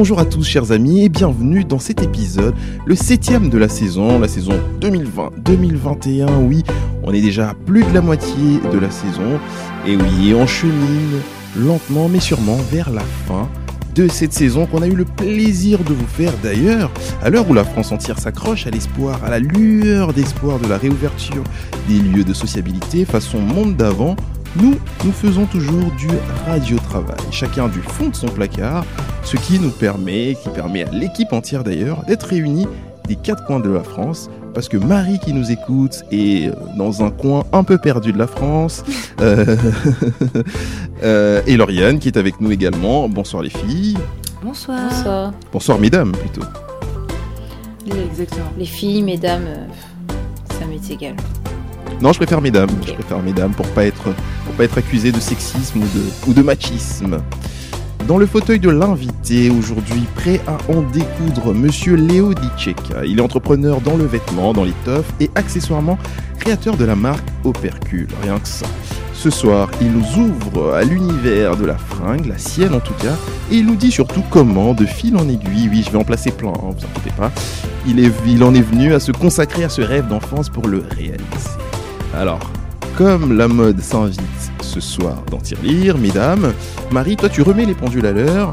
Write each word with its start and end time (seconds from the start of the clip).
bonjour 0.00 0.18
à 0.18 0.24
tous 0.24 0.44
chers 0.44 0.72
amis 0.72 1.04
et 1.04 1.08
bienvenue 1.10 1.62
dans 1.62 1.78
cet 1.78 2.02
épisode, 2.02 2.54
le 2.86 2.94
septième 2.94 3.50
de 3.50 3.58
la 3.58 3.68
saison, 3.68 4.18
la 4.18 4.28
saison 4.28 4.54
2020-2021, 4.80 6.38
oui, 6.48 6.64
on 7.02 7.12
est 7.12 7.20
déjà 7.20 7.50
à 7.50 7.54
plus 7.54 7.84
de 7.84 7.92
la 7.92 8.00
moitié 8.00 8.60
de 8.72 8.78
la 8.78 8.90
saison, 8.90 9.38
et 9.86 9.96
oui, 9.96 10.32
on 10.34 10.46
chemine 10.46 11.20
lentement 11.54 12.08
mais 12.08 12.18
sûrement 12.18 12.56
vers 12.72 12.88
la 12.88 13.02
fin 13.28 13.46
de 13.94 14.08
cette 14.08 14.32
saison 14.32 14.64
qu'on 14.64 14.80
a 14.80 14.86
eu 14.86 14.94
le 14.94 15.04
plaisir 15.04 15.80
de 15.80 15.92
vous 15.92 16.06
faire 16.06 16.32
d'ailleurs, 16.42 16.90
à 17.22 17.28
l'heure 17.28 17.50
où 17.50 17.52
la 17.52 17.64
France 17.64 17.92
entière 17.92 18.18
s'accroche 18.18 18.66
à 18.66 18.70
l'espoir, 18.70 19.22
à 19.22 19.28
la 19.28 19.38
lueur 19.38 20.14
d'espoir 20.14 20.58
de 20.60 20.66
la 20.66 20.78
réouverture 20.78 21.44
des 21.90 21.98
lieux 21.98 22.24
de 22.24 22.32
sociabilité 22.32 23.04
façon 23.04 23.38
monde 23.38 23.76
d'avant, 23.76 24.16
nous, 24.56 24.76
nous 25.04 25.12
faisons 25.12 25.46
toujours 25.46 25.90
du 25.98 26.08
radio-travail, 26.46 27.18
chacun 27.30 27.68
du 27.68 27.80
fond 27.80 28.08
de 28.08 28.16
son 28.16 28.28
placard, 28.28 28.84
ce 29.22 29.36
qui 29.36 29.58
nous 29.58 29.70
permet, 29.70 30.36
qui 30.42 30.48
permet 30.48 30.84
à 30.84 30.90
l'équipe 30.90 31.32
entière 31.32 31.64
d'ailleurs, 31.64 32.04
d'être 32.06 32.24
réunis 32.24 32.66
des 33.06 33.16
quatre 33.16 33.44
coins 33.44 33.60
de 33.60 33.70
la 33.70 33.82
France, 33.82 34.30
parce 34.54 34.68
que 34.68 34.76
Marie 34.76 35.18
qui 35.18 35.32
nous 35.32 35.50
écoute 35.50 36.02
est 36.12 36.48
euh, 36.48 36.52
dans 36.76 37.02
un 37.02 37.10
coin 37.10 37.44
un 37.52 37.64
peu 37.64 37.78
perdu 37.78 38.12
de 38.12 38.18
la 38.18 38.26
France, 38.26 38.84
euh, 39.20 39.56
euh, 41.02 41.42
et 41.46 41.56
Lauriane 41.56 41.98
qui 41.98 42.08
est 42.08 42.16
avec 42.16 42.40
nous 42.40 42.52
également. 42.52 43.08
Bonsoir 43.08 43.42
les 43.42 43.50
filles. 43.50 43.96
Bonsoir. 44.42 44.90
Bonsoir. 44.90 45.32
Bonsoir 45.52 45.78
mesdames 45.78 46.12
plutôt. 46.12 46.46
Exactement. 47.86 48.52
Les 48.58 48.66
filles, 48.66 49.02
mesdames, 49.02 49.46
euh, 49.46 49.66
ça 50.58 50.66
m'est 50.66 50.90
égal. 50.90 51.16
Non, 52.00 52.12
je 52.12 52.18
préfère 52.18 52.40
mesdames. 52.40 52.70
Je 52.86 52.92
préfère 52.92 53.22
mesdames 53.22 53.52
pour 53.52 53.66
pas 53.68 53.84
être 53.84 54.14
pour 54.44 54.54
pas 54.54 54.64
être 54.64 54.78
accusé 54.78 55.12
de 55.12 55.20
sexisme 55.20 55.80
ou 55.80 55.98
de 55.98 56.30
ou 56.30 56.32
de 56.32 56.42
machisme. 56.42 57.18
Dans 58.08 58.16
le 58.18 58.26
fauteuil 58.26 58.58
de 58.58 58.70
l'invité, 58.70 59.50
aujourd'hui 59.50 60.06
prêt 60.16 60.40
à 60.46 60.56
en 60.72 60.82
découdre, 60.82 61.54
monsieur 61.54 61.94
Léo 61.94 62.34
Dicek. 62.34 62.76
Il 63.06 63.18
est 63.18 63.22
entrepreneur 63.22 63.80
dans 63.80 63.96
le 63.96 64.04
vêtement, 64.04 64.52
dans 64.52 64.64
l'étoffe 64.64 65.12
et 65.20 65.30
accessoirement 65.34 65.98
créateur 66.40 66.76
de 66.76 66.84
la 66.84 66.96
marque 66.96 67.26
Opercule. 67.44 68.08
Rien 68.22 68.38
que 68.38 68.48
ça. 68.48 68.66
Ce 69.12 69.28
soir, 69.28 69.70
il 69.82 69.92
nous 69.92 70.18
ouvre 70.18 70.72
à 70.72 70.82
l'univers 70.82 71.56
de 71.56 71.66
la 71.66 71.76
fringue, 71.76 72.24
la 72.24 72.38
sienne 72.38 72.74
en 72.74 72.80
tout 72.80 72.94
cas, 72.94 73.16
et 73.52 73.56
il 73.56 73.66
nous 73.66 73.76
dit 73.76 73.92
surtout 73.92 74.22
comment, 74.30 74.72
de 74.72 74.86
fil 74.86 75.14
en 75.16 75.28
aiguille, 75.28 75.68
oui, 75.70 75.82
je 75.84 75.90
vais 75.90 75.98
en 75.98 76.04
placer 76.04 76.30
plein, 76.30 76.48
hein, 76.48 76.70
vous 76.74 76.86
inquiétez 76.86 77.14
pas, 77.18 77.30
il, 77.86 78.00
est, 78.00 78.10
il 78.26 78.42
en 78.42 78.54
est 78.54 78.62
venu 78.62 78.94
à 78.94 78.98
se 78.98 79.12
consacrer 79.12 79.62
à 79.62 79.68
ce 79.68 79.82
rêve 79.82 80.08
d'enfance 80.08 80.48
pour 80.48 80.66
le 80.66 80.82
réaliser. 80.96 81.20
Alors, 82.14 82.40
comme 82.96 83.36
la 83.36 83.48
mode 83.48 83.80
s'invite 83.80 84.20
ce 84.60 84.80
soir 84.80 85.22
dans 85.30 85.38
Tirelire, 85.38 85.96
mesdames, 85.96 86.52
Marie, 86.90 87.16
toi 87.16 87.28
tu 87.28 87.42
remets 87.42 87.64
les 87.64 87.74
pendules 87.74 88.06
à 88.06 88.12
l'heure 88.12 88.52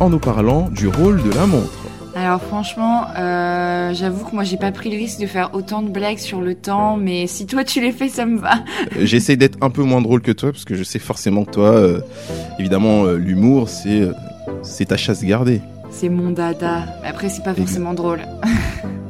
en 0.00 0.08
nous 0.10 0.18
parlant 0.18 0.68
du 0.70 0.88
rôle 0.88 1.22
de 1.22 1.30
la 1.32 1.46
montre. 1.46 1.72
Alors 2.14 2.40
franchement, 2.40 3.04
euh, 3.18 3.92
j'avoue 3.92 4.24
que 4.24 4.34
moi 4.34 4.42
j'ai 4.42 4.56
pas 4.56 4.72
pris 4.72 4.90
le 4.90 4.96
risque 4.96 5.20
de 5.20 5.26
faire 5.26 5.50
autant 5.52 5.82
de 5.82 5.90
blagues 5.90 6.18
sur 6.18 6.40
le 6.40 6.54
temps, 6.54 6.96
mais 6.96 7.26
si 7.26 7.44
toi 7.46 7.62
tu 7.62 7.82
les 7.82 7.92
fais, 7.92 8.08
ça 8.08 8.24
me 8.24 8.38
va. 8.38 8.54
Euh, 8.96 9.04
J'essaie 9.04 9.36
d'être 9.36 9.58
un 9.60 9.68
peu 9.68 9.82
moins 9.82 10.00
drôle 10.00 10.22
que 10.22 10.32
toi 10.32 10.50
parce 10.50 10.64
que 10.64 10.74
je 10.74 10.82
sais 10.82 10.98
forcément 10.98 11.44
que 11.44 11.50
toi, 11.50 11.68
euh, 11.74 12.00
évidemment, 12.58 13.04
euh, 13.04 13.16
l'humour 13.16 13.68
c'est 13.68 14.08
c'est 14.62 14.86
ta 14.86 14.96
chasse 14.96 15.22
gardée. 15.22 15.60
C'est 15.90 16.08
mon 16.08 16.30
dada. 16.30 16.84
Après 17.04 17.28
c'est 17.28 17.44
pas 17.44 17.54
forcément 17.54 17.92
drôle. 17.92 18.20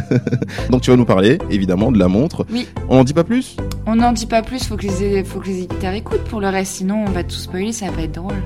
Donc 0.70 0.82
tu 0.82 0.90
vas 0.90 0.96
nous 0.96 1.04
parler 1.04 1.38
évidemment 1.50 1.92
de 1.92 1.98
la 1.98 2.08
montre. 2.08 2.46
Oui. 2.52 2.66
On 2.88 2.98
en 2.98 3.04
dit 3.04 3.14
pas 3.14 3.24
plus? 3.24 3.56
On 3.86 3.96
n'en 3.96 4.12
dit 4.12 4.26
pas 4.26 4.42
plus, 4.42 4.64
faut 4.64 4.76
que 4.76 4.86
les 4.86 5.24
faut 5.24 5.40
que 5.40 5.46
les 5.46 5.62
éditeurs 5.62 5.92
écoutent 5.92 6.24
pour 6.24 6.40
le 6.40 6.48
reste, 6.48 6.76
sinon 6.76 7.04
on 7.06 7.10
va 7.10 7.24
tout 7.24 7.36
spoiler, 7.36 7.72
ça 7.72 7.86
va 7.86 7.92
pas 7.92 8.02
être 8.02 8.14
drôle. 8.14 8.42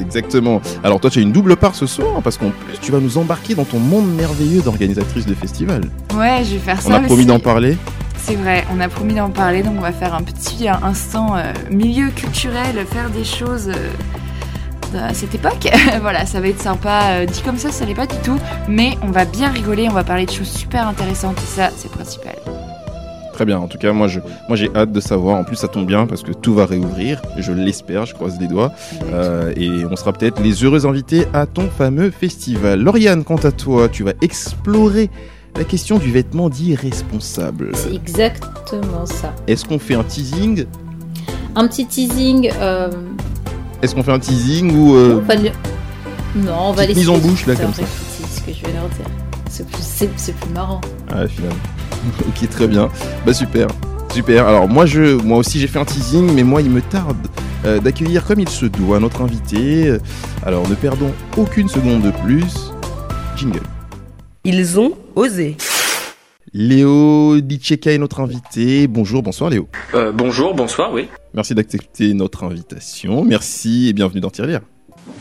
Exactement. 0.00 0.60
Alors 0.82 1.00
toi 1.00 1.10
tu 1.10 1.18
as 1.18 1.22
une 1.22 1.32
double 1.32 1.56
part 1.56 1.74
ce 1.74 1.86
soir 1.86 2.22
parce 2.22 2.38
qu'en 2.38 2.50
plus 2.50 2.78
tu 2.80 2.92
vas 2.92 3.00
nous 3.00 3.18
embarquer 3.18 3.54
dans 3.54 3.64
ton 3.64 3.78
monde 3.78 4.08
merveilleux 4.14 4.62
d'organisatrice 4.62 5.26
de 5.26 5.34
festival. 5.34 5.82
Ouais, 6.16 6.42
je 6.44 6.54
vais 6.54 6.58
faire 6.58 6.80
ça. 6.80 6.90
On 6.90 6.94
a 6.94 7.00
promis 7.00 7.26
d'en 7.26 7.38
parler. 7.38 7.76
C'est 8.16 8.36
vrai, 8.36 8.64
on 8.74 8.80
a 8.80 8.88
promis 8.88 9.14
d'en 9.14 9.28
parler, 9.28 9.62
donc 9.62 9.74
on 9.76 9.82
va 9.82 9.92
faire 9.92 10.14
un 10.14 10.22
petit 10.22 10.66
instant 10.68 11.36
euh, 11.36 11.52
milieu 11.70 12.08
culturel, 12.08 12.76
faire 12.90 13.10
des 13.10 13.24
choses 13.24 13.68
euh, 13.68 13.90
à 14.94 15.14
cette 15.14 15.34
époque. 15.34 15.68
voilà, 16.00 16.26
ça 16.26 16.40
va 16.40 16.48
être 16.48 16.60
sympa. 16.60 17.02
Euh, 17.10 17.26
dit 17.26 17.42
comme 17.42 17.58
ça, 17.58 17.70
ça 17.70 17.84
l'est 17.84 17.94
pas 17.94 18.06
du 18.06 18.16
tout, 18.24 18.38
mais 18.68 18.92
on 19.02 19.10
va 19.10 19.24
bien 19.24 19.50
rigoler, 19.50 19.88
on 19.88 19.92
va 19.94 20.04
parler 20.04 20.26
de 20.26 20.30
choses 20.30 20.48
super 20.48 20.86
intéressantes 20.88 21.36
et 21.38 21.46
ça, 21.46 21.70
c'est 21.76 21.88
le 21.90 21.94
principal. 21.94 22.34
Très 23.32 23.44
bien, 23.44 23.58
en 23.58 23.66
tout 23.66 23.78
cas, 23.78 23.92
moi, 23.92 24.06
je, 24.06 24.20
moi 24.48 24.56
j'ai 24.56 24.70
hâte 24.76 24.92
de 24.92 25.00
savoir. 25.00 25.36
En 25.36 25.42
plus, 25.42 25.56
ça 25.56 25.66
tombe 25.66 25.86
bien 25.86 26.06
parce 26.06 26.22
que 26.22 26.30
tout 26.30 26.54
va 26.54 26.66
réouvrir. 26.66 27.20
Je 27.36 27.52
l'espère, 27.52 28.06
je 28.06 28.14
croise 28.14 28.38
les 28.40 28.46
doigts. 28.46 28.70
Euh, 29.12 29.52
et 29.56 29.84
on 29.90 29.96
sera 29.96 30.12
peut-être 30.12 30.40
les 30.40 30.62
heureux 30.62 30.86
invités 30.86 31.26
à 31.34 31.44
ton 31.46 31.68
fameux 31.68 32.10
festival. 32.10 32.80
Lauriane, 32.80 33.24
quant 33.24 33.36
à 33.36 33.50
toi, 33.50 33.88
tu 33.88 34.04
vas 34.04 34.12
explorer 34.22 35.10
la 35.56 35.64
question 35.64 35.98
du 35.98 36.12
vêtement 36.12 36.48
dit 36.48 36.76
responsable. 36.76 37.72
C'est 37.74 37.94
exactement 37.94 39.04
ça. 39.06 39.34
Est-ce 39.48 39.64
qu'on 39.64 39.80
fait 39.80 39.94
un 39.94 40.04
teasing? 40.04 40.66
Un 41.56 41.66
petit 41.66 41.86
teasing. 41.86 42.50
euh, 42.60 42.88
Est-ce 43.84 43.94
qu'on 43.94 44.02
fait 44.02 44.12
un 44.12 44.18
teasing 44.18 44.74
ou 44.74 44.94
euh, 44.96 45.20
on 45.22 45.26
va 45.26 45.34
le- 45.34 45.50
Non, 46.36 46.52
on 46.68 46.72
va 46.72 46.84
petite 46.84 46.88
laisser 46.96 47.00
mise 47.00 47.08
en 47.10 47.14
les 47.14 47.20
bouche, 47.20 47.46
là, 47.46 47.54
comme 47.54 47.74
ça. 47.74 47.82
répéter 47.82 47.86
ce 48.34 48.40
que 48.40 48.52
je 48.58 48.66
vais 48.66 48.72
leur 48.72 48.88
dire. 48.88 49.06
C'est 49.50 49.66
plus, 49.68 49.82
c'est- 49.82 50.10
c'est 50.16 50.34
plus 50.34 50.50
marrant. 50.54 50.80
Ah, 51.10 51.28
finalement. 51.28 51.56
ok, 52.28 52.48
très 52.48 52.66
bien. 52.66 52.88
Bah 53.26 53.34
super. 53.34 53.68
Super. 54.12 54.48
Alors 54.48 54.68
moi, 54.68 54.86
je, 54.86 55.16
moi 55.22 55.36
aussi, 55.38 55.60
j'ai 55.60 55.66
fait 55.66 55.78
un 55.78 55.84
teasing, 55.84 56.32
mais 56.34 56.42
moi, 56.44 56.62
il 56.62 56.70
me 56.70 56.80
tarde 56.80 57.16
euh, 57.66 57.78
d'accueillir 57.78 58.24
comme 58.24 58.40
il 58.40 58.48
se 58.48 58.64
doit 58.66 59.00
notre 59.00 59.20
invité. 59.22 59.92
Alors, 60.46 60.66
ne 60.68 60.74
perdons 60.74 61.12
aucune 61.36 61.68
seconde 61.68 62.00
de 62.02 62.10
plus. 62.10 62.70
Jingle. 63.36 63.60
Ils 64.44 64.78
ont 64.80 64.92
osé. 65.14 65.56
Léo 66.56 67.40
Ditcheka 67.40 67.90
est 67.90 67.98
notre 67.98 68.20
invité. 68.20 68.86
Bonjour, 68.86 69.24
bonsoir 69.24 69.50
Léo. 69.50 69.68
Euh, 69.92 70.12
bonjour, 70.12 70.54
bonsoir, 70.54 70.92
oui. 70.92 71.08
Merci 71.34 71.52
d'accepter 71.52 72.14
notre 72.14 72.44
invitation. 72.44 73.24
Merci 73.24 73.88
et 73.88 73.92
bienvenue 73.92 74.20
dans 74.20 74.30
Tirelire. 74.30 74.60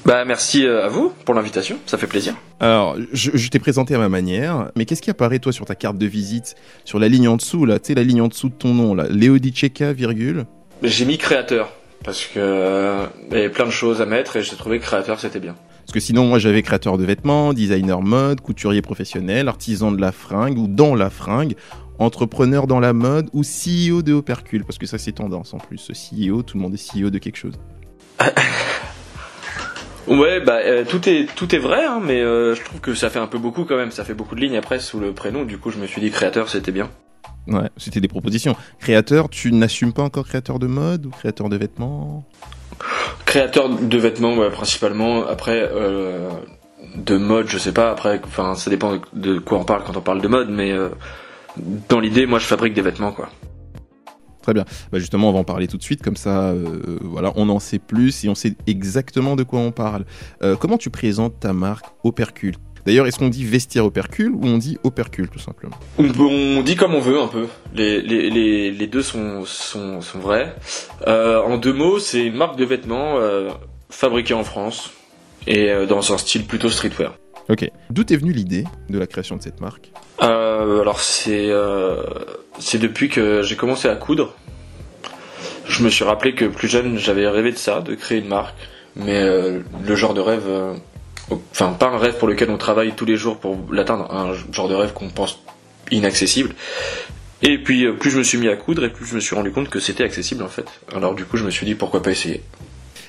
Bah 0.06 0.26
merci 0.26 0.64
euh, 0.64 0.86
à 0.86 0.90
vous 0.90 1.12
pour 1.26 1.34
l'invitation, 1.34 1.78
ça 1.88 1.98
fait 1.98 2.06
plaisir. 2.06 2.36
Alors, 2.60 2.98
je, 3.14 3.32
je 3.34 3.50
t'ai 3.50 3.58
présenté 3.58 3.96
à 3.96 3.98
ma 3.98 4.10
manière, 4.10 4.70
mais 4.76 4.86
qu'est-ce 4.86 5.02
qui 5.02 5.10
apparaît 5.10 5.40
toi 5.40 5.52
sur 5.52 5.66
ta 5.66 5.74
carte 5.74 5.98
de 5.98 6.06
visite, 6.06 6.54
sur 6.86 7.00
la 7.00 7.08
ligne 7.08 7.28
en 7.28 7.36
dessous 7.36 7.66
là, 7.66 7.80
tu 7.80 7.88
sais 7.88 7.96
la 7.96 8.04
ligne 8.04 8.22
en 8.22 8.28
dessous 8.28 8.50
de 8.50 8.54
ton 8.54 8.76
nom 8.76 8.94
là, 8.94 9.08
Léo 9.10 9.40
Ditcheka, 9.40 9.92
virgule. 9.92 10.46
J'ai 10.84 11.06
mis 11.06 11.18
créateur 11.18 11.74
parce 12.04 12.26
que 12.26 12.38
euh, 12.38 13.06
il 13.32 13.38
y 13.38 13.40
avait 13.40 13.50
plein 13.50 13.66
de 13.66 13.72
choses 13.72 14.02
à 14.02 14.06
mettre 14.06 14.36
et 14.36 14.44
j'ai 14.44 14.56
trouvé 14.56 14.78
que 14.78 14.84
créateur 14.84 15.20
c'était 15.20 15.40
bien. 15.40 15.56
Parce 15.84 15.94
que 15.94 16.00
sinon, 16.00 16.26
moi, 16.26 16.40
j'avais 16.40 16.62
créateur 16.62 16.98
de 16.98 17.06
vêtements, 17.06 17.54
designer 17.54 18.02
mode, 18.02 18.42
couturier 18.42 18.82
professionnel, 18.82 19.48
artisan 19.48 19.92
de 19.92 20.02
la 20.02 20.12
fringue 20.12 20.58
ou 20.58 20.68
dans 20.68 20.96
la 20.96 21.10
fringue, 21.10 21.56
entrepreneur 22.00 22.68
dans 22.68 22.80
la 22.80 22.94
mode 22.94 23.30
ou 23.34 23.42
CEO 23.44 24.02
de 24.02 24.14
Opercule, 24.14 24.64
parce 24.64 24.78
que 24.78 24.86
ça, 24.86 24.98
c'est 24.98 25.12
tendance 25.12 25.54
en 25.54 25.58
plus. 25.58 25.78
Ce 25.78 25.94
CEO, 25.94 26.42
tout 26.42 26.58
le 26.58 26.64
monde 26.64 26.74
est 26.74 26.92
CEO 26.92 27.10
de 27.10 27.18
quelque 27.18 27.38
chose. 27.38 27.56
Ouais, 30.08 30.42
bah 30.42 30.60
euh, 30.66 30.84
tout 30.84 31.08
est 31.08 31.34
tout 31.34 31.56
est 31.56 31.60
vrai, 31.60 31.86
hein, 31.86 32.02
mais 32.04 32.20
euh, 32.20 32.56
je 32.56 32.62
trouve 32.62 32.82
que 32.82 32.94
ça 32.94 33.10
fait 33.10 33.20
un 33.20 33.28
peu 33.28 33.38
beaucoup 33.38 33.64
quand 33.64 33.78
même. 33.78 33.92
Ça 33.92 34.04
fait 34.04 34.14
beaucoup 34.14 34.36
de 34.36 34.42
lignes 34.42 34.58
après 34.58 34.80
sous 34.80 35.00
le 35.00 35.14
prénom. 35.14 35.46
Du 35.46 35.58
coup, 35.58 35.72
je 35.72 35.78
me 35.78 35.88
suis 35.88 36.02
dit 36.02 36.12
créateur 36.12 36.50
c'était 36.50 36.74
bien. 36.74 36.90
Ouais, 37.48 37.70
c'était 37.78 38.02
des 38.02 38.08
propositions. 38.08 38.56
Créateur, 38.80 39.30
tu 39.30 39.52
n'assumes 39.52 39.94
pas 39.94 40.04
encore 40.04 40.26
créateur 40.26 40.60
de 40.60 40.68
mode 40.68 41.06
ou 41.06 41.10
créateur 41.10 41.48
de 41.50 41.56
vêtements? 41.56 42.26
Créateur 43.26 43.70
de 43.70 43.98
vêtements, 43.98 44.50
principalement. 44.52 45.26
Après, 45.26 45.70
euh, 45.72 46.30
de 46.96 47.18
mode, 47.18 47.48
je 47.48 47.58
sais 47.58 47.72
pas. 47.72 47.92
Après, 47.92 48.22
enfin, 48.26 48.56
ça 48.56 48.70
dépend 48.70 49.00
de 49.14 49.40
quoi 49.40 49.60
on 49.60 49.64
parle 49.64 49.84
quand 49.84 49.98
on 49.98 50.02
parle 50.02 50.22
de 50.22 50.28
mode, 50.28 50.50
mais 50.50 50.72
euh, 50.72 50.90
dans 51.90 52.00
l'idée, 52.00 52.26
moi, 52.26 52.40
je 52.40 52.46
fabrique 52.46 52.74
des 52.74 52.82
vêtements, 52.82 53.12
quoi. 53.12 53.30
Très 54.42 54.54
bien. 54.54 54.66
Bah 54.92 55.00
justement, 55.00 55.30
on 55.30 55.34
va 55.34 55.40
en 55.40 55.46
parler 55.46 55.68
tout 55.68 55.78
de 55.78 55.84
suite, 55.84 56.02
comme 56.02 56.18
ça, 56.18 56.50
euh, 56.50 57.00
voilà, 57.02 57.32
on 57.38 57.48
en 57.48 57.60
sait 57.60 57.80
plus 57.80 58.26
et 58.26 58.30
on 58.30 58.36
sait 58.36 58.56
exactement 58.68 59.38
de 59.38 59.44
quoi 59.44 59.60
on 59.60 59.72
parle. 59.72 60.04
Comment 60.60 60.78
tu 60.78 60.90
présentes 60.90 61.40
ta 61.40 61.54
marque 61.54 61.86
Opercule 62.04 62.56
D'ailleurs, 62.86 63.08
est-ce 63.08 63.18
qu'on 63.18 63.30
dit 63.30 63.46
vestiaire 63.46 63.86
Opercule 63.86 64.32
ou 64.34 64.46
on 64.46 64.58
dit 64.58 64.78
Opercule 64.84 65.30
tout 65.30 65.40
simplement 65.40 65.76
On, 65.98 66.62
dit 66.62 66.76
comme 66.76 66.94
on 66.94 67.00
veut 67.00 67.20
un 67.20 67.28
peu. 67.28 67.48
Les, 67.74 68.02
les, 68.02 68.30
les, 68.30 68.72
les 68.72 68.88
deux 68.88 69.02
sont, 69.02 69.46
sont, 69.46 70.02
sont 70.02 70.20
vrais. 70.20 70.56
Euh, 71.08 71.42
en 71.42 71.58
deux 71.58 71.74
mots, 71.74 72.00
c'est 72.00 72.26
une 72.26 72.36
marque 72.36 72.58
de 72.58 72.66
vêtements 72.66 73.20
euh, 73.20 73.50
fabriquée 73.90 74.34
en 74.34 74.44
France 74.44 74.92
et 75.48 75.70
euh, 75.70 75.86
dans 75.86 76.14
un 76.14 76.18
style 76.18 76.46
plutôt 76.46 76.70
streetwear. 76.70 77.14
Ok. 77.50 77.70
D'où 77.90 78.04
est 78.04 78.18
venue 78.18 78.34
l'idée 78.34 78.66
de 78.90 79.00
la 79.00 79.08
création 79.08 79.36
de 79.36 79.42
cette 79.42 79.62
marque 79.62 79.92
alors 80.20 81.02
c'est 81.02 81.52
c'est 82.58 82.78
depuis 82.78 83.10
que 83.10 83.42
j'ai 83.42 83.58
commencé 83.58 83.90
à 83.90 83.96
coudre. 83.96 84.34
Je 85.68 85.84
me 85.84 85.90
suis 85.90 86.06
rappelé 86.06 86.34
que 86.34 86.46
plus 86.46 86.70
jeune 86.70 86.98
j'avais 86.98 87.28
rêvé 87.28 87.52
de 87.52 87.58
ça, 87.58 87.82
de 87.82 87.94
créer 87.96 88.20
une 88.20 88.30
marque, 88.30 88.56
mais 88.96 89.22
le 89.22 89.96
genre 89.96 90.14
de 90.14 90.22
rêve, 90.22 90.48
enfin 91.52 91.74
pas 91.74 91.88
un 91.90 91.98
rêve 91.98 92.18
pour 92.18 92.28
lequel 92.28 92.50
on 92.50 92.58
travaille 92.58 92.94
tous 92.96 93.06
les 93.06 93.18
jours 93.18 93.38
pour 93.40 93.58
l'atteindre, 93.72 94.12
un 94.14 94.34
genre 94.52 94.70
de 94.70 94.76
rêve 94.76 94.94
qu'on 94.94 95.10
pense 95.10 95.40
inaccessible. 95.92 96.54
Et 97.42 97.58
puis 97.58 97.86
euh, 97.86 97.94
plus 97.94 98.10
je 98.12 98.18
me 98.18 98.24
suis 98.24 98.38
mis 98.38 98.48
à 98.48 98.56
coudre 98.56 98.84
et 98.86 98.90
plus 98.92 99.06
je 99.06 99.16
me 99.16 99.20
suis 99.20 99.36
rendu 99.36 99.52
compte 99.52 99.70
que 99.70 99.80
c'était 99.80 100.04
accessible 100.04 100.44
en 100.44 100.48
fait. 100.48 100.66
Alors 100.96 101.14
du 101.16 101.26
coup 101.26 101.38
je 101.38 101.44
me 101.46 101.52
suis 101.52 101.66
dit 101.66 101.76
pourquoi 101.76 102.02
pas 102.02 102.12
essayer. 102.12 102.42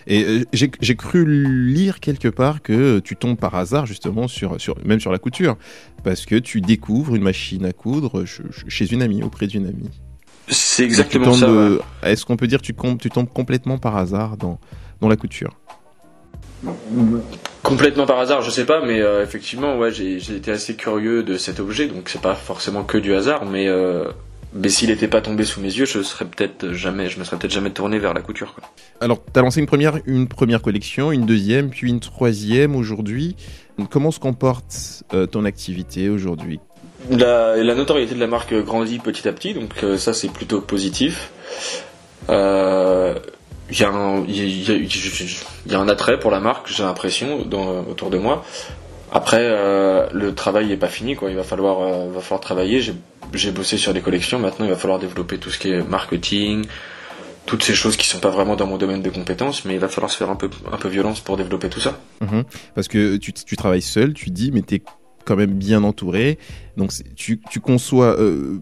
Et 0.07 0.23
euh, 0.25 0.45
j'ai 0.53 0.97
cru 0.97 1.25
lire 1.27 1.99
quelque 1.99 2.29
part 2.29 2.61
que 2.61 2.99
tu 2.99 3.17
tombes 3.17 3.39
par 3.39 3.55
hasard 3.55 3.87
justement 3.87 4.29
sur, 4.29 4.61
sur 4.61 4.77
même 4.85 5.01
sur 5.01 5.11
la 5.13 5.19
couture, 5.19 5.57
parce 6.03 6.27
que 6.27 6.35
tu 6.35 6.61
découvres 6.61 7.15
une 7.15 7.23
machine 7.23 7.65
à 7.65 7.73
coudre 7.73 8.27
ch- 8.27 8.43
ch- 8.51 8.65
chez 8.69 8.93
une 8.93 9.01
amie, 9.03 9.23
auprès 9.23 9.47
d'une 9.47 9.67
amie. 9.67 9.89
C'est 10.49 10.85
exactement 10.85 11.33
ça. 11.33 11.51
ouais. 11.51 11.79
Est-ce 12.03 12.27
qu'on 12.27 12.37
peut 12.37 12.47
dire 12.47 12.61
que 12.61 12.67
tu, 12.67 12.75
tu 13.01 13.09
tombes 13.09 13.33
complètement 13.33 13.79
par 13.79 13.97
hasard 13.97 14.37
dans, 14.37 14.61
dans 15.01 15.09
la 15.09 15.17
couture? 15.17 15.57
Complètement 17.63 18.07
par 18.07 18.19
hasard, 18.19 18.43
je 18.43 18.51
sais 18.51 18.67
pas, 18.67 18.85
mais 18.85 19.01
euh, 19.01 19.23
effectivement, 19.23 19.79
ouais, 19.79 19.91
j'ai 19.91 20.17
été 20.17 20.51
assez 20.51 20.75
curieux 20.75 21.23
de 21.23 21.37
cet 21.37 21.61
objet, 21.61 21.87
donc 21.87 22.09
c'est 22.09 22.21
pas 22.21 22.35
forcément 22.35 22.85
que 22.85 22.99
du 22.99 23.15
hasard, 23.15 23.47
mais 23.47 23.69
euh, 23.69 24.05
mais 24.53 24.69
s'il 24.69 24.91
n'était 24.91 25.09
pas 25.09 25.21
tombé 25.21 25.45
sous 25.45 25.61
mes 25.61 25.73
yeux, 25.73 25.87
je 25.87 26.03
serais 26.03 26.27
peut-être 26.27 26.73
jamais, 26.73 27.09
je 27.09 27.19
me 27.19 27.25
serais 27.25 27.39
peut-être 27.39 27.53
jamais 27.53 27.71
tourné 27.71 27.99
vers 27.99 28.15
la 28.15 28.21
couture. 28.21 28.55
Quoi. 28.55 28.65
Alors, 29.01 29.19
tu 29.33 29.39
as 29.39 29.43
lancé 29.43 29.61
une 29.61 29.67
première, 29.67 29.99
une 30.07 30.29
première 30.29 30.63
collection, 30.63 31.11
une 31.11 31.27
deuxième, 31.27 31.71
puis 31.71 31.89
une 31.89 32.01
troisième 32.01 32.77
aujourd'hui. 32.77 33.35
Comment 33.91 34.11
se 34.11 34.21
comporte 34.21 35.03
euh, 35.13 35.27
ton 35.27 35.45
activité 35.45 36.09
aujourd'hui? 36.09 36.61
La, 37.11 37.57
la 37.57 37.75
notoriété 37.75 38.15
de 38.15 38.21
la 38.21 38.29
marque 38.29 38.55
grandit 38.55 38.99
petit 38.99 39.27
à 39.27 39.33
petit, 39.33 39.55
donc 39.55 39.85
ça 39.99 40.13
c'est 40.13 40.29
plutôt 40.29 40.61
positif. 40.61 41.33
Euh, 42.31 43.19
Il 43.71 43.77
y, 43.81 43.83
y 43.83 44.71
y 44.71 45.71
y 45.71 45.75
a 45.75 45.79
un 45.79 45.89
attrait 45.89 46.19
pour 46.19 46.31
la 46.31 46.41
marque, 46.41 46.69
j'ai 46.69 46.83
l'impression, 46.83 47.47
autour 47.89 48.11
de 48.11 48.19
moi. 48.19 48.45
Après, 49.13 49.41
euh, 49.41 50.07
le 50.13 50.35
travail 50.35 50.67
n'est 50.67 50.77
pas 50.77 50.89
fini, 50.89 51.15
quoi. 51.15 51.31
Il 51.31 51.37
va 51.37 51.45
falloir, 51.45 51.81
euh, 51.81 52.11
va 52.13 52.21
falloir 52.21 52.41
travailler. 52.41 52.81
J'ai- 52.81 53.51
bossé 53.53 53.79
sur 53.79 53.93
des 53.95 54.01
collections. 54.01 54.39
Maintenant, 54.39 54.67
il 54.67 54.71
va 54.71 54.77
falloir 54.77 54.99
développer 54.99 55.39
tout 55.39 55.51
ce 55.51 55.59
qui 55.59 55.71
est 55.71 55.83
marketing, 55.83 56.67
toutes 57.47 57.63
ces 57.63 57.75
choses 57.75 57.97
qui 57.97 58.07
sont 58.07 58.19
pas 58.21 58.31
vraiment 58.31 58.55
dans 58.55 58.67
mon 58.67 58.77
domaine 58.77 59.03
de 59.03 59.11
compétences, 59.11 59.65
mais 59.65 59.75
il 59.75 59.81
va 59.81 59.89
falloir 59.89 60.11
se 60.11 60.17
faire 60.17 60.31
un 60.31 60.37
peu, 60.37 60.51
un 60.71 60.77
peu 60.77 60.89
violence 60.89 61.21
pour 61.21 61.37
développer 61.37 61.69
tout 61.69 61.81
ça. 61.81 61.99
Mhm. 62.21 62.45
Parce 62.75 62.89
que 62.89 63.17
tu, 63.17 63.33
tu 63.33 63.57
travailles 63.57 63.83
seul, 63.83 64.15
tu 64.15 64.31
dis, 64.31 64.51
mais 64.53 64.63
tu 64.63 64.77
es 64.77 64.83
quand 65.25 65.37
même 65.37 65.55
bien 65.55 65.83
entouré. 65.85 66.39
Donc, 66.77 66.93
tu, 67.17 67.41
tu 67.51 67.61
conçois. 67.61 68.19
euh, 68.19 68.59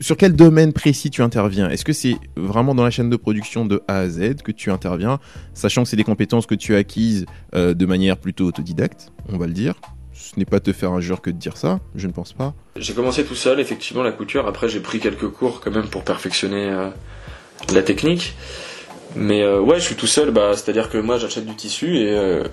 sur 0.00 0.16
quel 0.16 0.34
domaine 0.34 0.72
précis 0.72 1.10
tu 1.10 1.22
interviens? 1.22 1.68
Est-ce 1.70 1.84
que 1.84 1.92
c'est 1.92 2.16
vraiment 2.36 2.74
dans 2.74 2.84
la 2.84 2.90
chaîne 2.90 3.10
de 3.10 3.16
production 3.16 3.64
de 3.64 3.82
A 3.88 3.98
à 3.98 4.08
Z 4.08 4.42
que 4.42 4.52
tu 4.52 4.70
interviens, 4.70 5.20
sachant 5.54 5.82
que 5.82 5.88
c'est 5.88 5.96
des 5.96 6.04
compétences 6.04 6.46
que 6.46 6.54
tu 6.54 6.74
as 6.74 6.78
acquises 6.78 7.26
euh, 7.54 7.74
de 7.74 7.86
manière 7.86 8.16
plutôt 8.16 8.46
autodidacte, 8.46 9.12
on 9.28 9.38
va 9.38 9.46
le 9.46 9.52
dire? 9.52 9.74
Ce 10.14 10.38
n'est 10.38 10.44
pas 10.44 10.60
te 10.60 10.72
faire 10.72 10.92
injure 10.92 11.20
que 11.20 11.30
de 11.30 11.36
dire 11.36 11.56
ça, 11.56 11.80
je 11.94 12.06
ne 12.06 12.12
pense 12.12 12.32
pas. 12.32 12.54
J'ai 12.76 12.94
commencé 12.94 13.24
tout 13.24 13.34
seul, 13.34 13.60
effectivement, 13.60 14.02
la 14.02 14.12
couture. 14.12 14.46
Après, 14.46 14.68
j'ai 14.68 14.80
pris 14.80 14.98
quelques 14.98 15.28
cours 15.28 15.60
quand 15.60 15.70
même 15.70 15.88
pour 15.88 16.04
perfectionner 16.04 16.70
euh, 16.70 16.90
la 17.74 17.82
technique. 17.82 18.34
Mais 19.14 19.42
euh, 19.42 19.60
ouais, 19.60 19.78
je 19.78 19.84
suis 19.84 19.94
tout 19.94 20.06
seul. 20.06 20.30
Bah, 20.30 20.52
c'est-à-dire 20.54 20.88
que 20.90 20.96
moi, 20.96 21.18
j'achète 21.18 21.44
du 21.44 21.54
tissu 21.54 21.98
et 21.98 22.16
euh, 22.16 22.44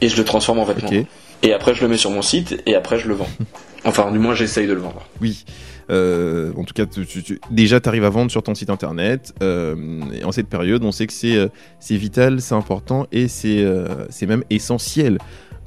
et 0.00 0.08
je 0.08 0.16
le 0.16 0.24
transforme 0.24 0.60
en 0.60 0.64
vêtement. 0.64 0.88
Ok. 0.88 1.04
Et 1.42 1.52
après, 1.52 1.74
je 1.74 1.82
le 1.82 1.88
mets 1.88 1.96
sur 1.96 2.10
mon 2.10 2.22
site 2.22 2.62
et 2.66 2.74
après, 2.74 2.98
je 2.98 3.08
le 3.08 3.14
vends. 3.14 3.28
Enfin, 3.86 4.12
du 4.12 4.18
moins, 4.18 4.34
j'essaye 4.34 4.66
de 4.66 4.74
le 4.74 4.80
vendre. 4.80 5.06
Oui. 5.22 5.46
Euh, 5.90 6.52
en 6.54 6.64
tout 6.64 6.74
cas, 6.74 6.84
tu- 6.84 7.06
tu- 7.06 7.22
tu- 7.22 7.40
déjà, 7.50 7.80
tu 7.80 7.88
arrives 7.88 8.04
à 8.04 8.10
vendre 8.10 8.30
sur 8.30 8.42
ton 8.42 8.54
site 8.54 8.68
internet. 8.68 9.32
euh, 9.42 9.74
et 10.12 10.22
en 10.24 10.32
cette 10.32 10.48
période, 10.48 10.84
on 10.84 10.92
sait 10.92 11.06
que 11.06 11.14
c'est 11.14 11.34
euh, 11.36 11.48
c'est 11.80 11.96
vital, 11.96 12.42
c'est 12.42 12.54
important 12.54 13.06
et 13.10 13.26
c'est 13.26 13.62
euh, 13.64 13.88
c'est 14.10 14.26
même 14.26 14.44
essentiel 14.50 15.16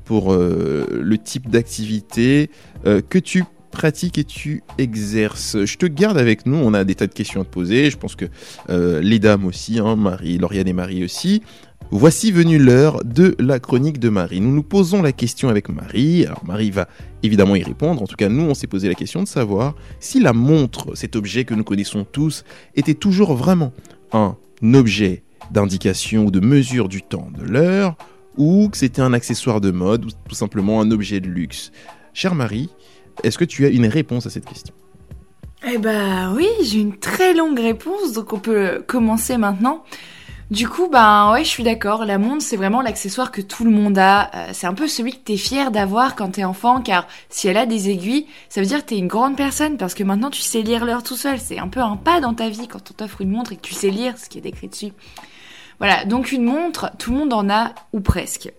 pour 0.05 0.31
euh, 0.31 0.85
le 0.91 1.17
type 1.17 1.49
d'activité 1.49 2.51
euh, 2.85 3.01
que 3.01 3.17
tu 3.17 3.45
pratiques 3.71 4.19
et 4.19 4.23
tu 4.23 4.61
exerces. 4.77 5.65
Je 5.65 5.77
te 5.77 5.87
garde 5.87 6.19
avec 6.19 6.45
nous, 6.45 6.57
on 6.57 6.75
a 6.75 6.83
des 6.83 6.93
tas 6.93 7.07
de 7.07 7.13
questions 7.13 7.41
à 7.41 7.45
te 7.45 7.49
poser. 7.49 7.89
Je 7.89 7.97
pense 7.97 8.15
que 8.15 8.25
euh, 8.69 9.01
les 9.01 9.17
dames 9.17 9.45
aussi, 9.47 9.79
hein, 9.79 9.95
Marie, 9.95 10.37
Lauriane 10.37 10.67
et 10.67 10.73
Marie 10.73 11.03
aussi. 11.03 11.41
Voici 11.95 12.31
venue 12.31 12.57
l'heure 12.57 13.03
de 13.05 13.35
la 13.37 13.59
chronique 13.59 13.99
de 13.99 14.09
Marie. 14.09 14.41
Nous 14.41 14.51
nous 14.51 14.63
posons 14.63 15.03
la 15.03 15.11
question 15.11 15.47
avec 15.47 15.69
Marie. 15.69 16.25
Alors 16.25 16.43
Marie 16.43 16.71
va 16.71 16.87
évidemment 17.21 17.55
y 17.55 17.61
répondre. 17.61 18.01
En 18.01 18.07
tout 18.07 18.15
cas, 18.15 18.29
nous, 18.29 18.41
on 18.41 18.55
s'est 18.55 18.65
posé 18.65 18.87
la 18.87 18.95
question 18.95 19.21
de 19.21 19.27
savoir 19.27 19.75
si 19.99 20.19
la 20.19 20.33
montre, 20.33 20.95
cet 20.95 21.15
objet 21.15 21.45
que 21.45 21.53
nous 21.53 21.63
connaissons 21.63 22.03
tous, 22.03 22.45
était 22.73 22.95
toujours 22.95 23.35
vraiment 23.35 23.73
un 24.11 24.35
objet 24.73 25.21
d'indication 25.51 26.25
ou 26.25 26.31
de 26.31 26.39
mesure 26.39 26.89
du 26.89 27.03
temps 27.03 27.27
de 27.31 27.43
l'heure, 27.43 27.95
ou 28.37 28.69
que 28.69 28.77
c'était 28.77 29.03
un 29.03 29.13
accessoire 29.13 29.61
de 29.61 29.69
mode, 29.69 30.05
ou 30.05 30.09
tout 30.27 30.35
simplement 30.35 30.81
un 30.81 30.89
objet 30.89 31.19
de 31.19 31.27
luxe. 31.27 31.71
Chère 32.11 32.33
Marie, 32.33 32.71
est-ce 33.21 33.37
que 33.37 33.45
tu 33.45 33.67
as 33.67 33.69
une 33.69 33.85
réponse 33.85 34.25
à 34.25 34.31
cette 34.31 34.45
question? 34.45 34.73
Eh 35.71 35.77
ben 35.77 36.33
oui, 36.35 36.47
j'ai 36.63 36.79
une 36.79 36.97
très 36.97 37.35
longue 37.35 37.59
réponse, 37.59 38.13
donc 38.13 38.33
on 38.33 38.39
peut 38.39 38.83
commencer 38.87 39.37
maintenant. 39.37 39.83
Du 40.51 40.67
coup, 40.67 40.87
ben 40.87 41.31
ouais, 41.31 41.43
je 41.43 41.49
suis 41.49 41.63
d'accord. 41.63 42.05
La 42.05 42.17
montre, 42.17 42.43
c'est 42.43 42.57
vraiment 42.57 42.81
l'accessoire 42.81 43.31
que 43.31 43.41
tout 43.41 43.63
le 43.63 43.71
monde 43.71 43.97
a. 43.97 44.29
Euh, 44.35 44.49
c'est 44.53 44.67
un 44.67 44.73
peu 44.73 44.87
celui 44.87 45.13
que 45.13 45.23
t'es 45.23 45.37
fier 45.37 45.71
d'avoir 45.71 46.15
quand 46.15 46.31
t'es 46.31 46.43
enfant, 46.43 46.81
car 46.81 47.07
si 47.29 47.47
elle 47.47 47.57
a 47.57 47.65
des 47.65 47.89
aiguilles, 47.89 48.27
ça 48.49 48.61
veut 48.61 48.67
dire 48.67 48.79
que 48.81 48.89
t'es 48.89 48.97
une 48.97 49.07
grande 49.07 49.37
personne, 49.37 49.77
parce 49.77 49.93
que 49.93 50.03
maintenant 50.03 50.29
tu 50.29 50.41
sais 50.41 50.61
lire 50.61 50.85
l'heure 50.85 51.01
tout 51.01 51.15
seul. 51.15 51.39
C'est 51.39 51.59
un 51.59 51.69
peu 51.69 51.79
un 51.79 51.95
pas 51.95 52.19
dans 52.19 52.33
ta 52.33 52.49
vie 52.49 52.67
quand 52.67 52.91
on 52.91 52.93
t'offre 52.93 53.21
une 53.21 53.31
montre 53.31 53.53
et 53.53 53.55
que 53.55 53.61
tu 53.61 53.73
sais 53.73 53.89
lire 53.89 54.17
ce 54.17 54.29
qui 54.29 54.37
est 54.37 54.41
décrit 54.41 54.67
dessus. 54.67 54.93
Voilà, 55.79 56.05
donc 56.05 56.31
une 56.31 56.43
montre, 56.43 56.91
tout 56.99 57.11
le 57.11 57.17
monde 57.17 57.33
en 57.33 57.49
a, 57.49 57.71
ou 57.93 57.99
presque. 57.99 58.51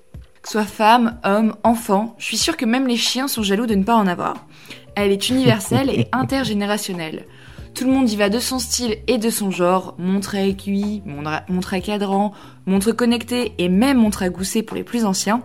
Que 0.43 0.49
soit 0.49 0.65
femme, 0.65 1.19
homme, 1.23 1.55
enfant, 1.63 2.17
je 2.19 2.27
suis 2.27 2.37
sûre 2.37 2.57
que 2.57 2.67
même 2.67 2.87
les 2.87 2.97
chiens 2.97 3.29
sont 3.29 3.43
jaloux 3.43 3.67
de 3.67 3.75
ne 3.75 3.85
pas 3.85 3.95
en 3.95 4.07
avoir. 4.07 4.47
Elle 4.95 5.13
est 5.13 5.29
universelle 5.29 5.91
et 5.91 6.09
intergénérationnelle. 6.13 7.25
Tout 7.75 7.87
le 7.87 7.93
monde 7.93 8.09
y 8.09 8.15
va 8.15 8.29
de 8.29 8.39
son 8.39 8.61
style 8.61 8.99
et 9.09 9.19
de 9.19 9.31
son 9.31 9.51
genre, 9.51 9.97
montre 9.99 10.37
à 10.37 10.43
aiguille, 10.43 11.03
montre 11.49 11.75
à- 11.75 11.81
cadran, 11.81 12.33
montre 12.67 12.93
connectée 12.93 13.53
et 13.59 13.69
même 13.69 13.99
montre 13.99 14.23
à 14.23 14.29
gousset 14.29 14.63
pour 14.63 14.77
les 14.77 14.85
plus 14.85 15.05
anciens. 15.05 15.43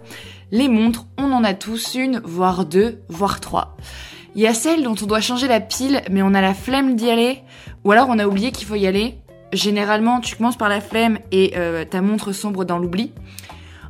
Les 0.52 0.68
montres, 0.68 1.08
on 1.18 1.32
en 1.32 1.44
a 1.44 1.56
tous 1.56 1.96
une, 1.96 2.22
voire 2.24 2.66
deux, 2.66 3.02
voire 3.10 3.40
trois. 3.40 3.78
Il 4.36 4.42
y 4.42 4.48
a 4.48 4.54
celles 4.54 4.84
dont 4.84 4.96
on 5.02 5.08
doit 5.08 5.22
changer 5.22 5.48
la 5.48 5.60
pile, 5.60 6.04
mais 6.12 6.22
on 6.22 6.36
a 6.36 6.42
la 6.42 6.54
flemme 6.54 6.96
d'y 6.96 7.10
aller, 7.10 7.40
ou 7.84 7.92
alors 7.92 8.08
on 8.10 8.20
a 8.20 8.28
oublié 8.28 8.52
qu'il 8.52 8.68
faut 8.68 8.76
y 8.76 8.86
aller. 8.86 9.16
Généralement, 9.52 10.20
tu 10.20 10.36
commences 10.36 10.58
par 10.58 10.70
la 10.70 10.82
flemme 10.82 11.18
et 11.32 11.54
euh, 11.56 11.84
ta 11.84 12.02
montre 12.02 12.32
sombre 12.32 12.64
dans 12.64 12.78
l'oubli. 12.78 13.12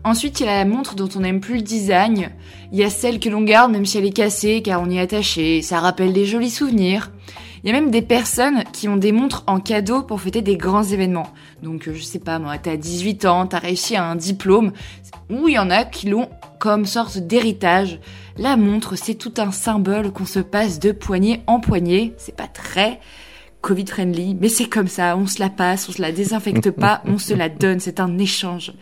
Ensuite, 0.05 0.39
il 0.39 0.45
y 0.45 0.49
a 0.49 0.55
la 0.55 0.63
montre 0.65 0.95
dont 0.95 1.09
on 1.17 1.19
n'aime 1.19 1.41
plus 1.41 1.55
le 1.55 1.61
design. 1.61 2.29
Il 2.71 2.79
y 2.79 2.85
a 2.85 2.89
celle 2.89 3.19
que 3.19 3.27
l'on 3.27 3.41
garde 3.41 3.69
même 3.73 3.85
si 3.85 3.97
elle 3.97 4.05
est 4.05 4.11
cassée 4.11 4.61
car 4.61 4.81
on 4.81 4.89
y 4.89 4.95
est 4.97 5.01
attaché, 5.01 5.61
ça 5.61 5.81
rappelle 5.81 6.13
des 6.13 6.25
jolis 6.25 6.49
souvenirs. 6.49 7.11
Il 7.63 7.67
y 7.67 7.69
a 7.75 7.79
même 7.79 7.91
des 7.91 8.01
personnes 8.01 8.63
qui 8.71 8.87
ont 8.87 8.97
des 8.97 9.11
montres 9.11 9.43
en 9.47 9.59
cadeau 9.59 10.01
pour 10.01 10.21
fêter 10.21 10.41
des 10.41 10.57
grands 10.57 10.83
événements. 10.83 11.31
Donc, 11.61 11.87
euh, 11.87 11.93
je 11.93 12.03
sais 12.03 12.19
pas, 12.19 12.39
moi, 12.39 12.57
t'as 12.57 12.77
18 12.77 13.25
ans, 13.25 13.47
t'as 13.47 13.59
réussi 13.59 13.95
à 13.95 14.05
un 14.05 14.15
diplôme, 14.15 14.71
ou 15.29 15.47
il 15.47 15.55
y 15.55 15.59
en 15.59 15.69
a 15.69 15.83
qui 15.83 16.09
l'ont 16.09 16.29
comme 16.59 16.85
sorte 16.85 17.17
d'héritage. 17.17 17.99
La 18.37 18.57
montre, 18.57 18.95
c'est 18.95 19.15
tout 19.15 19.33
un 19.37 19.51
symbole 19.51 20.11
qu'on 20.11 20.25
se 20.25 20.39
passe 20.39 20.79
de 20.79 20.91
poignée 20.91 21.41
en 21.47 21.59
poignée. 21.59 22.13
C'est 22.17 22.35
pas 22.35 22.47
très 22.47 22.99
Covid-friendly, 23.61 24.37
mais 24.39 24.47
c'est 24.47 24.69
comme 24.69 24.87
ça, 24.87 25.17
on 25.17 25.27
se 25.27 25.39
la 25.39 25.49
passe, 25.49 25.89
on 25.89 25.91
se 25.91 26.01
la 26.01 26.11
désinfecte 26.11 26.71
pas, 26.71 27.01
on 27.05 27.17
se 27.17 27.33
la 27.33 27.49
donne, 27.49 27.79
c'est 27.79 27.99
un 27.99 28.17
échange. 28.17 28.73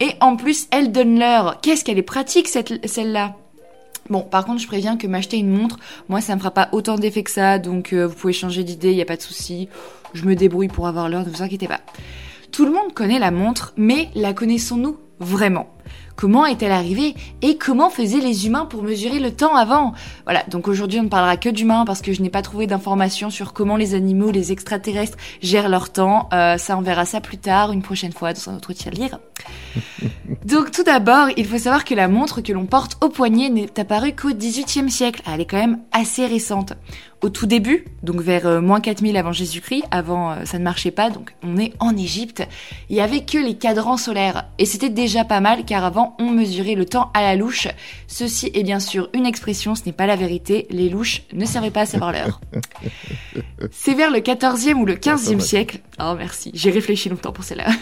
Et 0.00 0.10
en 0.20 0.36
plus, 0.36 0.68
elle 0.70 0.92
donne 0.92 1.18
l'heure. 1.18 1.60
Qu'est-ce 1.60 1.84
qu'elle 1.84 1.98
est 1.98 2.02
pratique, 2.02 2.48
cette, 2.48 2.86
celle-là? 2.86 3.36
Bon, 4.10 4.22
par 4.22 4.44
contre, 4.44 4.60
je 4.60 4.66
préviens 4.66 4.96
que 4.96 5.06
m'acheter 5.06 5.36
une 5.36 5.50
montre, 5.50 5.78
moi, 6.08 6.20
ça 6.20 6.34
me 6.34 6.40
fera 6.40 6.50
pas 6.50 6.68
autant 6.72 6.96
d'effet 6.96 7.22
que 7.22 7.30
ça, 7.30 7.58
donc 7.58 7.92
euh, 7.92 8.06
vous 8.06 8.14
pouvez 8.14 8.32
changer 8.32 8.64
d'idée, 8.64 8.94
y 8.94 9.02
a 9.02 9.06
pas 9.06 9.16
de 9.16 9.22
souci. 9.22 9.68
Je 10.14 10.24
me 10.24 10.34
débrouille 10.34 10.68
pour 10.68 10.86
avoir 10.86 11.08
l'heure, 11.08 11.26
ne 11.26 11.30
vous 11.30 11.42
inquiétez 11.42 11.68
pas. 11.68 11.80
Tout 12.50 12.64
le 12.64 12.72
monde 12.72 12.94
connaît 12.94 13.18
la 13.18 13.30
montre, 13.30 13.74
mais 13.76 14.08
la 14.14 14.32
connaissons-nous 14.32 14.96
vraiment? 15.20 15.68
Comment 16.18 16.46
est-elle 16.46 16.72
arrivée 16.72 17.14
et 17.42 17.58
comment 17.58 17.90
faisaient 17.90 18.18
les 18.18 18.48
humains 18.48 18.64
pour 18.64 18.82
mesurer 18.82 19.20
le 19.20 19.30
temps 19.30 19.54
avant? 19.54 19.92
Voilà, 20.24 20.42
donc 20.50 20.66
aujourd'hui 20.66 20.98
on 20.98 21.04
ne 21.04 21.08
parlera 21.08 21.36
que 21.36 21.48
d'humains 21.48 21.84
parce 21.84 22.02
que 22.02 22.12
je 22.12 22.22
n'ai 22.22 22.28
pas 22.28 22.42
trouvé 22.42 22.66
d'informations 22.66 23.30
sur 23.30 23.52
comment 23.52 23.76
les 23.76 23.94
animaux, 23.94 24.32
les 24.32 24.50
extraterrestres 24.50 25.16
gèrent 25.42 25.68
leur 25.68 25.92
temps. 25.92 26.28
Euh, 26.32 26.58
ça, 26.58 26.76
on 26.76 26.80
verra 26.80 27.04
ça 27.04 27.20
plus 27.20 27.38
tard, 27.38 27.70
une 27.70 27.82
prochaine 27.82 28.10
fois 28.10 28.32
dans 28.32 28.50
un 28.50 28.56
autre 28.56 28.72
tir-lire. 28.72 29.20
Donc 30.44 30.72
tout 30.72 30.82
d'abord, 30.82 31.28
il 31.36 31.46
faut 31.46 31.58
savoir 31.58 31.84
que 31.84 31.94
la 31.94 32.08
montre 32.08 32.40
que 32.40 32.52
l'on 32.52 32.66
porte 32.66 32.96
au 33.00 33.10
poignet 33.10 33.48
n'est 33.48 33.78
apparue 33.78 34.12
qu'au 34.12 34.30
XVIIIe 34.30 34.90
siècle. 34.90 35.22
Elle 35.32 35.42
est 35.42 35.46
quand 35.46 35.56
même 35.56 35.78
assez 35.92 36.26
récente. 36.26 36.72
Au 37.20 37.30
tout 37.30 37.46
début, 37.46 37.84
donc 38.04 38.20
vers 38.20 38.46
euh, 38.46 38.60
moins 38.60 38.80
4000 38.80 39.16
avant 39.16 39.32
Jésus-Christ, 39.32 39.82
avant 39.90 40.30
euh, 40.30 40.44
ça 40.44 40.58
ne 40.58 40.62
marchait 40.62 40.92
pas, 40.92 41.10
donc 41.10 41.34
on 41.42 41.56
est 41.56 41.72
en 41.80 41.96
Égypte, 41.96 42.46
il 42.90 42.96
y 42.96 43.00
avait 43.00 43.24
que 43.24 43.38
les 43.38 43.54
cadrans 43.54 43.96
solaires. 43.96 44.44
Et 44.58 44.66
c'était 44.66 44.88
déjà 44.88 45.24
pas 45.24 45.40
mal 45.40 45.64
car 45.64 45.84
avant 45.84 46.14
on 46.20 46.30
mesurait 46.30 46.76
le 46.76 46.84
temps 46.84 47.10
à 47.14 47.22
la 47.22 47.34
louche. 47.34 47.66
Ceci 48.06 48.52
est 48.54 48.62
bien 48.62 48.78
sûr 48.78 49.10
une 49.14 49.26
expression, 49.26 49.74
ce 49.74 49.84
n'est 49.84 49.92
pas 49.92 50.06
la 50.06 50.14
vérité. 50.14 50.68
Les 50.70 50.88
louches 50.88 51.22
ne 51.32 51.44
servaient 51.44 51.72
pas 51.72 51.80
à 51.80 51.86
savoir 51.86 52.12
l'heure. 52.12 52.40
C'est 53.72 53.94
vers 53.94 54.12
le 54.12 54.20
14e 54.20 54.74
ou 54.74 54.86
le 54.86 54.94
15e 54.94 55.40
siècle. 55.40 55.80
Oh 56.00 56.14
merci, 56.16 56.52
j'ai 56.54 56.70
réfléchi 56.70 57.08
longtemps 57.08 57.32
pour 57.32 57.42
celle-là. 57.42 57.66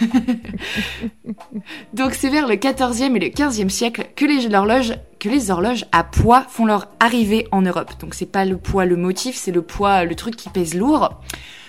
Donc 1.93 2.15
c'est 2.15 2.31
vers 2.31 2.47
le 2.47 2.55
14e 2.55 3.15
et 3.15 3.19
le 3.19 3.27
15e 3.27 3.69
siècle 3.69 4.07
que 4.17 4.25
les 4.25 4.55
horloges, 4.55 4.95
que 5.19 5.29
les 5.29 5.51
horloges 5.51 5.87
à 5.93 6.05
poids 6.05 6.45
font 6.49 6.67
leur 6.67 6.89
arrivée 7.01 7.49
en 7.53 7.63
Europe. 7.63 7.93
Donc 8.01 8.15
c'est 8.15 8.27
pas 8.27 8.45
le 8.45 8.57
poids 8.57 8.85
le 8.85 8.97
motif, 8.97 9.37
c'est 9.37 9.53
le 9.53 9.63
poids 9.63 10.05
le 10.05 10.15
truc 10.15 10.37
qui 10.37 10.49
pèse 10.49 10.75
lourd. 10.75 11.21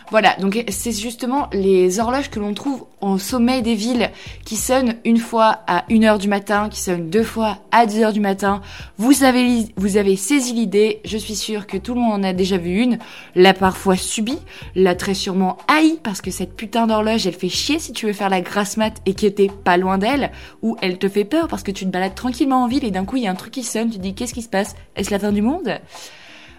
Voilà, 0.09 0.37
donc 0.39 0.63
c'est 0.69 0.93
justement 0.93 1.49
les 1.51 1.99
horloges 1.99 2.29
que 2.29 2.39
l'on 2.39 2.53
trouve 2.53 2.85
au 3.01 3.17
sommet 3.17 3.61
des 3.61 3.75
villes 3.75 4.09
qui 4.45 4.55
sonnent 4.55 4.95
une 5.03 5.17
fois 5.17 5.59
à 5.67 5.83
1h 5.89 6.17
du 6.17 6.29
matin, 6.29 6.69
qui 6.69 6.79
sonnent 6.79 7.09
deux 7.09 7.23
fois 7.23 7.57
à 7.71 7.85
10h 7.85 8.13
du 8.13 8.21
matin. 8.21 8.61
Vous 8.97 9.25
avez, 9.25 9.65
vous 9.75 9.97
avez 9.97 10.15
saisi 10.15 10.53
l'idée, 10.53 11.01
je 11.03 11.17
suis 11.17 11.35
sûre 11.35 11.67
que 11.67 11.75
tout 11.75 11.93
le 11.93 11.99
monde 11.99 12.21
en 12.21 12.23
a 12.23 12.31
déjà 12.31 12.57
vu 12.57 12.79
une, 12.81 12.99
l'a 13.35 13.53
parfois 13.53 13.97
subi, 13.97 14.37
l'a 14.75 14.95
très 14.95 15.13
sûrement 15.13 15.57
haï 15.67 15.99
parce 16.01 16.21
que 16.21 16.31
cette 16.31 16.55
putain 16.55 16.87
d'horloge 16.87 17.27
elle 17.27 17.33
fait 17.33 17.49
chier 17.49 17.77
si 17.77 17.91
tu 17.91 18.05
veux 18.05 18.13
faire 18.13 18.29
la 18.29 18.39
grasse 18.39 18.77
mat 18.77 18.93
et 19.05 19.13
que 19.13 19.27
t'es 19.27 19.49
pas 19.65 19.75
loin 19.75 19.97
d'elle, 19.97 20.31
ou 20.61 20.77
elle 20.81 20.99
te 20.99 21.09
fait 21.09 21.25
peur 21.25 21.49
parce 21.49 21.63
que 21.63 21.71
tu 21.71 21.85
te 21.85 21.91
balades 21.91 22.15
tranquillement 22.15 22.63
en 22.63 22.67
ville 22.67 22.85
et 22.85 22.91
d'un 22.91 23.03
coup 23.03 23.17
il 23.17 23.23
y 23.23 23.27
a 23.27 23.31
un 23.31 23.35
truc 23.35 23.51
qui 23.51 23.63
sonne, 23.63 23.89
tu 23.89 23.97
te 23.97 24.03
dis 24.03 24.13
qu'est-ce 24.13 24.33
qui 24.33 24.41
se 24.41 24.49
passe? 24.49 24.77
Est-ce 24.95 25.11
la 25.11 25.19
fin 25.19 25.33
du 25.33 25.41
monde? 25.41 25.79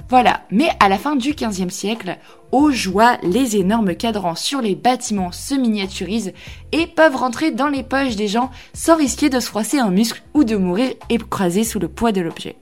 Voilà, 0.08 0.40
mais 0.50 0.70
à 0.80 0.88
la 0.88 0.96
fin 0.96 1.16
du 1.16 1.34
XVe 1.34 1.68
siècle, 1.68 2.16
aux 2.50 2.70
joies, 2.70 3.18
les 3.22 3.56
énormes 3.56 3.94
cadrans 3.94 4.34
sur 4.34 4.62
les 4.62 4.74
bâtiments 4.74 5.32
se 5.32 5.54
miniaturisent 5.54 6.32
et 6.72 6.86
peuvent 6.86 7.16
rentrer 7.16 7.50
dans 7.50 7.68
les 7.68 7.82
poches 7.82 8.16
des 8.16 8.26
gens 8.26 8.50
sans 8.72 8.96
risquer 8.96 9.28
de 9.28 9.38
se 9.38 9.48
froisser 9.48 9.78
un 9.78 9.90
muscle 9.90 10.22
ou 10.32 10.44
de 10.44 10.56
mourir 10.56 10.94
écrasé 11.10 11.62
sous 11.62 11.78
le 11.78 11.88
poids 11.88 12.12
de 12.12 12.22
l'objet. 12.22 12.56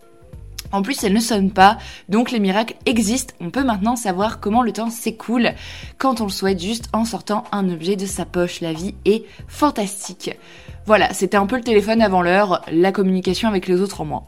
En 0.72 0.82
plus, 0.82 1.04
elles 1.04 1.12
ne 1.12 1.20
sonnent 1.20 1.52
pas, 1.52 1.78
donc 2.08 2.32
les 2.32 2.40
miracles 2.40 2.74
existent. 2.84 3.34
On 3.38 3.50
peut 3.50 3.62
maintenant 3.62 3.94
savoir 3.94 4.40
comment 4.40 4.62
le 4.64 4.72
temps 4.72 4.90
s'écoule 4.90 5.52
quand 5.98 6.20
on 6.20 6.24
le 6.24 6.30
souhaite 6.30 6.60
juste 6.60 6.88
en 6.92 7.04
sortant 7.04 7.44
un 7.52 7.70
objet 7.70 7.94
de 7.94 8.06
sa 8.06 8.24
poche. 8.24 8.60
La 8.60 8.72
vie 8.72 8.96
est 9.04 9.24
fantastique. 9.46 10.36
Voilà, 10.84 11.14
c'était 11.14 11.36
un 11.36 11.46
peu 11.46 11.56
le 11.56 11.62
téléphone 11.62 12.02
avant 12.02 12.22
l'heure, 12.22 12.62
la 12.72 12.90
communication 12.90 13.48
avec 13.48 13.68
les 13.68 13.80
autres 13.80 14.00
en 14.00 14.06
moins. 14.06 14.24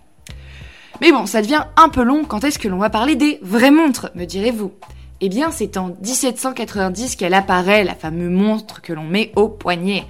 Mais 1.01 1.13
bon, 1.13 1.27
ça 1.27 1.43
devient 1.43 1.65
un 1.77 1.89
peu 1.89 2.03
long, 2.03 2.25
quand 2.25 2.43
est-ce 2.45 2.59
que 2.59 2.69
l'on 2.69 2.79
va 2.79 2.91
parler 2.91 3.15
des 3.15 3.39
vraies 3.43 3.71
montres, 3.71 4.11
me 4.15 4.25
direz-vous? 4.25 4.73
Eh 5.21 5.29
bien, 5.29 5.51
c'est 5.51 5.77
en 5.77 5.89
1790 6.03 7.17
qu'elle 7.17 7.35
apparaît, 7.35 7.85
la 7.85 7.95
fameuse 7.95 8.31
montre 8.31 8.83
que 8.83 8.93
l'on 8.93 9.05
met 9.05 9.33
au 9.37 9.49
poignet. 9.49 10.05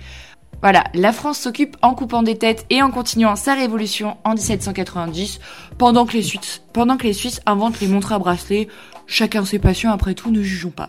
Voilà, 0.61 0.85
la 0.95 1.12
France 1.12 1.38
s'occupe 1.38 1.76
en 1.83 1.95
coupant 1.95 2.23
des 2.23 2.37
têtes 2.37 2.66
et 2.68 2.83
en 2.83 2.90
continuant 2.90 3.37
sa 3.37 3.54
révolution 3.54 4.16
en 4.25 4.35
1790, 4.35 5.40
pendant 5.76 6.04
que 6.04 6.14
les 6.14 6.23
Suisses, 6.23 6.62
pendant 6.73 6.97
que 6.97 7.04
les 7.04 7.12
Suisses 7.12 7.40
inventent 7.47 7.80
les 7.80 7.87
montres 7.87 8.12
à 8.12 8.18
bracelet. 8.18 8.68
Chacun 9.07 9.45
ses 9.45 9.59
passions, 9.59 9.92
après 9.92 10.14
tout, 10.14 10.30
ne 10.30 10.42
jugeons 10.42 10.71
pas. 10.71 10.88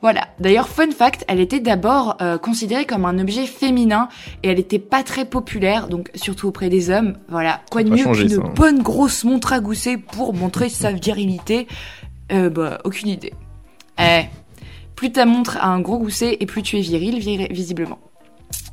Voilà. 0.00 0.28
D'ailleurs, 0.38 0.68
fun 0.68 0.90
fact, 0.90 1.24
elle 1.28 1.40
était 1.40 1.60
d'abord 1.60 2.16
euh, 2.20 2.38
considérée 2.38 2.86
comme 2.86 3.04
un 3.04 3.18
objet 3.18 3.46
féminin 3.46 4.08
et 4.42 4.48
elle 4.48 4.60
était 4.60 4.78
pas 4.78 5.02
très 5.02 5.24
populaire, 5.24 5.88
donc 5.88 6.10
surtout 6.14 6.48
auprès 6.48 6.68
des 6.68 6.90
hommes. 6.90 7.18
Voilà. 7.28 7.60
Quoi 7.70 7.82
de 7.82 7.90
mieux 7.90 8.04
qu'une 8.04 8.32
hein. 8.32 8.52
bonne 8.54 8.82
grosse 8.82 9.24
montre 9.24 9.52
à 9.52 9.60
gousset 9.60 9.96
pour 9.96 10.34
montrer 10.34 10.68
sa 10.68 10.92
virilité? 10.92 11.66
Euh, 12.32 12.50
Bah, 12.50 12.78
aucune 12.84 13.08
idée. 13.08 13.32
Eh, 14.00 14.22
plus 14.94 15.12
ta 15.12 15.26
montre 15.26 15.56
a 15.58 15.66
un 15.66 15.80
gros 15.80 15.98
gousset 15.98 16.36
et 16.40 16.46
plus 16.46 16.62
tu 16.62 16.78
es 16.78 16.80
viril, 16.80 17.18
visiblement. 17.50 17.98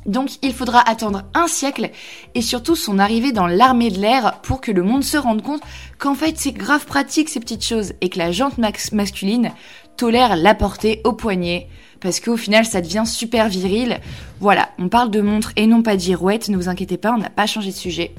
Donc 0.06 0.30
il 0.42 0.52
faudra 0.52 0.88
attendre 0.88 1.24
un 1.34 1.48
siècle 1.48 1.90
et 2.34 2.42
surtout 2.42 2.76
son 2.76 2.98
arrivée 2.98 3.32
dans 3.32 3.48
l'armée 3.48 3.90
de 3.90 3.98
l'air 3.98 4.40
pour 4.42 4.60
que 4.60 4.70
le 4.70 4.82
monde 4.82 5.02
se 5.02 5.16
rende 5.16 5.42
compte 5.42 5.62
qu'en 5.98 6.14
fait 6.14 6.38
c'est 6.38 6.52
grave 6.52 6.86
pratique 6.86 7.28
ces 7.28 7.40
petites 7.40 7.64
choses 7.64 7.92
et 8.00 8.08
que 8.08 8.18
la 8.18 8.30
jante 8.30 8.58
masculine 8.92 9.50
tolère 9.96 10.36
la 10.36 10.54
portée 10.54 11.00
au 11.04 11.12
poignet 11.12 11.68
parce 12.00 12.20
qu'au 12.20 12.36
final 12.36 12.64
ça 12.64 12.80
devient 12.80 13.04
super 13.06 13.48
viril. 13.48 13.98
Voilà, 14.40 14.68
on 14.78 14.88
parle 14.88 15.10
de 15.10 15.20
montre 15.20 15.52
et 15.56 15.66
non 15.66 15.82
pas 15.82 15.96
d'Irouette, 15.96 16.48
ne 16.48 16.56
vous 16.56 16.68
inquiétez 16.68 16.96
pas, 16.96 17.12
on 17.12 17.18
n'a 17.18 17.30
pas 17.30 17.46
changé 17.46 17.70
de 17.70 17.76
sujet. 17.76 18.14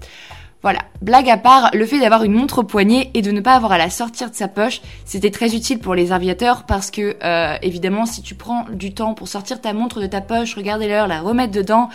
Voilà, 0.64 0.80
blague 1.02 1.30
à 1.30 1.38
part, 1.38 1.70
le 1.74 1.86
fait 1.86 2.00
d'avoir 2.00 2.24
une 2.24 2.34
montre 2.34 2.60
au 2.60 2.64
poignet 2.64 3.12
et 3.14 3.22
de 3.22 3.32
ne 3.32 3.42
pas 3.42 3.54
avoir 3.54 3.72
à 3.72 3.78
la 3.78 3.92
sortir 3.92 4.32
de 4.32 4.36
sa 4.36 4.48
poche, 4.48 4.82
c'était 5.06 5.30
très 5.30 5.56
utile 5.56 5.80
pour 5.80 5.94
les 5.94 6.12
aviateurs 6.12 6.66
parce 6.66 6.90
que 6.90 7.16
euh, 7.24 7.56
évidemment 7.62 8.08
si 8.08 8.24
tu 8.24 8.34
prends 8.34 8.66
du 8.72 8.94
temps 8.94 9.14
pour 9.14 9.28
sortir 9.28 9.62
ta 9.62 9.74
montre 9.74 10.02
de 10.02 10.08
ta 10.08 10.20
poche, 10.20 10.56
regarder 10.56 10.88
l'heure, 10.88 11.08
la 11.08 11.22
remettre 11.22 11.54
dedans, 11.54 11.90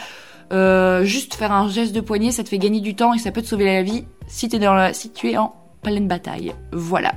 euh, 0.53 1.03
juste 1.05 1.35
faire 1.35 1.51
un 1.51 1.69
geste 1.69 1.93
de 1.93 2.01
poignet, 2.01 2.31
ça 2.31 2.45
te 2.45 2.49
fait 2.49 2.59
gagner 2.59 2.81
du 2.81 2.95
temps 2.95 3.15
et 3.15 3.19
ça 3.19 3.33
peut 3.33 3.43
te 3.43 3.49
sauver 3.49 3.65
la 3.65 3.83
vie 3.83 4.05
si, 4.29 4.47
es 4.47 4.59
dans 4.59 4.75
la, 4.75 4.95
si 4.95 5.11
tu 5.11 5.31
es 5.31 5.37
en 5.37 5.55
pleine 5.83 6.07
bataille. 6.07 6.55
Voilà. 6.73 7.15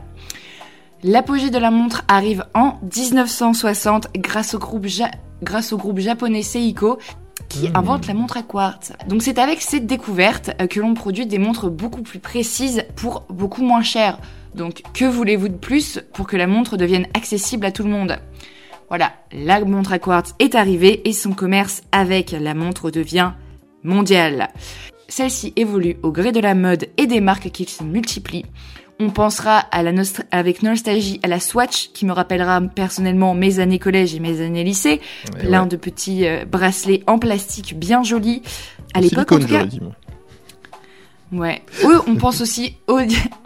L'apogée 1.07 1.51
de 1.51 1.59
la 1.59 1.69
montre 1.69 2.01
arrive 2.07 2.45
en 2.55 2.79
1960 2.81 4.07
grâce 4.17 4.55
au 4.55 4.57
groupe, 4.57 4.87
grâce 5.43 5.71
au 5.71 5.77
groupe 5.77 5.99
japonais 5.99 6.41
Seiko 6.41 6.97
qui 7.47 7.69
mmh. 7.69 7.75
invente 7.75 8.07
la 8.07 8.15
montre 8.15 8.37
à 8.37 8.41
quartz. 8.41 8.91
Donc 9.07 9.21
c'est 9.21 9.37
avec 9.37 9.61
cette 9.61 9.85
découverte 9.85 10.49
euh, 10.59 10.65
que 10.65 10.79
l'on 10.79 10.95
produit 10.95 11.27
des 11.27 11.37
montres 11.37 11.69
beaucoup 11.69 12.01
plus 12.01 12.17
précises 12.17 12.85
pour 12.95 13.27
beaucoup 13.29 13.61
moins 13.61 13.83
cher. 13.83 14.17
Donc 14.55 14.81
que 14.95 15.05
voulez-vous 15.05 15.49
de 15.49 15.57
plus 15.57 15.99
pour 16.11 16.25
que 16.25 16.37
la 16.37 16.47
montre 16.47 16.75
devienne 16.75 17.05
accessible 17.13 17.67
à 17.67 17.71
tout 17.71 17.83
le 17.83 17.89
monde? 17.89 18.17
Voilà, 18.89 19.13
la 19.31 19.63
montre 19.63 19.93
à 19.93 19.99
quartz 19.99 20.33
est 20.39 20.55
arrivée 20.55 21.07
et 21.07 21.13
son 21.13 21.33
commerce 21.33 21.83
avec 21.91 22.31
la 22.31 22.55
montre 22.55 22.89
devient 22.89 23.33
mondial. 23.83 24.49
Celle-ci 25.07 25.53
évolue 25.55 25.97
au 26.01 26.11
gré 26.11 26.31
de 26.31 26.39
la 26.39 26.55
mode 26.55 26.87
et 26.97 27.05
des 27.05 27.21
marques 27.21 27.51
qui 27.51 27.65
se 27.65 27.83
multiplient. 27.83 28.45
On 28.99 29.09
pensera 29.09 29.57
à 29.57 29.83
la 29.83 29.91
avec 30.31 30.63
nostalgie 30.63 31.19
à 31.21 31.27
la 31.27 31.39
Swatch, 31.41 31.89
qui 31.93 32.05
me 32.05 32.13
rappellera 32.13 32.61
personnellement 32.61 33.33
mes 33.33 33.59
années 33.59 33.79
collège 33.79 34.15
et 34.15 34.19
mes 34.19 34.41
années 34.41 34.63
lycée. 34.63 35.01
Plein 35.39 35.65
de 35.65 35.75
petits 35.75 36.25
euh, 36.25 36.45
bracelets 36.45 37.03
en 37.05 37.19
plastique 37.19 37.77
bien 37.77 38.03
jolis. 38.03 38.41
À 38.93 39.01
l'époque, 39.01 39.31
en 39.33 39.39
tout 39.39 39.47
cas. 39.47 39.65
Ouais. 41.31 41.61
on 42.07 42.15
pense 42.15 42.39
aussi 42.39 42.77
au, 42.87 42.99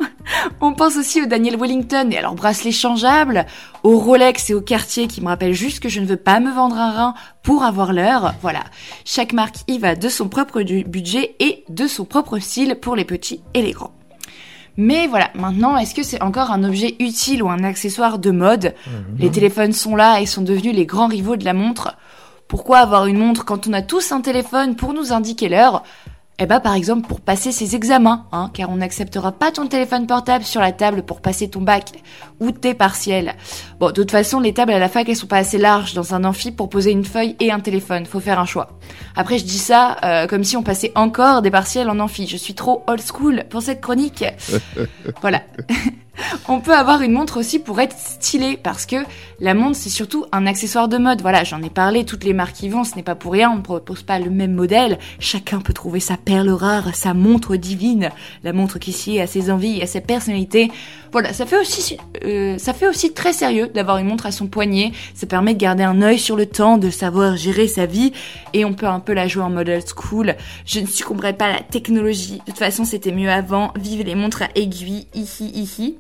on 0.62 0.74
pense 0.74 0.98
aussi 0.98 1.24
au 1.24 1.26
Daniel 1.26 1.58
Wellington 1.58 2.10
et 2.12 2.18
à 2.18 2.22
leurs 2.22 2.36
bracelets 2.36 2.72
changeables, 2.72 3.46
au 3.84 3.98
Rolex 3.98 4.50
et 4.52 4.54
au 4.54 4.62
Cartier 4.62 5.08
qui 5.08 5.22
me 5.22 5.28
rappellent 5.28 5.54
juste 5.54 5.80
que 5.80 5.90
je 5.90 6.00
ne 6.00 6.06
veux 6.06 6.18
pas 6.18 6.40
me 6.40 6.52
vendre 6.52 6.78
un 6.78 6.92
rein 6.92 7.14
pour 7.42 7.64
avoir 7.64 7.94
l'heure. 7.94 8.36
Voilà. 8.42 8.64
Chaque 9.06 9.34
marque 9.34 9.56
y 9.68 9.80
va 9.80 9.96
de 9.96 10.10
son 10.10 10.30
propre 10.30 10.62
budget 10.62 11.36
et 11.40 11.64
de 11.70 11.88
son 11.88 12.06
propre 12.06 12.38
style 12.38 12.78
pour 12.80 12.96
les 12.96 13.06
petits 13.06 13.42
et 13.56 13.64
les 13.64 13.72
grands. 13.72 13.99
Mais 14.82 15.08
voilà, 15.08 15.30
maintenant, 15.36 15.76
est-ce 15.76 15.94
que 15.94 16.04
c'est 16.04 16.22
encore 16.22 16.52
un 16.52 16.64
objet 16.64 16.96
utile 17.02 17.44
ou 17.44 17.50
un 17.50 17.66
accessoire 17.66 18.18
de 18.18 18.32
mode 18.32 18.76
mhm. 18.88 19.18
Les 19.20 19.30
téléphones 19.30 19.74
sont 19.74 19.98
là 19.98 20.22
et 20.22 20.26
sont 20.26 20.42
devenus 20.42 20.74
les 20.74 20.86
grands 20.86 21.08
rivaux 21.08 21.36
de 21.36 21.44
la 21.44 21.52
montre. 21.52 21.98
Pourquoi 22.48 22.78
avoir 22.78 23.06
une 23.06 23.18
montre 23.18 23.44
quand 23.44 23.68
on 23.68 23.74
a 23.74 23.82
tous 23.82 24.14
un 24.14 24.22
téléphone 24.22 24.78
pour 24.78 24.94
nous 24.94 25.12
indiquer 25.12 25.50
l'heure? 25.50 25.84
Eh 26.40 26.46
bah 26.46 26.60
par 26.60 26.74
exemple 26.74 27.08
pour 27.08 27.20
passer 27.20 27.52
ses 27.52 27.76
examens, 27.76 28.26
hein, 28.32 28.50
car 28.54 28.70
on 28.70 28.78
n'acceptera 28.78 29.34
pas 29.34 29.52
ton 29.52 29.68
téléphone 29.68 30.08
portable 30.08 30.46
sur 30.46 30.62
la 30.62 30.72
table 30.72 31.04
pour 31.04 31.22
passer 31.22 31.50
ton 31.50 31.62
bac 31.62 31.92
ou 32.40 32.52
tes 32.52 32.74
partiels. 32.74 33.36
Bon, 33.80 33.88
de 33.88 33.92
toute 33.92 34.12
façon, 34.12 34.40
les 34.40 34.54
tables 34.54 34.72
à 34.72 34.80
la 34.80 34.88
fac, 34.88 35.08
elles 35.10 35.16
sont 35.16 35.28
pas 35.28 35.38
assez 35.38 35.58
larges 35.58 35.94
dans 35.94 36.16
un 36.16 36.24
amphi 36.24 36.52
pour 36.52 36.70
poser 36.70 36.92
une 36.92 37.04
feuille 37.04 37.36
et 37.40 37.52
un 37.52 37.60
téléphone. 37.60 38.06
Faut 38.06 38.22
faire 38.22 38.40
un 38.40 38.46
choix. 38.46 38.80
Après, 39.16 39.38
je 39.38 39.44
dis 39.44 39.58
ça 39.58 39.98
euh, 40.04 40.28
comme 40.28 40.44
si 40.44 40.56
on 40.56 40.64
passait 40.64 40.94
encore 40.96 41.42
des 41.42 41.52
partiels 41.52 41.90
en 41.90 42.00
amphi. 42.00 42.26
Je 42.26 42.38
suis 42.38 42.56
trop 42.56 42.84
old 42.88 43.02
school 43.02 43.44
pour 43.50 43.62
cette 43.62 43.82
chronique. 43.82 44.24
voilà. 45.22 45.42
On 46.48 46.60
peut 46.60 46.74
avoir 46.74 47.02
une 47.02 47.12
montre 47.12 47.40
aussi 47.40 47.60
pour 47.60 47.80
être 47.80 47.96
stylé 47.98 48.58
parce 48.62 48.86
que 48.86 48.98
la 49.40 49.54
montre 49.54 49.76
c'est 49.76 49.90
surtout 49.90 50.26
un 50.32 50.46
accessoire 50.46 50.88
de 50.88 50.98
mode. 50.98 51.22
Voilà, 51.22 51.44
j'en 51.44 51.62
ai 51.62 51.70
parlé, 51.70 52.06
toutes 52.06 52.24
les 52.24 52.34
marques 52.34 52.62
y 52.64 52.70
vont, 52.70 52.84
ce 52.84 52.96
n'est 52.96 53.04
pas 53.04 53.16
pour 53.16 53.34
rien, 53.34 53.52
on 53.52 53.58
ne 53.58 53.62
propose 53.62 54.04
pas 54.04 54.20
le 54.20 54.30
même 54.30 54.54
modèle. 54.54 55.00
Chacun 55.20 55.60
peut 55.60 55.74
trouver 55.74 56.00
sa 56.00 56.18
perle 56.18 56.50
rare, 56.50 56.96
sa 56.96 57.14
montre 57.14 57.56
divine, 57.56 58.10
la 58.44 58.54
montre 58.54 58.80
qui 58.80 58.92
sied 58.92 59.22
à 59.22 59.28
ses 59.28 59.52
envies 59.52 59.82
à 59.82 59.88
ses 59.88 60.02
personnalités. 60.02 60.72
Voilà, 61.12 61.34
ça 61.34 61.46
fait 61.46 61.60
aussi, 61.60 61.98
euh, 62.24 62.58
ça 62.58 62.74
fait 62.74 62.88
aussi 62.88 63.14
très 63.14 63.34
sérieux 63.34 63.68
d'avoir 63.68 63.98
une 63.98 64.08
montre 64.08 64.26
à 64.26 64.32
son 64.32 64.48
poignet. 64.48 64.92
Ça 65.16 65.26
permet 65.26 65.54
de 65.54 65.60
garder 65.60 65.84
un 65.84 66.02
œil 66.02 66.20
sur 66.20 66.36
le 66.36 66.46
temps, 66.46 66.78
de 66.78 66.90
savoir 66.90 67.36
gérer 67.36 67.68
sa 67.68 67.86
vie 67.86 68.14
et 68.54 68.66
on 68.66 68.74
peut 68.74 68.86
un 68.86 69.00
peu 69.00 69.14
la 69.14 69.28
jouer 69.28 69.44
en 69.44 69.50
mode 69.50 69.70
old 69.70 69.86
school. 69.88 70.36
Je 70.66 70.80
ne 70.80 70.86
succomberai 70.86 71.34
pas 71.34 71.46
à 71.46 71.54
la 71.54 71.62
technologie. 71.62 72.40
De 72.46 72.52
toute 72.52 72.58
façon, 72.58 72.86
c'était 72.86 73.12
mieux 73.12 73.30
avant. 73.30 73.72
Vive 73.80 74.04
les 74.04 74.16
montres 74.16 74.44
à 74.44 74.50
aiguilles, 74.56 75.08
ici, 75.16 75.50
ici. 75.56 75.98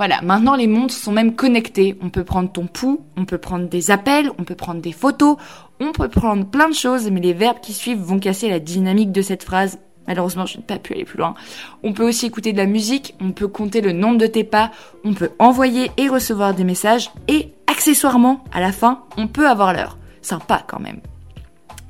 Voilà, 0.00 0.22
maintenant 0.22 0.56
les 0.56 0.66
montres 0.66 0.94
sont 0.94 1.12
même 1.12 1.34
connectées. 1.34 1.94
On 2.00 2.08
peut 2.08 2.24
prendre 2.24 2.50
ton 2.50 2.66
pouls, 2.66 3.02
on 3.18 3.26
peut 3.26 3.36
prendre 3.36 3.68
des 3.68 3.90
appels, 3.90 4.30
on 4.38 4.44
peut 4.44 4.54
prendre 4.54 4.80
des 4.80 4.92
photos, 4.92 5.36
on 5.78 5.92
peut 5.92 6.08
prendre 6.08 6.46
plein 6.46 6.70
de 6.70 6.74
choses, 6.74 7.10
mais 7.10 7.20
les 7.20 7.34
verbes 7.34 7.60
qui 7.60 7.74
suivent 7.74 8.00
vont 8.00 8.18
casser 8.18 8.48
la 8.48 8.60
dynamique 8.60 9.12
de 9.12 9.20
cette 9.20 9.44
phrase. 9.44 9.78
Malheureusement, 10.08 10.46
je 10.46 10.56
n'ai 10.56 10.62
pas 10.62 10.78
pu 10.78 10.94
aller 10.94 11.04
plus 11.04 11.18
loin. 11.18 11.34
On 11.82 11.92
peut 11.92 12.08
aussi 12.08 12.24
écouter 12.24 12.54
de 12.54 12.56
la 12.56 12.64
musique, 12.64 13.14
on 13.20 13.32
peut 13.32 13.46
compter 13.46 13.82
le 13.82 13.92
nombre 13.92 14.16
de 14.16 14.26
tes 14.26 14.42
pas, 14.42 14.70
on 15.04 15.12
peut 15.12 15.32
envoyer 15.38 15.90
et 15.98 16.08
recevoir 16.08 16.54
des 16.54 16.64
messages, 16.64 17.10
et 17.28 17.52
accessoirement, 17.66 18.42
à 18.52 18.62
la 18.62 18.72
fin, 18.72 19.02
on 19.18 19.26
peut 19.26 19.46
avoir 19.46 19.74
l'heure. 19.74 19.98
Sympa 20.22 20.64
quand 20.66 20.80
même. 20.80 21.00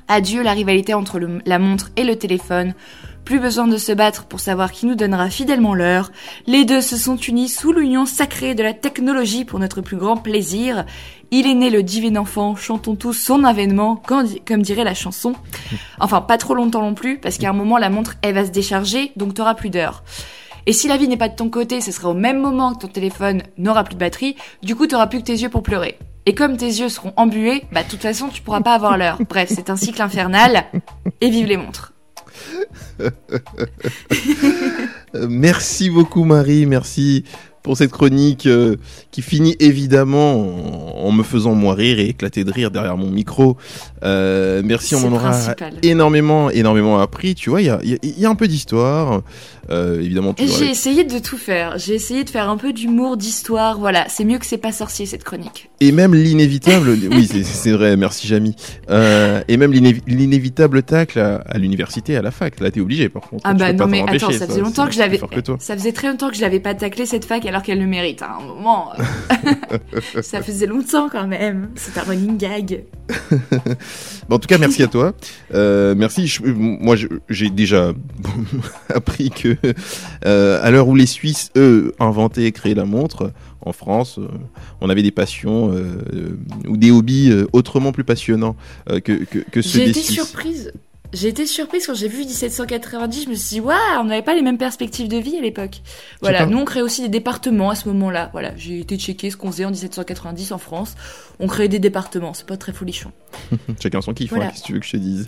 Adieu 0.09 0.43
la 0.43 0.51
rivalité 0.51 0.93
entre 0.93 1.17
la 1.45 1.59
montre 1.59 1.91
et 1.95 2.03
le 2.03 2.17
téléphone. 2.17 2.73
Plus 3.25 3.39
besoin 3.39 3.67
de 3.67 3.77
se 3.77 3.91
battre 3.91 4.25
pour 4.25 4.39
savoir 4.39 4.71
qui 4.71 4.85
nous 4.85 4.95
donnera 4.95 5.29
fidèlement 5.29 5.73
l'heure. 5.73 6.11
Les 6.47 6.65
deux 6.65 6.81
se 6.81 6.97
sont 6.97 7.15
unis 7.15 7.49
sous 7.49 7.71
l'union 7.71 8.05
sacrée 8.05 8.55
de 8.55 8.63
la 8.63 8.73
technologie 8.73 9.45
pour 9.45 9.59
notre 9.59 9.81
plus 9.81 9.97
grand 9.97 10.17
plaisir. 10.17 10.85
Il 11.29 11.47
est 11.47 11.53
né 11.53 11.69
le 11.69 11.83
divin 11.83 12.17
enfant, 12.17 12.55
chantons 12.55 12.95
tous 12.95 13.13
son 13.13 13.43
avènement, 13.43 13.95
comme 13.95 14.61
dirait 14.61 14.83
la 14.83 14.93
chanson. 14.93 15.33
Enfin, 15.99 16.19
pas 16.21 16.37
trop 16.37 16.55
longtemps 16.55 16.81
non 16.81 16.95
plus, 16.95 17.19
parce 17.19 17.37
qu'à 17.37 17.49
un 17.49 17.53
moment, 17.53 17.77
la 17.77 17.89
montre, 17.89 18.15
elle 18.21 18.33
va 18.33 18.45
se 18.45 18.51
décharger, 18.51 19.11
donc 19.15 19.35
t'auras 19.35 19.53
plus 19.53 19.69
d'heure. 19.69 20.03
Et 20.65 20.73
si 20.73 20.87
la 20.87 20.97
vie 20.97 21.07
n'est 21.07 21.17
pas 21.17 21.29
de 21.29 21.35
ton 21.35 21.49
côté, 21.49 21.79
ce 21.81 21.91
sera 21.91 22.09
au 22.09 22.13
même 22.13 22.39
moment 22.39 22.73
que 22.73 22.79
ton 22.79 22.87
téléphone 22.87 23.43
n'aura 23.57 23.83
plus 23.83 23.95
de 23.95 23.99
batterie, 23.99 24.35
du 24.61 24.75
coup 24.75 24.87
t'auras 24.87 25.07
plus 25.07 25.19
que 25.19 25.25
tes 25.25 25.33
yeux 25.37 25.49
pour 25.49 25.63
pleurer. 25.63 25.97
Et 26.27 26.35
comme 26.35 26.55
tes 26.55 26.67
yeux 26.67 26.89
seront 26.89 27.13
embués, 27.15 27.63
bah 27.71 27.83
de 27.83 27.89
toute 27.89 28.01
façon 28.01 28.29
tu 28.29 28.41
pourras 28.41 28.61
pas 28.61 28.75
avoir 28.75 28.97
l'heure. 28.97 29.17
Bref, 29.27 29.51
c'est 29.53 29.71
un 29.71 29.75
cycle 29.75 30.01
infernal. 30.01 30.65
Et 31.19 31.29
vive 31.29 31.47
les 31.47 31.57
montres. 31.57 31.90
Merci 35.27 35.89
beaucoup 35.89 36.23
Marie, 36.23 36.65
merci 36.65 37.23
pour 37.63 37.77
cette 37.77 37.91
chronique 37.91 38.47
euh, 38.47 38.77
qui 39.11 39.21
finit 39.21 39.55
évidemment 39.59 40.33
en, 41.03 41.07
en 41.07 41.11
me 41.11 41.21
faisant 41.21 41.53
moi 41.53 41.75
rire 41.75 41.99
et 41.99 42.07
éclater 42.07 42.43
de 42.43 42.51
rire 42.51 42.71
derrière 42.71 42.97
mon 42.97 43.11
micro. 43.11 43.55
Euh, 44.03 44.63
merci, 44.65 44.95
on 44.95 45.05
en 45.09 45.13
aura 45.13 45.29
principal. 45.29 45.73
énormément, 45.83 46.49
énormément 46.49 46.99
appris. 46.99 47.35
Tu 47.35 47.51
vois, 47.51 47.61
il 47.61 47.67
y 47.67 47.69
a, 47.69 47.79
il 47.83 47.89
y 47.91 47.93
a- 47.93 47.97
il 48.01 48.19
y 48.19 48.25
a 48.25 48.29
un 48.29 48.35
peu 48.35 48.47
d'histoire. 48.47 49.21
Euh, 49.69 49.99
évidemment, 50.01 50.33
j'ai 50.37 50.45
avec- 50.45 50.71
essayé 50.71 51.03
de 51.03 51.19
tout 51.19 51.37
faire. 51.37 51.77
J'ai 51.77 51.93
essayé 51.93 52.23
de 52.23 52.29
faire 52.29 52.49
un 52.49 52.57
peu 52.57 52.73
d'humour, 52.73 53.15
d'histoire. 53.15 53.77
Voilà, 53.79 54.05
c'est 54.09 54.25
mieux 54.25 54.39
que 54.39 54.45
c'est 54.45 54.57
pas 54.57 54.71
sorcier 54.71 55.05
cette 55.05 55.23
chronique. 55.23 55.69
Et 55.79 55.91
même 55.91 56.13
l'inévitable, 56.15 56.89
oui, 57.11 57.27
c'est- 57.43 57.71
vrai, 57.71 57.95
merci 57.95 58.27
Jamy. 58.27 58.55
Euh, 58.89 59.41
et 59.47 59.57
même 59.57 59.71
l'inévi- 59.71 60.01
l'inévitable 60.07 60.83
tacle 60.83 61.19
à, 61.19 61.35
à 61.47 61.57
l'université, 61.57 62.17
à 62.17 62.21
la 62.21 62.31
fac. 62.31 62.59
Là, 62.59 62.71
t'es 62.71 62.79
obligé, 62.81 63.07
par 63.09 63.21
contre. 63.23 63.41
Ah 63.45 63.53
bah 63.53 63.71
non 63.73 63.87
mais 63.87 64.01
attends, 64.07 64.31
ça 64.31 64.47
faisait 64.47 64.61
longtemps 64.61 64.87
que 64.87 64.93
je 64.93 64.99
l'avais. 64.99 65.19
Ça 65.59 65.75
faisait 65.77 65.91
très 65.93 66.07
longtemps 66.09 66.29
que 66.29 66.35
je 66.35 66.41
l'avais 66.41 66.59
pas 66.59 66.73
taclé 66.73 67.05
cette 67.05 67.25
fac 67.25 67.45
alors 67.45 67.61
qu'elle 67.61 67.79
le 67.79 67.87
mérite. 67.87 68.21
À 68.23 68.37
un 68.39 68.45
moment, 68.45 68.89
ça 70.21 70.41
faisait 70.41 70.65
longtemps 70.67 71.07
quand 71.09 71.27
même. 71.27 71.69
C'est 71.75 71.97
un 71.99 72.03
running 72.03 72.37
gag. 72.37 72.83
Bon, 74.29 74.35
en 74.37 74.39
tout 74.39 74.47
cas, 74.47 74.57
merci 74.57 74.81
à 74.83 74.87
toi. 74.87 75.13
Euh, 75.53 75.93
merci. 75.97 76.25
Je- 76.27 76.41
moi, 76.45 76.95
j'ai 77.29 77.49
déjà 77.49 77.91
appris 78.93 79.29
que 79.29 79.50
euh, 80.25 80.59
à 80.61 80.71
l'heure 80.71 80.87
où 80.87 80.95
les 80.95 81.05
Suisses, 81.05 81.51
eux, 81.55 81.93
inventaient 81.99 82.43
et 82.43 82.51
créaient 82.51 82.73
la 82.73 82.85
montre, 82.85 83.31
en 83.61 83.73
France, 83.73 84.17
euh, 84.17 84.27
on 84.81 84.89
avait 84.89 85.03
des 85.03 85.11
passions 85.11 85.71
euh, 85.73 86.37
ou 86.67 86.77
des 86.77 86.91
hobbies 86.91 87.31
autrement 87.53 87.91
plus 87.91 88.03
passionnants 88.03 88.55
que, 88.87 88.99
que, 88.99 89.39
que 89.39 89.61
ceux 89.61 89.79
J'ai 89.79 89.85
des 89.85 89.91
été 89.91 90.01
Suisses. 90.01 90.15
surprise. 90.15 90.71
J'ai 91.13 91.27
été 91.27 91.45
surprise 91.45 91.85
quand 91.85 91.93
j'ai 91.93 92.07
vu 92.07 92.19
1790. 92.19 93.25
Je 93.25 93.29
me 93.29 93.35
suis 93.35 93.55
dit, 93.55 93.59
waouh, 93.59 93.75
on 93.99 94.05
n'avait 94.05 94.21
pas 94.21 94.33
les 94.33 94.41
mêmes 94.41 94.57
perspectives 94.57 95.09
de 95.09 95.17
vie 95.17 95.37
à 95.37 95.41
l'époque. 95.41 95.81
Voilà, 96.21 96.45
nous 96.45 96.57
on 96.57 96.65
créait 96.65 96.81
aussi 96.81 97.01
des 97.01 97.09
départements 97.09 97.69
à 97.69 97.75
ce 97.75 97.89
moment-là. 97.89 98.29
Voilà, 98.31 98.53
j'ai 98.55 98.79
été 98.79 98.97
checker 98.97 99.29
ce 99.29 99.37
qu'on 99.37 99.51
faisait 99.51 99.65
en 99.65 99.71
1790 99.71 100.51
en 100.53 100.57
France. 100.57 100.95
On 101.39 101.47
créait 101.47 101.67
des 101.67 101.79
départements, 101.79 102.33
c'est 102.33 102.45
pas 102.45 102.57
très 102.57 102.71
folichon. 102.71 103.11
Chacun 103.81 104.01
son 104.01 104.13
kiff, 104.13 104.31
hein, 104.33 104.49
qu'est-ce 104.51 104.61
que 104.61 104.67
tu 104.67 104.73
veux 104.73 104.79
que 104.79 104.85
je 104.85 104.91
te 104.91 104.97
dise? 104.97 105.27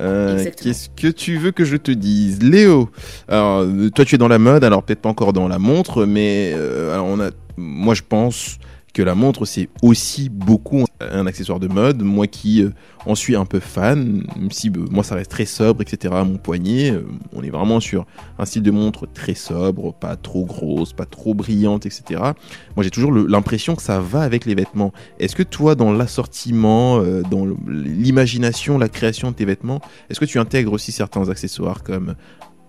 Euh. 0.00 0.44
Qu'est-ce 0.60 0.88
que 0.90 1.08
tu 1.08 1.38
veux 1.38 1.52
que 1.52 1.64
je 1.64 1.76
te 1.76 1.90
dise? 1.90 2.42
Léo, 2.42 2.90
alors, 3.28 3.60
euh, 3.60 3.90
toi 3.90 4.04
tu 4.04 4.16
es 4.16 4.18
dans 4.18 4.28
la 4.28 4.38
mode, 4.38 4.64
alors 4.64 4.82
peut-être 4.82 5.00
pas 5.00 5.08
encore 5.08 5.32
dans 5.32 5.48
la 5.48 5.58
montre, 5.58 6.04
mais 6.04 6.52
euh, 6.54 6.92
alors 6.92 7.06
on 7.06 7.20
a, 7.20 7.30
moi 7.56 7.94
je 7.94 8.02
pense 8.06 8.58
que 8.94 9.02
la 9.02 9.14
montre 9.14 9.44
c'est 9.44 9.68
aussi 9.82 10.30
beaucoup 10.30 10.84
un 11.00 11.26
accessoire 11.26 11.60
de 11.60 11.68
mode. 11.68 12.02
Moi 12.02 12.26
qui 12.26 12.62
euh, 12.62 12.70
en 13.04 13.14
suis 13.14 13.36
un 13.36 13.44
peu 13.44 13.60
fan, 13.60 14.24
même 14.36 14.50
si 14.50 14.68
euh, 14.68 14.86
moi 14.90 15.02
ça 15.02 15.16
reste 15.16 15.32
très 15.32 15.44
sobre, 15.44 15.82
etc. 15.82 16.14
Mon 16.24 16.36
poignet, 16.36 16.92
euh, 16.92 17.04
on 17.34 17.42
est 17.42 17.50
vraiment 17.50 17.80
sur 17.80 18.06
un 18.38 18.44
style 18.44 18.62
de 18.62 18.70
montre 18.70 19.06
très 19.06 19.34
sobre, 19.34 19.92
pas 19.92 20.16
trop 20.16 20.44
grosse, 20.44 20.92
pas 20.92 21.06
trop 21.06 21.34
brillante, 21.34 21.86
etc. 21.86 22.20
Moi 22.76 22.84
j'ai 22.84 22.90
toujours 22.90 23.12
l'impression 23.12 23.74
que 23.74 23.82
ça 23.82 23.98
va 23.98 24.22
avec 24.22 24.46
les 24.46 24.54
vêtements. 24.54 24.92
Est-ce 25.18 25.34
que 25.34 25.42
toi, 25.42 25.74
dans 25.74 25.92
l'assortiment, 25.92 27.02
dans 27.30 27.46
l'imagination, 27.66 28.78
la 28.78 28.88
création 28.88 29.32
de 29.32 29.36
tes 29.36 29.44
vêtements, 29.44 29.80
est-ce 30.08 30.20
que 30.20 30.24
tu 30.24 30.38
intègres 30.38 30.72
aussi 30.72 30.92
certains 30.92 31.28
accessoires 31.28 31.82
comme, 31.82 32.14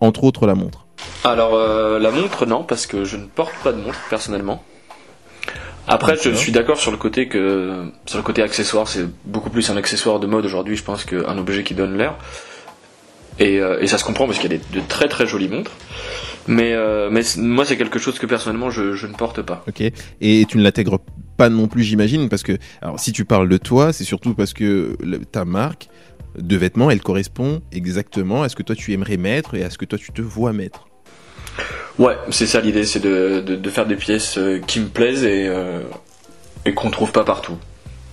entre 0.02 0.24
autres, 0.24 0.48
la 0.48 0.56
montre? 0.56 0.88
Alors 1.24 1.56
la 2.00 2.12
montre 2.12 2.46
non 2.46 2.64
parce 2.64 2.88
que 2.88 3.06
je 3.06 3.18
ne 3.18 3.26
porte 3.26 3.54
pas 3.64 3.72
de 3.72 3.82
montre 3.82 4.00
personnellement. 4.10 4.64
Après 5.88 6.18
je 6.22 6.32
suis 6.32 6.52
d'accord 6.52 6.80
sur 6.80 6.92
le 6.92 6.98
côté 6.98 7.28
que 7.28 7.92
sur 8.06 8.18
le 8.18 8.24
côté 8.24 8.42
accessoire 8.42 8.88
c'est 8.88 9.06
beaucoup 9.26 9.50
plus 9.50 9.70
un 9.70 9.78
accessoire 9.78 10.20
de 10.20 10.28
mode 10.28 10.46
aujourd'hui 10.46 10.76
je 10.76 10.84
pense 10.84 11.06
qu'un 11.06 11.38
objet 11.38 11.64
qui 11.64 11.74
donne 11.74 11.98
l'air. 11.98 12.16
Et, 13.38 13.60
euh, 13.60 13.82
et 13.82 13.88
ça 13.88 13.98
se 13.98 14.06
comprend 14.06 14.28
parce 14.28 14.40
qu'il 14.40 14.52
y 14.52 14.56
a 14.56 14.58
des, 14.58 14.80
de 14.80 14.86
très 14.88 15.08
très 15.08 15.28
jolies 15.28 15.50
montres. 15.50 15.72
Mais, 16.48 16.74
euh, 16.74 17.10
mais 17.12 17.22
moi 17.38 17.66
c'est 17.66 17.78
quelque 17.78 18.00
chose 18.00 18.20
que 18.20 18.26
personnellement 18.26 18.70
je, 18.70 18.94
je 18.94 19.08
ne 19.08 19.14
porte 19.14 19.42
pas. 19.42 19.64
Ok. 19.68 19.84
Et 20.22 20.46
tu 20.48 20.58
ne 20.58 20.64
l'intègres 20.64 21.00
pas 21.38 21.50
non 21.50 21.68
plus, 21.68 21.84
j'imagine, 21.84 22.30
parce 22.30 22.44
que, 22.44 22.58
alors, 22.82 23.00
si 23.00 23.12
tu 23.12 23.26
parles 23.26 23.50
de 23.50 23.58
toi, 23.58 23.92
c'est 23.92 24.06
surtout 24.06 24.34
parce 24.34 24.54
que 24.54 24.96
ta 25.32 25.44
marque 25.44 25.90
de 26.38 26.56
vêtements, 26.56 26.90
elle 26.92 27.02
correspond 27.02 27.62
exactement 27.72 28.44
à 28.44 28.50
ce 28.50 28.56
que 28.56 28.64
toi 28.64 28.76
tu 28.76 28.94
aimerais 28.94 29.18
mettre 29.18 29.56
et 29.56 29.64
à 29.64 29.70
ce 29.70 29.78
que 29.78 29.86
toi 29.86 29.98
tu 29.98 30.12
te 30.12 30.22
vois 30.22 30.54
mettre. 30.54 30.88
Ouais, 31.98 32.18
c'est 32.30 32.46
ça 32.46 32.60
l'idée, 32.60 32.86
c'est 32.86 33.00
de, 33.00 33.42
de, 33.46 33.56
de 33.56 33.70
faire 33.70 33.86
des 33.86 33.96
pièces 33.96 34.38
euh, 34.38 34.60
qui 34.60 34.80
me 34.80 34.88
plaisent 34.88 35.24
et, 35.24 35.48
euh, 35.48 35.82
et 36.66 36.74
qu'on 36.74 36.92
trouve 36.92 37.12
pas 37.12 37.24
partout. 37.24 37.58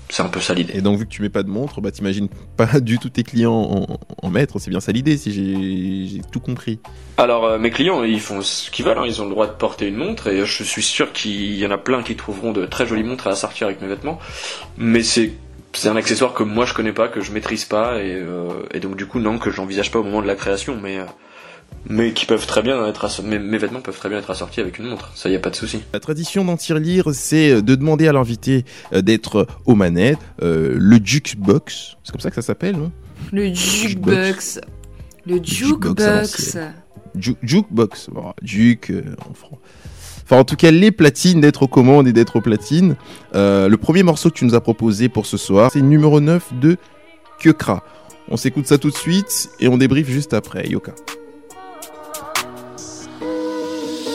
C'est 0.09 0.23
un 0.23 0.29
peu 0.29 0.41
ça 0.41 0.53
l'idée. 0.53 0.75
Et 0.77 0.83
donc, 0.83 0.99
vu 0.99 1.07
que 1.07 1.11
tu 1.11 1.23
mets 1.23 1.31
pas 1.31 1.43
de 1.43 1.49
montre, 1.49 1.81
bah, 1.81 1.91
t'imagines 1.91 2.29
pas 2.57 2.81
du 2.81 2.99
tout 2.99 3.09
tes 3.09 3.23
clients 3.23 3.55
en, 3.55 3.99
en 4.23 4.31
mettre. 4.31 4.59
C'est 4.59 4.71
bien 4.71 4.81
ça 4.81 4.93
l'idée, 4.93 5.17
si 5.17 5.33
j'ai 6.09 6.21
tout 6.31 6.39
compris. 6.39 6.81
Alors 7.17 7.45
euh, 7.47 7.59
mes 7.59 7.71
clients, 7.71 8.05
ils 8.05 8.21
font 8.21 8.43
ce 8.43 8.71
qu'ils 8.71 8.85
veulent, 8.85 8.99
hein, 8.99 9.05
ils 9.07 9.21
ont 9.21 9.25
le 9.25 9.31
droit 9.31 9.47
de 9.47 9.53
porter 9.53 9.87
une 9.87 9.97
montre 9.97 10.29
et 10.29 10.45
je 10.45 10.63
suis 10.65 10.83
sûr 10.83 11.13
qu'il 11.13 11.55
y 11.57 11.67
en 11.67 11.71
a 11.71 11.79
plein 11.79 12.03
qui 12.03 12.15
trouveront 12.15 12.53
de 12.53 12.67
très 12.67 12.87
jolies 12.87 13.03
montres 13.05 13.27
à 13.27 13.31
assortir 13.31 13.67
avec 13.67 13.81
mes 13.81 13.89
vêtements. 13.89 14.19
Mais 14.77 15.03
c'est 15.03 15.33
c'est 15.75 15.89
un 15.89 15.97
accessoire 15.97 16.35
que 16.35 16.43
moi 16.43 16.67
je 16.67 16.75
connais 16.75 16.93
pas, 16.93 17.09
que 17.09 17.21
je 17.23 17.33
maîtrise 17.33 17.65
pas 17.65 18.03
et, 18.03 18.13
euh, 18.15 18.49
et 18.75 18.81
donc 18.81 18.97
du 18.97 19.07
coup 19.07 19.19
non 19.21 19.39
que 19.39 19.51
j'envisage 19.51 19.91
pas 19.91 19.99
au 19.99 20.05
moment 20.05 20.21
de 20.21 20.27
la 20.27 20.35
création, 20.35 20.79
mais 20.83 20.99
euh, 20.99 21.05
mais 21.89 22.13
qui 22.13 22.27
peuvent 22.27 22.47
très 22.47 22.63
bien 22.63 22.87
être 22.87 23.09
mes, 23.23 23.39
mes 23.39 23.59
vêtements 23.59 23.81
peuvent 23.81 23.97
très 23.97 24.09
bien 24.09 24.19
être 24.19 24.31
assortis 24.31 24.61
avec 24.61 24.79
une 24.79 24.87
montre, 24.87 25.11
ça 25.15 25.29
y 25.29 25.35
a 25.35 25.39
pas 25.39 25.51
de 25.51 25.57
souci. 25.57 25.81
La 25.93 26.01
tradition 26.01 26.45
d'en 26.45 26.57
lire, 26.79 27.09
c'est 27.13 27.63
de 27.63 27.75
demander 27.75 28.09
à 28.09 28.13
l'invité 28.13 28.65
euh, 28.93 29.03
d'être 29.03 29.47
aux 29.67 29.75
manettes, 29.75 30.19
euh, 30.43 30.75
le 30.79 30.99
jukebox. 31.03 31.97
C'est 32.05 32.13
comme 32.13 32.21
ça 32.21 32.31
que 32.31 32.37
ça 32.37 32.43
s'appelle, 32.43 32.77
non? 32.77 32.93
Le 33.33 33.53
jukebox. 33.53 34.61
Le 35.27 35.37
jukebox 35.43 36.03
jukebox. 36.03 36.59
Ju- 37.19 37.37
Jukebox. 37.43 38.09
Bon, 38.11 38.33
juk 38.43 38.91
euh, 38.91 39.03
en 39.29 39.35
franc. 39.35 39.59
Enfin, 40.25 40.39
en 40.39 40.45
tout 40.45 40.57
cas, 40.57 40.71
les 40.71 40.91
platines, 40.93 41.41
d'être 41.41 41.63
aux 41.65 41.69
commandes 41.69 42.09
et 42.09 42.13
d'être 42.13 42.37
aux 42.37 42.41
platines. 42.41 42.97
Euh, 43.35 43.69
le 43.69 43.77
premier 43.77 44.03
morceau 44.03 44.31
que 44.31 44.35
tu 44.35 44.45
nous 44.45 44.55
as 44.55 44.61
proposé 44.61 45.09
pour 45.09 45.27
ce 45.27 45.37
soir, 45.37 45.71
c'est 45.73 45.83
numéro 45.83 46.21
9 46.21 46.55
de 46.61 46.77
Kyokra. 47.39 47.85
On 48.29 48.37
s'écoute 48.37 48.67
ça 48.67 48.79
tout 48.79 48.91
de 48.91 48.97
suite 48.97 49.51
et 49.61 49.69
on 49.69 49.77
débriefe 49.77 50.09
juste 50.09 50.33
après. 50.33 50.67
Yoka. 50.69 50.93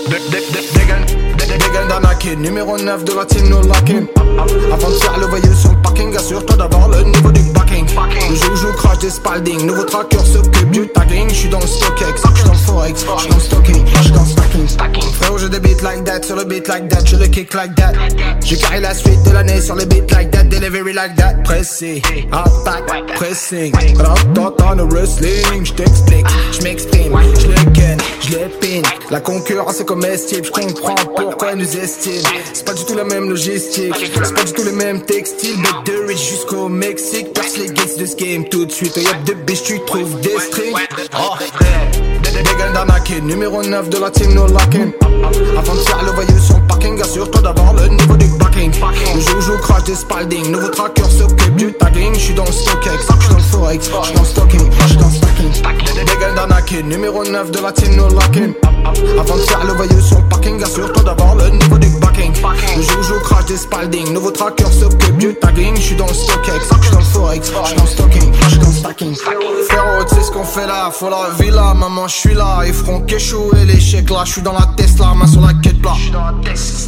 Dégaine 0.10 1.88
d'un 1.90 2.16
kid, 2.16 2.40
numéro 2.40 2.78
9 2.78 3.04
de 3.04 3.14
la 3.14 3.26
team 3.26 3.50
no 3.50 3.62
locking. 3.62 4.17
Avant 4.38 4.90
de 4.90 4.96
faire 4.96 5.18
le 5.20 5.26
voyou 5.26 5.54
sur 5.54 5.72
le 5.72 5.82
parking, 5.82 6.16
assure-toi 6.16 6.58
d'avoir 6.58 6.90
le 6.90 7.04
niveau 7.04 7.32
du 7.32 7.42
backing. 7.52 7.86
Le 8.30 8.36
joujou 8.36 8.72
crash 8.78 9.00
des 9.00 9.10
Spalding, 9.10 9.66
nouveau 9.66 9.84
tracker 9.84 10.18
s'occupe 10.20 10.72
du 10.72 10.88
tagging. 10.90 11.30
J'suis 11.30 11.50
dans 11.50 11.60
le 11.60 11.68
StockX, 11.68 12.22
j'suis 12.36 12.46
dans 12.46 12.52
le 12.52 12.58
Forex, 12.58 13.06
j'suis 13.18 13.30
dans 13.30 13.36
le 13.36 13.42
stocking, 13.42 13.86
j'suis 14.02 14.12
dans 14.12 14.22
le 14.22 14.28
stacking. 14.28 14.68
Frérot, 15.14 15.38
j'ai 15.40 15.50
des 15.50 15.60
beats 15.60 15.84
like 15.84 16.04
that, 16.04 16.24
sur 16.24 16.36
le 16.36 16.44
beat 16.44 16.68
like 16.68 16.88
that, 16.90 17.06
je 17.06 17.16
le 17.16 17.28
kick 17.28 17.54
like 17.54 17.76
that. 17.76 17.94
J'ai 18.44 18.58
carré 18.58 18.80
la 18.80 18.94
suite 18.94 19.24
de 19.24 19.32
l'année 19.32 19.62
sur 19.62 19.76
le 19.76 19.86
beat 19.86 20.12
like 20.12 20.32
that, 20.32 20.44
delivery 20.44 20.94
like 20.94 21.16
that. 21.16 21.34
Pressé, 21.44 22.02
attaque, 22.32 23.14
pressing. 23.16 23.74
Dans 24.34 24.76
le 24.76 24.84
wrestling, 24.84 25.66
j't'explique, 25.66 26.28
j'm'exprime, 26.52 27.18
j'le 27.40 27.72
ken, 27.72 27.98
j'le 28.22 28.50
pin. 28.62 28.82
La 29.10 29.20
concurrence 29.22 29.80
est 29.80 29.86
comestible, 29.86 30.46
j'comprends 30.46 30.96
pourquoi 31.16 31.54
ils 31.54 31.58
nous 31.58 31.78
estiment. 31.78 32.30
C'est 32.54 32.66
pas 32.66 32.74
du 32.74 32.84
tout 32.86 32.96
la 32.96 33.06
même 33.06 33.30
logistique, 33.30 33.96
c'est 34.28 34.34
pas 34.34 34.44
du 34.44 34.54
tout 34.54 34.64
les 34.64 34.72
mêmes 34.72 35.02
textiles. 35.02 35.58
But 35.58 35.94
de 35.94 36.08
rich 36.08 36.30
jusqu'au 36.30 36.68
Mexique, 36.68 37.34
perce 37.34 37.58
les 37.58 37.68
gates 37.68 37.98
de 37.98 38.06
ce 38.06 38.16
game 38.16 38.46
tout 38.50 38.66
de 38.66 38.72
suite. 38.72 38.98
Y'a 38.98 39.14
de 39.26 39.34
bitch, 39.34 39.64
tu 39.64 39.80
trouves 39.86 40.20
des 40.22 40.38
strings. 40.40 40.76
Oh. 41.18 41.36
Numéro 43.24 43.64
9 43.64 43.90
de 43.90 43.98
la 44.00 44.12
team 44.12 44.34
no 44.34 44.48
locking. 44.48 44.92
Avant 45.58 45.76
de 45.76 45.80
faire 45.80 46.04
le 46.04 46.12
voyou 46.12 46.40
sur 46.40 46.58
le 46.58 46.68
parking, 46.68 47.02
assure-toi 47.02 47.42
d'avoir 47.42 47.74
le 47.74 47.88
niveau 47.88 48.16
du 48.18 48.27
backing. 48.48 48.72
Le 49.16 49.22
joujou 49.22 49.58
crash 49.58 49.84
des 49.84 49.96
Spalding, 49.96 50.52
nouveau 50.52 50.70
tracker 50.70 51.04
s'occupe 51.04 51.56
du 51.56 51.74
tagging. 51.74 52.14
J'suis 52.16 52.34
dans 52.34 52.46
le 52.46 52.52
StockX, 52.52 52.90
j'suis 53.20 53.30
dans 53.30 53.38
le 53.38 53.42
Forex, 53.42 53.86
j'suis 53.86 54.14
dans 54.14 54.22
le 54.22 54.28
stocking, 54.28 54.72
j'suis 54.86 54.98
dans 54.98 55.08
le 55.08 55.14
stacking. 55.14 55.52
Dégaine 55.96 56.36
d'un 56.36 56.62
kid, 56.62 56.86
numéro 56.86 57.24
9 57.24 57.52
de 57.52 57.60
la 57.60 57.72
team 57.72 57.96
no 57.96 58.10
locking. 58.10 58.54
Avant 59.20 59.36
de 59.36 59.42
faire 59.42 59.66
le 59.66 59.74
voyou 59.74 60.02
sur 60.02 60.18
le 60.18 60.30
parking, 60.30 60.62
assure-toi 60.64 61.04
d'avoir 61.04 61.36
le 61.36 61.50
niveau 61.50 61.78
du 61.78 61.88
backing. 62.00 62.34
Le 62.76 62.82
joujou 62.82 63.20
crash 63.24 63.46
des 63.46 63.58
Spalding, 63.58 64.14
nouveau 64.14 64.32
tracker 64.32 64.72
s'occupe 64.72 65.18
du 65.18 65.36
tagging. 65.36 65.76
J'suis 65.76 65.96
dans 65.96 66.08
le 66.08 66.14
StockX, 66.14 66.52
j'suis 66.82 66.92
dans 66.92 67.00
le 67.00 67.04
Forex, 67.04 67.52
j'suis 67.64 67.76
dans 67.76 67.84
le 67.84 67.90
stocking, 67.90 68.34
j'suis 68.48 68.60
dans 68.60 68.68
le 68.68 68.74
stacking. 68.74 69.16
Frérot, 69.16 70.04
tu 70.08 70.16
sais 70.16 70.24
ce 70.24 70.32
qu'on 70.32 70.44
fait 70.44 70.68
là, 70.68 70.90
faut 70.92 71.10
la 71.10 71.30
villa, 71.40 71.74
maman, 71.74 72.08
j'suis 72.08 72.34
là. 72.34 72.62
Ils 72.66 72.74
feront 72.74 73.02
qu'échouer 73.02 73.66
l'échec 73.66 74.10
là, 74.10 74.24
j'suis 74.26 74.42
dans 74.42 74.54
la 74.54 74.70
Tesla, 74.78 75.14
main 75.16 75.28
sur 75.28 75.42
la 75.42 75.54
quête 75.54 75.82
plat. 75.82 75.96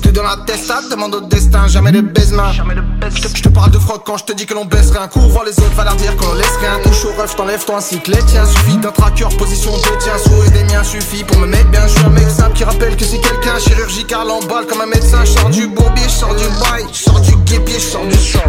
T'es 0.01 0.11
dans 0.11 0.23
la 0.23 0.37
Tesla, 0.45 0.81
demande 0.89 1.15
au 1.15 1.21
destin, 1.21 1.48
jamais 1.67 1.91
de 1.91 2.01
baise-main. 2.01 2.51
Je 2.51 3.41
te 3.41 3.49
parle 3.49 3.71
de 3.71 3.79
froc 3.79 4.03
quand 4.05 4.17
je 4.17 4.25
te 4.25 4.33
dis 4.33 4.45
que 4.45 4.53
l'on 4.53 4.65
baisse 4.65 4.91
rien. 4.91 5.07
Couvre 5.07 5.43
les 5.45 5.51
autres, 5.51 5.75
va 5.75 5.83
leur 5.83 5.95
dire 5.95 6.15
qu'on 6.17 6.33
laisse 6.33 6.57
rien. 6.59 6.79
Touche 6.83 7.05
au 7.05 7.21
ref, 7.21 7.35
t'enlèves 7.35 7.65
toi 7.65 7.77
ainsi 7.77 7.99
que 7.99 8.11
les 8.11 8.23
tiens. 8.23 8.45
Suffit 8.45 8.77
d'un 8.77 8.91
tracker, 8.91 9.27
position 9.37 9.71
de 9.71 9.99
tiens. 9.99 10.17
Sourire 10.17 10.51
des 10.51 10.63
miens 10.63 10.83
suffit 10.83 11.23
pour 11.23 11.37
me 11.37 11.47
mettre 11.47 11.69
bien. 11.69 11.87
Je 11.87 11.93
suis 11.93 12.05
un 12.05 12.09
mec 12.09 12.29
simple 12.29 12.53
qui 12.53 12.63
rappelle 12.63 12.95
que 12.95 13.05
c'est 13.05 13.19
quelqu'un 13.19 13.59
chirurgical 13.59 14.29
en 14.29 14.39
balle 14.41 14.65
comme 14.67 14.81
un 14.81 14.87
médecin. 14.87 15.23
Je 15.25 15.31
sors 15.31 15.49
du 15.49 15.67
bourbier, 15.67 16.03
je 16.03 16.09
sors 16.09 16.35
du 16.35 16.45
bail, 16.59 16.85
je 16.91 17.03
sors 17.03 17.19
du 17.21 17.35
guépier, 17.37 17.79
je 17.79 17.85
sors 17.85 18.05
du 18.05 18.17
sang. 18.17 18.39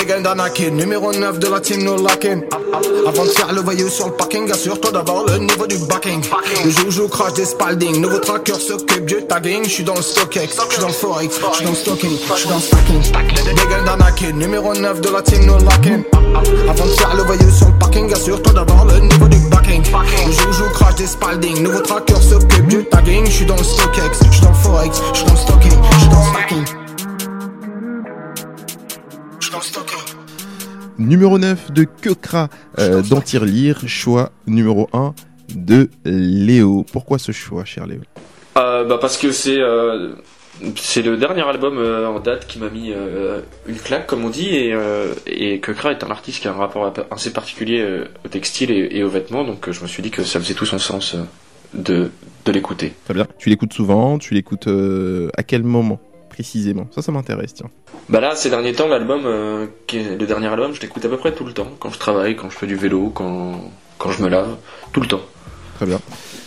Dégaine 0.00 0.22
d'Anakin, 0.22 0.70
numéro 0.70 1.12
9 1.12 1.38
de 1.38 1.48
la 1.48 1.60
team 1.60 1.82
no 1.84 1.96
locking. 1.96 2.42
Avant 3.06 3.24
de 3.24 3.30
faire 3.30 3.52
le 3.52 3.60
voyou 3.60 3.88
sur 3.88 4.06
le 4.06 4.12
parking, 4.12 4.50
assure-toi 4.50 4.92
d'avoir 4.92 5.24
le 5.26 5.38
niveau 5.38 5.66
du 5.66 5.76
backing. 5.78 6.22
Le 6.64 6.70
joujou 6.70 7.06
crash 7.08 7.34
des 7.34 7.44
spalding, 7.44 8.00
nouveau 8.00 8.18
tracker 8.18 8.54
s'occupe 8.54 9.04
du 9.04 9.26
tagging. 9.26 9.64
J'suis 9.64 9.84
dans 9.84 9.94
le 9.94 10.02
StockX, 10.02 10.56
j'suis 10.70 10.80
dans 10.80 10.86
le 10.86 10.92
Forex, 10.92 11.29
j'suis 11.30 11.64
dans 11.64 11.70
le 11.70 11.76
stocking, 11.76 12.10
j'suis 12.34 12.48
dans 12.48 12.56
le 12.56 12.60
stacking. 12.60 13.02
Dégaine 13.44 13.84
d'Anakin, 13.84 14.32
numéro 14.32 14.74
9 14.74 15.00
de 15.00 15.10
la 15.10 15.22
team 15.22 15.46
no 15.46 15.58
locking. 15.58 16.02
Avant 16.68 16.84
de 16.86 16.90
faire 16.90 17.14
le 17.16 17.22
voyou 17.22 17.50
sur 17.50 17.68
le 17.68 17.78
parking, 17.78 18.12
assure-toi 18.12 18.52
d'avoir 18.52 18.84
le 18.86 18.98
niveau 18.98 19.28
du 19.28 19.38
backing. 19.50 19.82
Le 20.26 20.32
joujou 20.32 20.64
crash 20.72 20.94
des 20.96 21.06
spalding, 21.06 21.62
nouveau 21.62 21.80
tracker 21.80 22.16
s'occupe 22.16 22.66
du 22.66 22.84
tagging. 22.84 23.26
J'suis 23.26 23.46
dans 23.46 23.56
le 23.56 23.62
StockX, 23.62 24.20
j'suis 24.30 24.42
dans 24.42 24.48
le 24.50 24.54
Forex, 24.54 25.00
j'suis 25.14 25.26
dans 25.26 25.32
le 25.32 25.38
stocking, 25.38 25.72
j'suis 25.98 26.08
dans 26.08 26.20
le 26.20 26.30
stacking. 26.30 26.64
J'suis 29.40 29.52
dans 29.52 29.58
le 29.58 29.64
stocking. 29.64 29.98
Numéro 30.98 31.38
9 31.38 31.72
de 31.72 31.84
Kekra 31.84 32.48
euh, 32.78 33.02
dans 33.02 33.20
Tirelire, 33.20 33.80
choix 33.86 34.30
numéro 34.46 34.88
1 34.92 35.14
de 35.54 35.88
Léo. 36.04 36.84
Pourquoi 36.92 37.18
ce 37.18 37.32
choix, 37.32 37.64
cher 37.64 37.86
Léo? 37.86 38.00
Euh, 38.58 38.84
bah 38.84 38.98
parce 39.00 39.16
que 39.16 39.30
c'est 39.32 39.58
euh, 39.58 40.14
c'est 40.76 41.02
le 41.02 41.16
dernier 41.16 41.42
album 41.42 41.78
euh, 41.78 42.06
en 42.06 42.20
date 42.20 42.46
qui 42.46 42.58
m'a 42.58 42.68
mis 42.68 42.92
euh, 42.92 43.40
une 43.66 43.76
claque 43.76 44.06
comme 44.06 44.24
on 44.24 44.28
dit 44.30 44.54
et 44.54 44.72
euh, 44.72 45.14
et 45.26 45.58
que 45.60 45.72
Kra 45.72 45.90
est 45.92 46.04
un 46.04 46.10
artiste 46.10 46.40
qui 46.40 46.48
a 46.48 46.52
un 46.52 46.56
rapport 46.56 46.92
assez 47.10 47.32
particulier 47.32 47.80
euh, 47.80 48.04
au 48.24 48.28
textile 48.28 48.70
et, 48.70 48.88
et 48.92 49.02
aux 49.02 49.08
vêtements 49.08 49.44
donc 49.44 49.70
je 49.70 49.82
me 49.82 49.86
suis 49.86 50.02
dit 50.02 50.10
que 50.10 50.22
ça 50.22 50.38
faisait 50.40 50.54
tout 50.54 50.66
son 50.66 50.78
sens 50.78 51.16
de 51.74 52.10
de 52.44 52.52
l'écouter. 52.52 52.92
Très 53.04 53.14
bien. 53.14 53.26
Tu 53.38 53.48
l'écoutes 53.48 53.72
souvent 53.72 54.18
Tu 54.18 54.34
l'écoutes 54.34 54.68
à 55.36 55.42
quel 55.42 55.62
moment 55.62 56.00
précisément? 56.30 56.88
Ça, 56.90 57.02
ça 57.02 57.12
m'intéresse, 57.12 57.54
tiens. 57.54 57.70
Bah 58.08 58.20
là 58.20 58.34
ces 58.34 58.50
derniers 58.50 58.72
temps 58.72 58.88
l'album 58.88 59.22
le 59.24 60.26
dernier 60.26 60.48
album 60.48 60.74
je 60.74 60.80
l'écoute 60.80 61.04
à 61.04 61.08
peu 61.08 61.16
près 61.16 61.32
tout 61.32 61.44
le 61.44 61.52
temps 61.52 61.68
quand 61.78 61.90
je 61.90 61.98
travaille 61.98 62.36
quand 62.36 62.50
je 62.50 62.56
fais 62.56 62.66
du 62.66 62.76
vélo 62.76 63.10
quand 63.10 63.70
quand 63.98 64.10
je 64.10 64.22
me 64.22 64.28
lave 64.28 64.56
tout 64.92 65.00
le 65.00 65.06
temps. 65.06 65.20
Très 65.76 65.86
bien. 65.86 66.00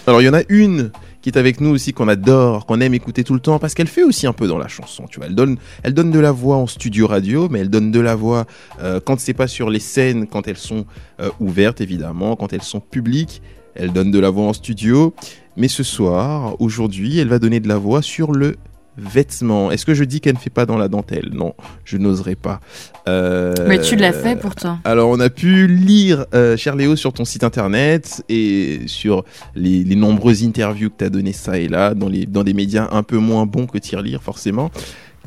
Alors, 0.06 0.22
il 0.22 0.26
y 0.26 0.30
en 0.30 0.34
a 0.34 0.42
une 0.50 0.92
qui 1.24 1.30
est 1.30 1.38
avec 1.38 1.62
nous 1.62 1.70
aussi, 1.70 1.94
qu'on 1.94 2.10
adore, 2.10 2.66
qu'on 2.66 2.82
aime 2.82 2.94
écouter 2.94 3.24
tout 3.24 3.34
le 3.34 3.40
temps, 3.40 3.58
parce 3.58 3.74
qu'elle 3.74 3.88
fait 3.88 4.04
aussi 4.04 4.28
un 4.28 4.34
peu 4.34 4.46
dans 4.46 4.58
la 4.58 4.68
chanson, 4.68 5.06
tu 5.10 5.20
vois. 5.20 5.28
Elle 5.28 5.36
donne, 5.36 5.58
elle 5.82 5.94
donne 5.94 6.12
de 6.12 6.20
la 6.20 6.34
voix 6.34 6.58
en 6.58 6.68
studio 6.68 7.08
radio, 7.08 7.48
mais 7.50 7.60
elle 7.60 7.70
donne 7.70 7.92
de 7.92 8.00
la 8.02 8.14
voix 8.14 8.46
euh, 8.82 9.00
quand 9.04 9.20
c'est 9.22 9.34
pas 9.34 9.48
sur 9.48 9.70
les 9.70 9.80
scènes, 9.80 10.28
quand 10.28 10.50
elles 10.50 10.58
sont 10.58 10.86
euh, 11.22 11.30
ouvertes, 11.40 11.80
évidemment, 11.80 12.36
quand 12.36 12.52
elles 12.52 12.62
sont 12.62 12.82
publiques. 12.82 13.42
Elle 13.74 13.94
donne 13.94 14.12
de 14.12 14.20
la 14.20 14.30
voix 14.30 14.46
en 14.48 14.54
studio. 14.54 15.16
Mais 15.56 15.70
ce 15.70 15.82
soir, 15.82 16.60
aujourd'hui, 16.60 17.18
elle 17.20 17.30
va 17.30 17.40
donner 17.40 17.62
de 17.62 17.70
la 17.70 17.78
voix 17.78 18.02
sur 18.02 18.34
le 18.34 18.58
vêtement. 18.98 19.72
Est-ce 19.72 19.86
que 19.86 19.94
je 19.94 20.04
dis 20.04 20.22
qu'elle 20.22 20.36
ne 20.36 20.40
fait 20.40 20.50
pas 20.50 20.66
dans 20.66 20.78
la 20.78 20.88
dentelle? 20.88 21.30
Non, 21.34 21.54
je 21.86 21.98
n'oserais 21.98 22.36
pas. 22.36 22.62
Euh, 23.08 23.54
Mais 23.68 23.80
tu 23.80 23.96
l'as 23.96 24.14
fait 24.14 24.36
pourtant. 24.36 24.80
alors, 24.84 25.10
on 25.10 25.20
a 25.20 25.30
pu 25.30 25.68
lire, 25.68 26.26
euh, 26.34 26.56
cher 26.58 26.76
Léo, 26.76 26.96
sur 26.96 27.14
ton 27.14 27.26
site 27.26 27.44
internet 27.44 28.24
et 28.30 28.82
sur 28.88 29.26
les, 29.56 29.84
les 29.84 29.96
nombreuses 29.96 30.44
interviews 30.44 30.90
que 30.90 30.98
tu 31.00 31.06
as 31.06 31.10
données 31.10 31.34
ça 31.34 31.58
et 31.58 31.68
là, 31.68 31.94
dans, 31.94 32.10
les, 32.10 32.26
dans 32.26 32.44
des 32.44 32.54
médias 32.54 32.88
un 32.92 33.04
peu 33.04 33.18
moins 33.18 33.46
bons 33.46 33.66
que 33.66 33.78
Tirelire, 33.78 34.22
forcément, 34.22 34.72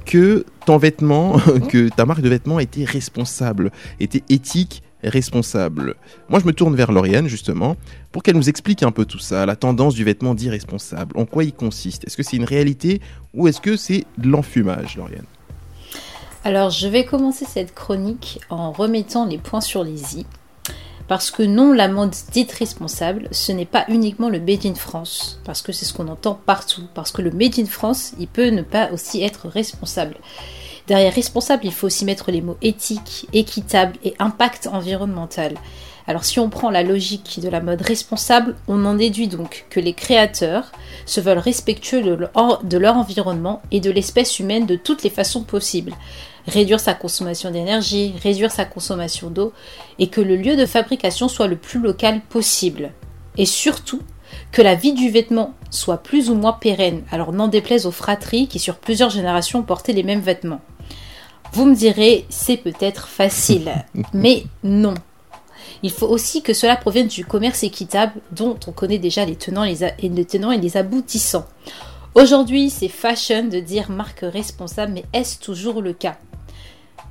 que 0.04 0.44
ton 0.64 0.76
vêtement, 0.78 1.38
que 1.68 1.88
ta 1.88 2.06
marque 2.06 2.22
de 2.22 2.28
vêtements 2.28 2.60
était 2.60 2.84
responsable, 2.84 3.70
était 4.00 4.22
éthique, 4.28 4.82
responsable. 5.02 5.96
Moi, 6.28 6.40
je 6.40 6.46
me 6.46 6.52
tourne 6.52 6.74
vers 6.74 6.92
Lauriane, 6.92 7.28
justement, 7.28 7.76
pour 8.12 8.22
qu'elle 8.22 8.36
nous 8.36 8.48
explique 8.48 8.82
un 8.82 8.90
peu 8.90 9.04
tout 9.04 9.18
ça, 9.18 9.46
la 9.46 9.56
tendance 9.56 9.94
du 9.94 10.04
vêtement 10.04 10.34
dit 10.34 10.50
responsable. 10.50 11.18
En 11.18 11.26
quoi 11.26 11.44
il 11.44 11.52
consiste? 11.52 12.06
Est-ce 12.06 12.16
que 12.16 12.22
c'est 12.22 12.36
une 12.36 12.44
réalité 12.44 13.00
ou 13.34 13.48
est-ce 13.48 13.60
que 13.60 13.76
c'est 13.76 14.04
de 14.18 14.28
l'enfumage, 14.28 14.96
Lauriane? 14.96 15.26
Alors, 16.44 16.70
je 16.70 16.86
vais 16.86 17.04
commencer 17.04 17.44
cette 17.44 17.74
chronique 17.74 18.40
en 18.50 18.70
remettant 18.72 19.26
les 19.26 19.38
points 19.38 19.60
sur 19.60 19.82
les 19.82 20.18
i. 20.18 20.26
Parce 21.08 21.30
que 21.30 21.44
non, 21.44 21.72
la 21.72 21.88
mode 21.88 22.14
dite 22.32 22.50
responsable, 22.52 23.28
ce 23.30 23.52
n'est 23.52 23.64
pas 23.64 23.84
uniquement 23.88 24.28
le 24.28 24.40
Made 24.40 24.66
in 24.66 24.74
France. 24.74 25.40
Parce 25.44 25.62
que 25.62 25.70
c'est 25.72 25.84
ce 25.84 25.92
qu'on 25.92 26.08
entend 26.08 26.40
partout. 26.46 26.82
Parce 26.94 27.12
que 27.12 27.22
le 27.22 27.30
Made 27.30 27.58
in 27.58 27.66
France, 27.66 28.12
il 28.18 28.26
peut 28.26 28.48
ne 28.48 28.62
pas 28.62 28.90
aussi 28.92 29.22
être 29.22 29.48
responsable. 29.48 30.16
Derrière 30.86 31.14
responsable, 31.14 31.66
il 31.66 31.72
faut 31.72 31.88
aussi 31.88 32.04
mettre 32.04 32.30
les 32.30 32.40
mots 32.40 32.58
éthique, 32.62 33.26
équitable 33.32 33.96
et 34.04 34.14
impact 34.20 34.68
environnemental. 34.72 35.54
Alors 36.06 36.24
si 36.24 36.38
on 36.38 36.48
prend 36.48 36.70
la 36.70 36.84
logique 36.84 37.40
de 37.42 37.48
la 37.48 37.60
mode 37.60 37.82
responsable, 37.82 38.54
on 38.68 38.84
en 38.84 38.94
déduit 38.94 39.26
donc 39.26 39.66
que 39.70 39.80
les 39.80 39.92
créateurs 39.92 40.70
se 41.04 41.20
veulent 41.20 41.38
respectueux 41.38 42.02
de 42.02 42.78
leur, 42.78 42.96
environnement 42.96 43.60
et 43.72 43.80
de 43.80 43.90
l'espèce 43.90 44.38
humaine 44.38 44.66
de 44.66 44.76
toutes 44.76 45.02
les 45.02 45.10
façons 45.10 45.42
possibles. 45.42 45.92
Réduire 46.46 46.78
sa 46.78 46.94
consommation 46.94 47.50
d'énergie, 47.50 48.14
réduire 48.22 48.52
sa 48.52 48.64
consommation 48.64 49.30
d'eau 49.30 49.52
et 49.98 50.06
que 50.06 50.20
le 50.20 50.36
lieu 50.36 50.54
de 50.54 50.66
fabrication 50.66 51.26
soit 51.26 51.48
le 51.48 51.56
plus 51.56 51.80
local 51.80 52.20
possible. 52.28 52.92
Et 53.36 53.46
surtout, 53.46 54.00
que 54.52 54.62
la 54.62 54.76
vie 54.76 54.92
du 54.92 55.10
vêtement 55.10 55.54
soit 55.70 55.98
plus 55.98 56.30
ou 56.30 56.36
moins 56.36 56.52
pérenne, 56.52 57.02
alors 57.10 57.32
n'en 57.32 57.48
déplaise 57.48 57.86
aux 57.86 57.90
fratries 57.90 58.46
qui 58.46 58.60
sur 58.60 58.76
plusieurs 58.76 59.10
générations 59.10 59.60
ont 59.60 59.64
porté 59.64 59.92
les 59.92 60.04
mêmes 60.04 60.20
vêtements. 60.20 60.60
Vous 61.56 61.64
me 61.64 61.74
direz, 61.74 62.26
c'est 62.28 62.58
peut-être 62.58 63.08
facile, 63.08 63.72
mais 64.12 64.44
non. 64.62 64.92
Il 65.82 65.90
faut 65.90 66.06
aussi 66.06 66.42
que 66.42 66.52
cela 66.52 66.76
provienne 66.76 67.06
du 67.06 67.24
commerce 67.24 67.62
équitable 67.62 68.20
dont 68.30 68.58
on 68.66 68.72
connaît 68.72 68.98
déjà 68.98 69.24
les 69.24 69.36
tenants, 69.36 69.64
les 69.64 69.82
et 69.82 70.10
les 70.10 70.26
tenants 70.26 70.52
et 70.52 70.58
les 70.58 70.76
aboutissants. 70.76 71.46
Aujourd'hui, 72.14 72.68
c'est 72.68 72.88
fashion 72.88 73.44
de 73.44 73.58
dire 73.58 73.90
marque 73.90 74.20
responsable, 74.20 74.92
mais 74.92 75.04
est-ce 75.14 75.38
toujours 75.38 75.80
le 75.80 75.94
cas? 75.94 76.18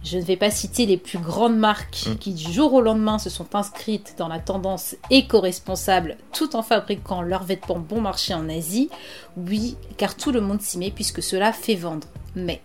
Je 0.04 0.20
ne 0.20 0.24
vais 0.24 0.38
pas 0.38 0.52
citer 0.52 0.86
les 0.86 0.98
plus 0.98 1.18
grandes 1.18 1.58
marques 1.58 2.10
qui 2.20 2.32
du 2.32 2.54
jour 2.54 2.72
au 2.76 2.82
lendemain 2.82 3.18
se 3.18 3.32
sont 3.32 3.56
inscrites 3.56 4.14
dans 4.20 4.28
la 4.28 4.38
tendance 4.38 4.96
éco-responsable 5.10 6.18
tout 6.34 6.56
en 6.56 6.62
fabriquant 6.62 7.24
leurs 7.24 7.46
vêtements 7.46 7.80
bon 7.80 8.00
marché 8.00 8.36
en 8.36 8.48
Asie. 8.48 8.92
Oui, 9.38 9.76
car 9.98 10.16
tout 10.16 10.32
le 10.32 10.42
monde 10.42 10.62
s'y 10.62 10.78
met 10.78 10.92
puisque 10.92 11.24
cela 11.24 11.52
fait 11.52 11.74
vendre. 11.74 12.06
Mais 12.36 12.62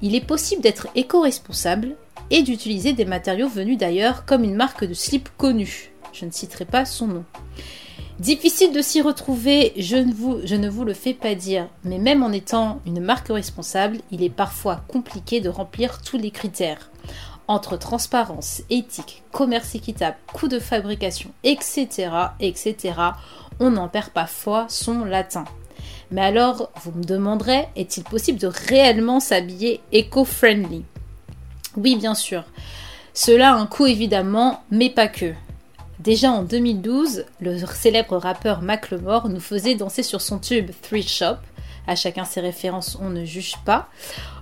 il 0.00 0.14
est 0.14 0.24
possible 0.24 0.62
d'être 0.62 0.88
éco-responsable 0.94 1.96
et 2.30 2.42
d'utiliser 2.42 2.92
des 2.92 3.04
matériaux 3.04 3.48
venus 3.48 3.78
d'ailleurs 3.78 4.24
comme 4.24 4.44
une 4.44 4.56
marque 4.56 4.84
de 4.84 4.94
slip 4.94 5.28
connue. 5.36 5.92
Je 6.12 6.24
ne 6.24 6.30
citerai 6.30 6.64
pas 6.64 6.84
son 6.84 7.06
nom. 7.06 7.24
Difficile 8.18 8.72
de 8.72 8.82
s'y 8.82 9.00
retrouver, 9.00 9.72
je 9.76 9.96
ne, 9.96 10.68
vous, 10.68 10.84
le 10.84 10.94
fais 10.94 11.14
pas 11.14 11.34
dire, 11.34 11.68
mais 11.82 11.98
même 11.98 12.22
en 12.22 12.30
étant 12.30 12.80
une 12.86 13.00
marque 13.00 13.28
responsable, 13.28 13.98
il 14.10 14.22
est 14.22 14.30
parfois 14.30 14.84
compliqué 14.86 15.40
de 15.40 15.48
remplir 15.48 16.02
tous 16.02 16.18
les 16.18 16.30
critères. 16.30 16.90
Entre 17.48 17.76
transparence, 17.76 18.62
éthique, 18.70 19.22
commerce 19.32 19.74
équitable, 19.74 20.16
coût 20.32 20.46
de 20.46 20.60
fabrication, 20.60 21.30
etc., 21.42 22.10
etc., 22.38 22.94
on 23.58 23.70
n'en 23.70 23.88
perd 23.88 24.10
pas 24.10 24.26
foi 24.26 24.66
son 24.68 25.04
latin. 25.04 25.44
Mais 26.12 26.20
alors, 26.20 26.70
vous 26.84 26.92
me 26.92 27.02
demanderez, 27.02 27.68
est-il 27.74 28.04
possible 28.04 28.38
de 28.38 28.46
réellement 28.46 29.18
s'habiller 29.18 29.80
éco-friendly? 29.92 30.84
Oui, 31.78 31.96
bien 31.96 32.14
sûr. 32.14 32.44
Cela 33.14 33.52
a 33.52 33.56
un 33.56 33.64
coût 33.64 33.86
évidemment, 33.86 34.62
mais 34.70 34.90
pas 34.90 35.08
que. 35.08 35.32
Déjà 36.00 36.30
en 36.30 36.42
2012, 36.42 37.24
le 37.40 37.56
célèbre 37.66 38.18
rappeur 38.18 38.60
Macklemore 38.60 39.30
nous 39.30 39.40
faisait 39.40 39.74
danser 39.74 40.02
sur 40.02 40.20
son 40.20 40.38
tube 40.38 40.70
Thrift 40.82 41.08
Shop. 41.08 41.36
À 41.86 41.96
chacun 41.96 42.26
ses 42.26 42.40
références, 42.40 42.98
on 43.00 43.08
ne 43.08 43.24
juge 43.24 43.54
pas. 43.64 43.88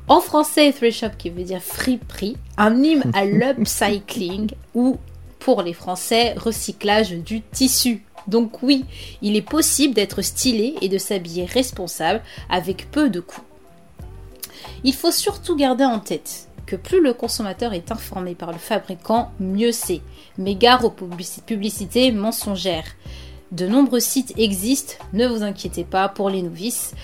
En 0.09 0.21
français, 0.21 0.73
Thrift 0.73 0.99
Shop 0.99 1.17
qui 1.19 1.31
veut 1.31 1.45
dire 1.45 1.63
friperie, 1.63 2.37
un 2.57 2.83
hymne 2.83 3.13
à 3.15 3.25
l'upcycling 3.27 4.51
ou, 4.75 4.99
pour 5.39 5.63
les 5.63 5.73
Français, 5.73 6.35
recyclage 6.37 7.13
du 7.13 7.43
tissu. 7.43 8.03
Donc 8.31 8.63
oui, 8.63 8.85
il 9.23 9.37
est 9.37 9.43
possible 9.43 9.95
d'être 9.95 10.23
stylé 10.23 10.77
et 10.81 10.89
de 10.89 10.99
s'habiller 10.99 11.45
responsable 11.45 12.23
avec 12.49 12.91
peu 12.91 13.11
de 13.11 13.21
coûts. 13.21 13.43
Il 14.85 14.95
faut 14.95 15.11
surtout 15.11 15.57
garder 15.57 15.85
en 15.85 15.99
tête 15.99 16.49
que 16.65 16.77
plus 16.77 17.03
le 17.03 17.13
consommateur 17.13 17.73
est 17.73 17.91
informé 17.91 18.37
par 18.37 18.53
le 18.53 18.59
fabricant, 18.59 19.33
mieux 19.41 19.73
c'est. 19.73 20.01
Mais 20.39 20.57
aux 20.83 20.91
publici- 20.91 21.43
publicités 21.43 22.13
mensongères. 22.13 22.95
De 23.51 23.67
nombreux 23.67 23.99
sites 23.99 24.33
existent, 24.39 24.95
ne 25.13 25.27
vous 25.27 25.43
inquiétez 25.43 25.83
pas 25.83 26.09
pour 26.09 26.31
les 26.31 26.43
novices, 26.43 26.95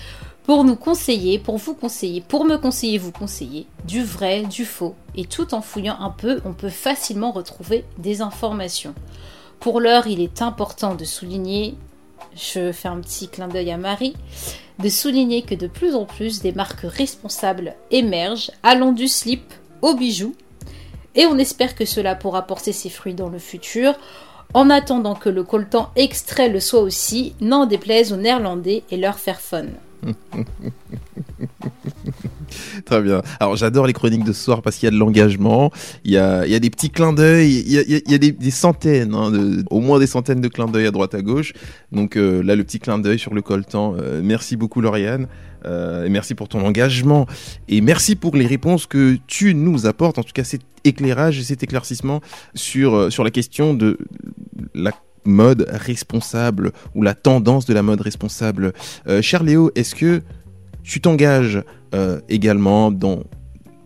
pour 0.45 0.63
nous 0.63 0.77
conseiller, 0.77 1.39
pour 1.39 1.57
vous 1.57 1.73
conseiller, 1.73 2.21
pour 2.21 2.45
me 2.45 2.55
conseiller, 2.55 2.97
vous 2.97 3.11
conseiller, 3.11 3.67
du 3.83 4.01
vrai, 4.01 4.43
du 4.43 4.63
faux. 4.63 4.95
Et 5.13 5.25
tout 5.25 5.53
en 5.53 5.61
fouillant 5.61 5.99
un 5.99 6.09
peu, 6.09 6.39
on 6.45 6.53
peut 6.53 6.69
facilement 6.69 7.33
retrouver 7.33 7.83
des 7.97 8.21
informations. 8.21 8.95
Pour 9.59 9.79
l'heure, 9.79 10.07
il 10.07 10.21
est 10.21 10.41
important 10.41 10.95
de 10.95 11.03
souligner, 11.03 11.75
je 12.35 12.71
fais 12.71 12.87
un 12.87 12.99
petit 12.99 13.27
clin 13.27 13.47
d'œil 13.47 13.71
à 13.71 13.77
Marie, 13.77 14.15
de 14.79 14.89
souligner 14.89 15.41
que 15.41 15.55
de 15.55 15.67
plus 15.67 15.95
en 15.95 16.05
plus 16.05 16.41
des 16.41 16.51
marques 16.51 16.81
responsables 16.83 17.75
émergent, 17.91 18.51
allant 18.63 18.91
du 18.91 19.07
slip 19.07 19.53
aux 19.81 19.95
bijoux. 19.95 20.35
Et 21.15 21.25
on 21.25 21.37
espère 21.37 21.73
que 21.75 21.85
cela 21.85 22.15
pourra 22.15 22.43
porter 22.43 22.71
ses 22.71 22.89
fruits 22.89 23.15
dans 23.15 23.29
le 23.29 23.39
futur, 23.39 23.95
en 24.53 24.69
attendant 24.69 25.15
que 25.15 25.29
le 25.29 25.43
coltan 25.43 25.89
extrait 25.95 26.49
le 26.49 26.59
soit 26.59 26.81
aussi, 26.81 27.33
n'en 27.41 27.65
déplaise 27.65 28.13
aux 28.13 28.17
Néerlandais 28.17 28.83
et 28.91 28.97
leur 28.97 29.17
faire 29.17 29.41
fun. 29.41 29.65
Très 32.85 33.01
bien. 33.01 33.21
Alors 33.39 33.55
j'adore 33.55 33.87
les 33.87 33.93
chroniques 33.93 34.23
de 34.23 34.33
ce 34.33 34.43
soir 34.43 34.61
parce 34.61 34.77
qu'il 34.77 34.87
y 34.87 34.89
a 34.89 34.91
de 34.91 34.97
l'engagement, 34.97 35.71
il 36.03 36.17
il 36.17 36.51
y 36.51 36.55
a 36.55 36.59
des 36.59 36.69
petits 36.69 36.89
clins 36.89 37.13
d'œil, 37.13 37.63
il 37.65 37.71
y 37.71 37.77
a, 37.77 37.81
il 37.87 38.11
y 38.11 38.15
a 38.15 38.17
des, 38.17 38.51
centaines, 38.51 39.13
hein, 39.13 39.31
au 39.69 39.79
moins 39.79 39.99
des 39.99 40.07
centaines 40.07 40.41
de 40.41 40.47
clins 40.47 40.67
d'œil 40.67 40.87
à 40.87 40.91
droite 40.91 41.13
à 41.13 41.21
gauche. 41.21 41.53
Donc 41.91 42.15
euh, 42.15 42.41
là, 42.41 42.55
le 42.55 42.63
petit 42.63 42.79
clin 42.79 42.99
d'œil 42.99 43.19
sur 43.19 43.33
le 43.33 43.41
coltan. 43.41 43.95
Euh, 43.97 44.21
merci 44.23 44.55
beaucoup 44.55 44.81
Lauriane. 44.81 45.27
Euh, 45.65 46.05
et 46.05 46.09
merci 46.09 46.35
pour 46.35 46.47
ton 46.47 46.63
engagement 46.65 47.25
et 47.67 47.81
merci 47.81 48.15
pour 48.15 48.35
les 48.35 48.45
réponses 48.45 48.85
que 48.85 49.17
tu 49.25 49.55
nous 49.55 49.87
apportes, 49.87 50.19
en 50.19 50.23
tout 50.23 50.31
cas 50.31 50.43
cet 50.43 50.61
éclairage 50.83 51.39
et 51.39 51.43
cet 51.43 51.63
éclaircissement 51.63 52.21
sur, 52.53 53.11
sur 53.11 53.23
la 53.23 53.31
question 53.31 53.73
de 53.73 53.97
la 54.75 54.91
mode 55.25 55.67
responsable 55.69 56.71
ou 56.95 57.01
la 57.01 57.15
tendance 57.15 57.65
de 57.65 57.73
la 57.73 57.81
mode 57.81 58.01
responsable. 58.01 58.71
Cher 59.21 59.43
Léo, 59.43 59.71
est-ce 59.75 59.95
que 59.95 60.21
tu 60.83 61.01
t'engages 61.01 61.61
euh, 61.93 62.19
également 62.29 62.91
dans 62.91 63.23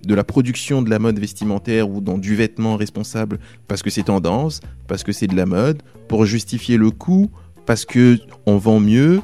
de 0.06 0.16
la 0.16 0.24
production 0.24 0.82
de 0.82 0.90
la 0.90 0.98
mode 0.98 1.20
vestimentaire 1.20 1.88
ou 1.90 2.02
dans 2.02 2.18
du 2.18 2.36
vêtement 2.36 2.76
responsable 2.76 3.38
parce 3.68 3.84
que 3.84 3.92
c'est 3.92 4.04
tendance, 4.04 4.60
parce 4.88 5.04
que 5.04 5.12
c'est 5.12 5.28
de 5.28 5.36
la 5.36 5.46
mode, 5.46 5.84
pour 6.08 6.26
justifier 6.26 6.78
le 6.78 6.90
coût, 6.90 7.30
parce 7.68 7.86
que 7.86 8.18
on 8.48 8.58
vend 8.58 8.80
mieux 8.80 9.22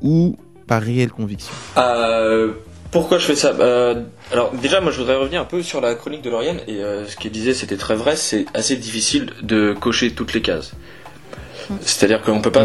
ou 0.00 0.36
par 0.66 0.80
réelle 0.80 1.10
conviction 1.10 1.52
euh, 1.76 2.52
Pourquoi 2.90 3.18
je 3.18 3.26
fais 3.26 3.36
ça? 3.36 3.54
Euh, 3.60 4.02
Alors 4.32 4.52
déjà, 4.52 4.80
moi 4.80 4.92
je 4.92 4.98
voudrais 4.98 5.16
revenir 5.16 5.42
un 5.42 5.44
peu 5.44 5.62
sur 5.62 5.82
la 5.82 5.94
chronique 5.94 6.22
de 6.22 6.30
Lauriane 6.30 6.60
et 6.66 6.80
ce 7.06 7.16
qu'il 7.16 7.30
disait 7.30 7.52
c'était 7.52 7.76
très 7.76 7.94
vrai, 7.94 8.16
c'est 8.16 8.46
assez 8.54 8.76
difficile 8.76 9.30
de 9.42 9.74
cocher 9.78 10.12
toutes 10.12 10.32
les 10.32 10.40
cases. 10.40 10.72
C'est-à-dire 11.82 12.22
qu'on 12.22 12.40
peut 12.40 12.50
pas. 12.50 12.64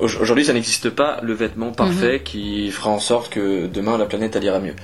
on- 0.00 0.04
Aujourd'hui, 0.04 0.44
ça 0.44 0.52
n'existe 0.52 0.90
pas 0.90 1.20
le 1.22 1.32
vêtement 1.34 1.72
parfait 1.72 2.22
qui 2.24 2.70
fera 2.70 2.90
en 2.90 3.00
sorte 3.00 3.30
que 3.30 3.66
demain 3.66 3.98
la 3.98 4.06
planète 4.06 4.36
elle 4.36 4.44
ira 4.44 4.58
mieux. 4.60 4.74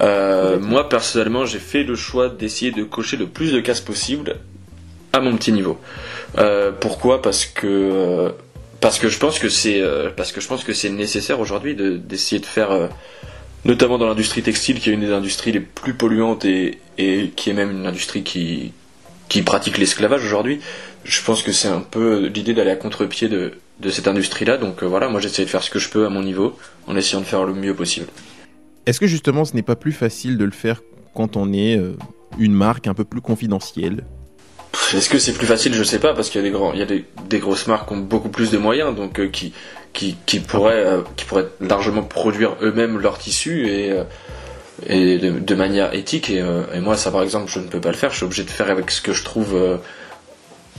Euh, 0.00 0.58
moi 0.58 0.88
personnellement, 0.88 1.44
j'ai 1.46 1.58
fait 1.58 1.82
le 1.82 1.94
choix 1.96 2.28
d'essayer 2.28 2.70
de 2.70 2.84
cocher 2.84 3.16
le 3.16 3.26
plus 3.26 3.52
de 3.52 3.60
cases 3.60 3.80
possible 3.80 4.36
à 5.12 5.20
mon 5.20 5.36
petit 5.36 5.52
niveau. 5.52 5.78
Euh, 6.38 6.72
pourquoi? 6.78 7.22
Parce 7.22 7.46
que 7.46 7.66
euh, 7.66 8.30
parce 8.80 8.98
que 8.98 9.08
je 9.08 9.18
pense 9.18 9.38
que 9.38 9.48
c'est 9.48 9.82
parce 10.16 10.32
que 10.32 10.40
je 10.40 10.48
pense 10.48 10.64
que 10.64 10.72
c'est 10.74 10.90
nécessaire 10.90 11.40
aujourd'hui 11.40 11.74
de- 11.74 11.96
d'essayer 11.96 12.40
de 12.40 12.46
faire 12.46 12.70
notamment 13.64 13.98
dans 13.98 14.06
l'industrie 14.06 14.42
textile 14.42 14.78
qui 14.80 14.90
est 14.90 14.92
une 14.92 15.00
des 15.00 15.12
industries 15.12 15.50
les 15.52 15.60
plus 15.60 15.94
polluantes 15.94 16.44
et, 16.44 16.78
et 16.98 17.30
qui 17.34 17.50
est 17.50 17.54
même 17.54 17.70
une 17.70 17.86
industrie 17.86 18.22
qui 18.22 18.72
qui 19.28 19.42
pratique 19.42 19.78
l'esclavage 19.78 20.24
aujourd'hui. 20.24 20.60
Je 21.04 21.22
pense 21.22 21.42
que 21.42 21.52
c'est 21.52 21.68
un 21.68 21.80
peu 21.80 22.26
l'idée 22.26 22.54
d'aller 22.54 22.70
à 22.70 22.76
contre-pied 22.76 23.28
de, 23.28 23.52
de 23.80 23.90
cette 23.90 24.08
industrie-là. 24.08 24.56
Donc 24.56 24.82
euh, 24.82 24.86
voilà, 24.86 25.08
moi 25.08 25.20
j'essaie 25.20 25.44
de 25.44 25.50
faire 25.50 25.62
ce 25.62 25.70
que 25.70 25.78
je 25.78 25.88
peux 25.88 26.06
à 26.06 26.08
mon 26.08 26.22
niveau 26.22 26.56
en 26.86 26.96
essayant 26.96 27.20
de 27.20 27.26
faire 27.26 27.44
le 27.44 27.54
mieux 27.54 27.74
possible. 27.74 28.06
Est-ce 28.86 29.00
que 29.00 29.06
justement 29.06 29.44
ce 29.44 29.54
n'est 29.54 29.62
pas 29.62 29.76
plus 29.76 29.92
facile 29.92 30.38
de 30.38 30.44
le 30.44 30.50
faire 30.52 30.82
quand 31.14 31.36
on 31.36 31.52
est 31.52 31.76
euh, 31.76 31.96
une 32.38 32.52
marque 32.52 32.86
un 32.86 32.94
peu 32.94 33.04
plus 33.04 33.20
confidentielle? 33.20 34.04
Est-ce 34.94 35.08
que 35.08 35.18
c'est 35.18 35.32
plus 35.32 35.46
facile? 35.46 35.74
Je 35.74 35.82
sais 35.82 35.98
pas 35.98 36.14
parce 36.14 36.28
qu'il 36.28 36.40
y 36.40 36.44
a 36.44 36.46
des 36.46 36.52
grands, 36.52 36.72
il 36.72 36.78
y 36.78 36.82
a 36.82 36.86
des, 36.86 37.04
des 37.28 37.38
grosses 37.38 37.66
marques 37.66 37.88
qui 37.88 37.94
ont 37.94 37.98
beaucoup 37.98 38.28
plus 38.28 38.50
de 38.50 38.58
moyens, 38.58 38.94
donc 38.94 39.18
euh, 39.18 39.28
qui 39.28 39.52
qui 39.92 40.16
qui 40.26 40.38
pourraient 40.40 40.86
euh, 40.86 41.02
qui 41.16 41.24
pourraient 41.24 41.48
largement 41.60 42.02
produire 42.02 42.56
eux-mêmes 42.62 42.98
leurs 42.98 43.18
tissus 43.18 43.66
et 43.68 43.90
euh, 43.90 44.04
et 44.86 45.18
de, 45.18 45.38
de 45.38 45.54
manière 45.54 45.94
éthique. 45.94 46.30
Et, 46.30 46.40
euh, 46.40 46.62
et 46.74 46.80
moi, 46.80 46.96
ça 46.96 47.10
par 47.10 47.22
exemple, 47.22 47.50
je 47.50 47.60
ne 47.60 47.66
peux 47.66 47.80
pas 47.80 47.90
le 47.90 47.96
faire. 47.96 48.10
Je 48.10 48.16
suis 48.16 48.24
obligé 48.24 48.44
de 48.44 48.50
faire 48.50 48.70
avec 48.70 48.90
ce 48.90 49.00
que 49.00 49.12
je 49.12 49.24
trouve 49.24 49.54
euh, 49.54 49.76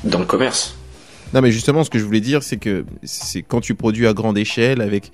dans 0.04 0.20
le 0.20 0.26
commerce. 0.26 0.76
Non, 1.34 1.42
mais 1.42 1.52
justement, 1.52 1.84
ce 1.84 1.90
que 1.90 2.00
je 2.00 2.06
voulais 2.06 2.22
dire, 2.22 2.42
c'est 2.42 2.58
que 2.58 2.86
c'est 3.04 3.42
quand 3.42 3.60
tu 3.60 3.76
produis 3.76 4.08
à 4.08 4.14
grande 4.14 4.38
échelle 4.38 4.82
avec 4.82 5.12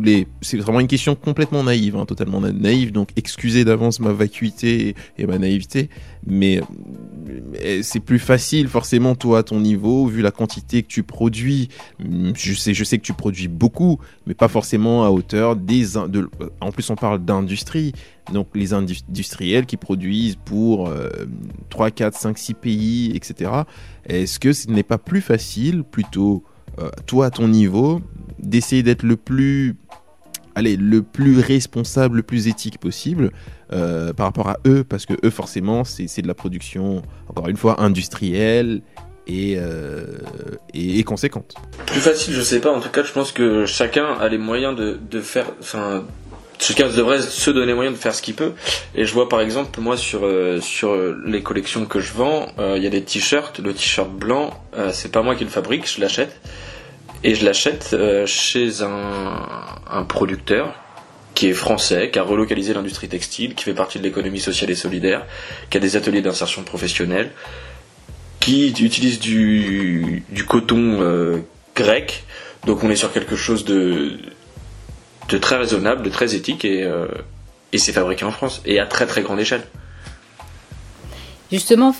les. 0.00 0.26
C'est 0.40 0.56
vraiment 0.56 0.80
une 0.80 0.86
question 0.86 1.14
complètement 1.14 1.64
naïve, 1.64 1.96
hein, 1.96 2.06
totalement 2.06 2.40
na- 2.40 2.52
naïve. 2.52 2.92
Donc, 2.92 3.10
excusez 3.16 3.64
d'avance 3.64 4.00
ma 4.00 4.12
vacuité 4.12 4.94
et, 5.18 5.26
ma 5.26 5.38
naïveté, 5.38 5.90
mais, 6.26 6.60
c'est 7.82 8.00
plus 8.00 8.18
facile, 8.18 8.68
forcément, 8.68 9.14
toi, 9.14 9.40
à 9.40 9.42
ton 9.42 9.60
niveau, 9.60 10.06
vu 10.06 10.22
la 10.22 10.30
quantité 10.30 10.82
que 10.82 10.88
tu 10.88 11.02
produis. 11.02 11.68
Je 12.34 12.54
sais, 12.54 12.72
que 12.74 13.02
tu 13.02 13.12
produis 13.12 13.48
beaucoup, 13.48 13.98
mais 14.26 14.34
pas 14.34 14.48
forcément 14.48 15.04
à 15.04 15.10
hauteur 15.10 15.56
des. 15.56 15.82
De, 16.08 16.28
en 16.60 16.72
plus, 16.72 16.88
on 16.90 16.96
parle 16.96 17.24
d'industrie. 17.24 17.92
Donc, 18.32 18.48
les 18.54 18.72
indus- 18.72 19.02
industriels 19.08 19.66
qui 19.66 19.76
produisent 19.76 20.36
pour 20.44 20.88
euh, 20.88 21.08
3, 21.70 21.90
4, 21.90 22.14
5, 22.16 22.38
6 22.38 22.54
pays, 22.54 23.12
etc. 23.16 23.50
Est-ce 24.06 24.38
que 24.38 24.52
ce 24.52 24.68
n'est 24.70 24.82
pas 24.84 24.98
plus 24.98 25.20
facile, 25.20 25.82
plutôt, 25.82 26.44
euh, 26.78 26.88
toi 27.06 27.26
à 27.26 27.30
ton 27.30 27.48
niveau, 27.48 28.00
d'essayer 28.42 28.82
d'être 28.82 29.04
le 29.04 29.16
plus, 29.16 29.76
allez, 30.54 30.76
le 30.76 31.02
plus 31.02 31.38
responsable, 31.38 32.16
le 32.16 32.22
plus 32.22 32.48
éthique 32.48 32.78
possible 32.78 33.30
euh, 33.72 34.12
par 34.12 34.26
rapport 34.26 34.48
à 34.48 34.58
eux, 34.66 34.84
parce 34.84 35.06
que 35.06 35.14
eux 35.24 35.30
forcément 35.30 35.84
c'est 35.84 36.22
de 36.22 36.28
la 36.28 36.34
production, 36.34 37.02
encore 37.28 37.48
une 37.48 37.56
fois, 37.56 37.80
industrielle 37.80 38.82
et, 39.26 39.54
euh, 39.56 40.18
et, 40.74 40.98
et 40.98 41.04
conséquente. 41.04 41.54
Plus 41.86 42.00
facile, 42.00 42.34
je 42.34 42.40
sais 42.40 42.60
pas. 42.60 42.72
En 42.72 42.80
tout 42.80 42.90
cas, 42.90 43.04
je 43.04 43.12
pense 43.12 43.32
que 43.32 43.64
chacun 43.66 44.06
a 44.20 44.28
les 44.28 44.38
moyens 44.38 44.74
de, 44.76 44.98
de 45.10 45.20
faire. 45.20 45.46
Enfin, 45.60 46.04
chacun 46.58 46.88
devrait 46.88 47.20
se 47.20 47.50
donner 47.50 47.66
les 47.66 47.74
moyens 47.74 47.96
de 47.96 48.00
faire 48.02 48.14
ce 48.14 48.20
qu'il 48.20 48.34
peut. 48.34 48.52
Et 48.96 49.04
je 49.04 49.12
vois 49.14 49.28
par 49.28 49.40
exemple, 49.40 49.80
moi, 49.80 49.96
sur, 49.96 50.24
euh, 50.24 50.60
sur 50.60 50.96
les 51.24 51.42
collections 51.42 51.86
que 51.86 52.00
je 52.00 52.12
vends, 52.12 52.48
il 52.58 52.82
y 52.82 52.86
a 52.86 52.90
des 52.90 53.02
t-shirts. 53.02 53.60
Le 53.60 53.72
t-shirt 53.72 54.10
blanc, 54.10 54.50
c'est 54.92 55.12
pas 55.12 55.22
moi 55.22 55.36
qui 55.36 55.44
le 55.44 55.50
fabrique, 55.50 55.88
je 55.88 56.00
l'achète. 56.00 56.40
Et 57.24 57.34
je 57.34 57.44
l'achète 57.44 57.90
euh, 57.92 58.26
chez 58.26 58.82
un, 58.82 60.04
producteur 60.04 60.74
qui 61.34 61.48
est 61.48 61.52
français, 61.52 62.10
qui 62.10 62.18
a 62.18 62.22
relocalisé 62.22 62.74
l'industrie 62.74 63.08
textile, 63.08 63.54
qui 63.54 63.64
fait 63.64 63.74
partie 63.74 63.98
de 63.98 64.04
l'économie 64.04 64.40
sociale 64.40 64.70
et 64.70 64.74
solidaire, 64.74 65.24
qui 65.70 65.76
a 65.76 65.80
des 65.80 65.96
ateliers 65.96 66.20
d'insertion 66.20 66.62
professionnelle, 66.62 67.30
qui 68.40 68.68
utilise 68.68 69.20
du, 69.20 70.24
coton 70.48 71.00
euh, 71.00 71.38
grec. 71.76 72.24
Donc 72.66 72.82
on 72.82 72.90
est 72.90 72.96
sur 72.96 73.12
quelque 73.12 73.36
chose 73.36 73.64
de, 73.64 74.18
de 75.28 75.38
très 75.38 75.56
raisonnable, 75.56 76.02
de 76.02 76.10
très 76.10 76.34
éthique 76.34 76.64
et, 76.64 76.82
euh, 76.82 77.06
et 77.72 77.78
c'est 77.78 77.92
fabriqué 77.92 78.24
en 78.24 78.32
France 78.32 78.62
et 78.66 78.80
à 78.80 78.86
très 78.86 79.06
très 79.06 79.22
grande 79.22 79.40
échelle. 79.40 79.62
Justement, 81.52 81.92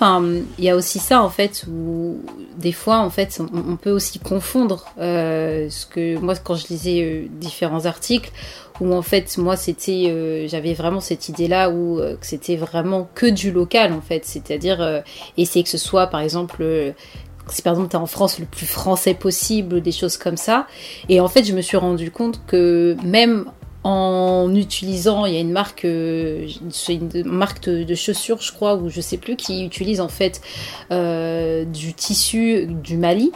il 0.59 0.65
y 0.65 0.71
a 0.71 0.77
aussi 0.77 0.99
ça 0.99 1.23
en 1.23 1.29
fait 1.29 1.67
où 1.69 2.21
des 2.57 2.73
fois 2.73 2.99
en 3.01 3.11
fait 3.11 3.39
on, 3.53 3.77
peut 3.77 3.91
aussi 3.91 4.19
confondre 4.19 4.87
euh, 4.99 5.69
ce 5.69 5.85
que 5.85 6.19
moi 6.19 6.35
quand 6.37 6.55
je 6.55 6.69
lisais 6.69 7.03
euh, 7.03 7.27
différents 7.29 7.85
articles 7.85 8.31
où 8.81 8.95
en 8.95 9.03
fait 9.03 9.37
moi 9.37 9.57
c'était 9.57 10.07
euh, 10.09 10.49
j'avais 10.49 10.73
vraiment 10.73 11.01
cette 11.01 11.29
idée 11.29 11.49
là 11.49 11.69
où 11.69 11.99
que 11.99 12.27
c'était 12.27 12.57
vraiment 12.57 13.09
que 13.15 13.27
du 13.27 13.53
local 13.53 13.93
en 13.93 14.01
fait, 14.01 14.25
c'est-à-dire 14.25 15.03
essayer 15.37 15.63
que 15.63 15.71
ce 15.71 15.79
soit 15.79 16.07
par 16.07 16.21
exemple 16.21 16.95
si 17.49 17.61
par 17.61 17.75
exemple 17.75 17.91
t'es 17.91 17.97
en 17.97 18.07
France 18.07 18.39
le 18.39 18.47
plus 18.47 18.67
français 18.67 19.13
possible, 19.13 19.83
des 19.83 19.93
choses 19.93 20.17
comme 20.17 20.37
ça. 20.37 20.67
Et 21.09 21.21
en 21.21 21.29
fait, 21.29 21.45
je 21.45 21.53
me 21.53 21.61
suis 21.61 21.77
rendu 21.77 22.11
compte 22.11 22.41
que 22.47 22.97
même 23.05 23.47
en 23.85 24.55
utilisant, 24.55 25.27
il 25.27 25.35
y 25.35 25.37
a 25.37 25.41
une 25.41 25.53
marque, 25.53 25.85
euh, 25.85 26.47
c'est 26.71 26.95
une 26.95 27.25
marque 27.25 27.69
de, 27.69 27.95
chaussures, 27.95 28.41
je 28.41 28.53
crois, 28.53 28.77
ou 28.77 28.89
je 28.89 29.01
sais 29.01 29.17
plus, 29.17 29.37
qui 29.37 29.65
utilise 29.65 30.01
en 30.01 30.09
fait 30.09 30.41
euh, 30.91 31.65
du 31.65 31.93
tissu 31.95 32.67
du 32.67 32.97
Mali. 32.97 33.33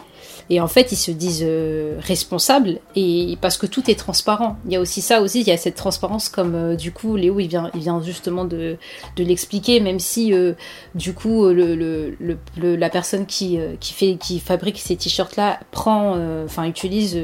Et 0.49 0.61
en 0.61 0.69
fait, 0.69 0.93
ils 0.93 0.97
se 0.97 1.11
disent 1.11 1.45
euh, 1.45 1.97
responsables 2.01 2.79
et 2.95 3.37
parce 3.41 3.57
que 3.57 3.67
tout 3.67 3.91
est 3.91 3.97
transparent. 3.99 4.57
Il 4.67 4.73
y 4.73 4.77
a 4.77 4.81
aussi 4.81 5.01
ça 5.01 5.21
aussi, 5.21 5.41
il 5.41 5.47
y 5.49 5.51
a 5.51 5.57
cette 5.57 5.75
transparence 5.75 6.29
comme 6.29 6.55
euh, 6.55 6.77
du 6.77 6.93
coup 6.93 7.17
Léo 7.17 7.41
il 7.41 7.49
vient, 7.49 7.71
il 7.75 7.81
vient 7.81 8.01
justement 8.01 8.45
de, 8.45 8.77
de 9.17 9.25
l'expliquer, 9.25 9.81
même 9.81 9.99
si 9.99 10.33
euh, 10.33 10.53
du 10.95 11.15
coup 11.15 11.49
le, 11.49 11.75
le, 11.75 12.17
le, 12.57 12.77
la 12.77 12.91
personne 12.91 13.27
qui, 13.27 13.59
euh, 13.59 13.75
qui 13.81 13.93
fait 13.93 14.17
qui 14.21 14.39
fabrique 14.39 14.79
ces 14.79 14.95
t-shirts 14.95 15.35
là 15.37 15.59
prend, 15.73 16.15
euh, 16.17 16.45
enfin 16.45 16.65
utilise 16.65 17.19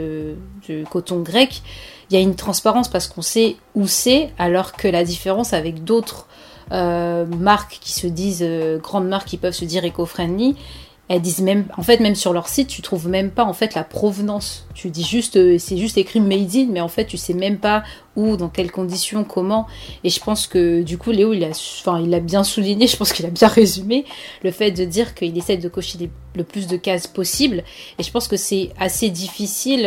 du 0.67 0.85
coton 0.91 1.21
grec. 1.21 1.63
Il 2.13 2.17
y 2.17 2.19
a 2.19 2.21
une 2.21 2.35
transparence 2.35 2.89
parce 2.89 3.09
qu'on 3.09 3.23
sait 3.23 3.57
où 3.75 3.87
c'est, 3.87 4.33
alors 4.39 4.73
que 4.73 4.87
la 4.87 5.03
différence 5.03 5.55
avec 5.55 5.83
d'autres 5.83 6.27
euh, 6.71 7.25
marques 7.25 7.79
qui 7.81 7.91
se 7.95 8.07
disent 8.07 8.43
euh, 8.47 8.79
grandes 8.79 9.09
marques 9.09 9.29
qui 9.29 9.39
peuvent 9.39 9.55
se 9.55 9.65
dire 9.65 9.83
éco-friendly, 9.87 10.55
elles 11.09 11.23
disent 11.23 11.41
même, 11.41 11.65
en 11.79 11.83
fait, 11.83 12.01
même 12.01 12.15
sur 12.15 12.35
leur 12.35 12.49
site, 12.49 12.69
tu 12.69 12.83
trouves 12.83 13.09
même 13.09 13.31
pas 13.31 13.45
en 13.45 13.55
fait 13.55 13.75
la 13.75 13.83
provenance. 13.83 14.67
Tu 14.75 14.91
dis 14.91 15.05
juste, 15.05 15.37
euh, 15.37 15.57
c'est 15.59 15.79
juste 15.79 15.97
écrit 15.97 16.21
made 16.21 16.55
in, 16.55 16.67
mais 16.71 16.83
en 16.83 16.89
fait, 16.89 17.07
tu 17.07 17.17
sais 17.17 17.33
même 17.33 17.57
pas 17.57 17.83
où, 18.15 18.37
dans 18.37 18.51
quelles 18.51 18.71
conditions, 18.71 19.25
comment. 19.25 19.67
Et 20.05 20.11
je 20.11 20.21
pense 20.21 20.47
que 20.47 20.83
du 20.83 20.99
coup, 20.99 21.13
Léo, 21.13 21.33
il 21.33 21.45
a, 21.45 21.49
enfin, 21.49 21.99
il 21.99 22.13
a 22.13 22.21
bien 22.21 22.45
souligné, 22.45 22.87
je 22.89 22.97
pense 22.99 23.15
qu'il 23.15 23.25
a 23.25 23.31
bien 23.31 23.49
résumé 23.49 24.05
le 24.43 24.51
fait 24.51 24.71
de 24.71 24.85
dire 24.85 25.15
qu'il 25.15 25.37
essaie 25.39 25.57
de 25.57 25.69
cocher 25.71 25.97
les- 25.97 26.11
le 26.37 26.45
plus 26.45 26.67
de 26.67 26.77
cases 26.77 27.07
possible. 27.07 27.65
Et 27.99 28.03
je 28.03 28.11
pense 28.11 28.29
que 28.29 28.37
c'est 28.37 28.69
assez 28.79 29.09
difficile. 29.09 29.87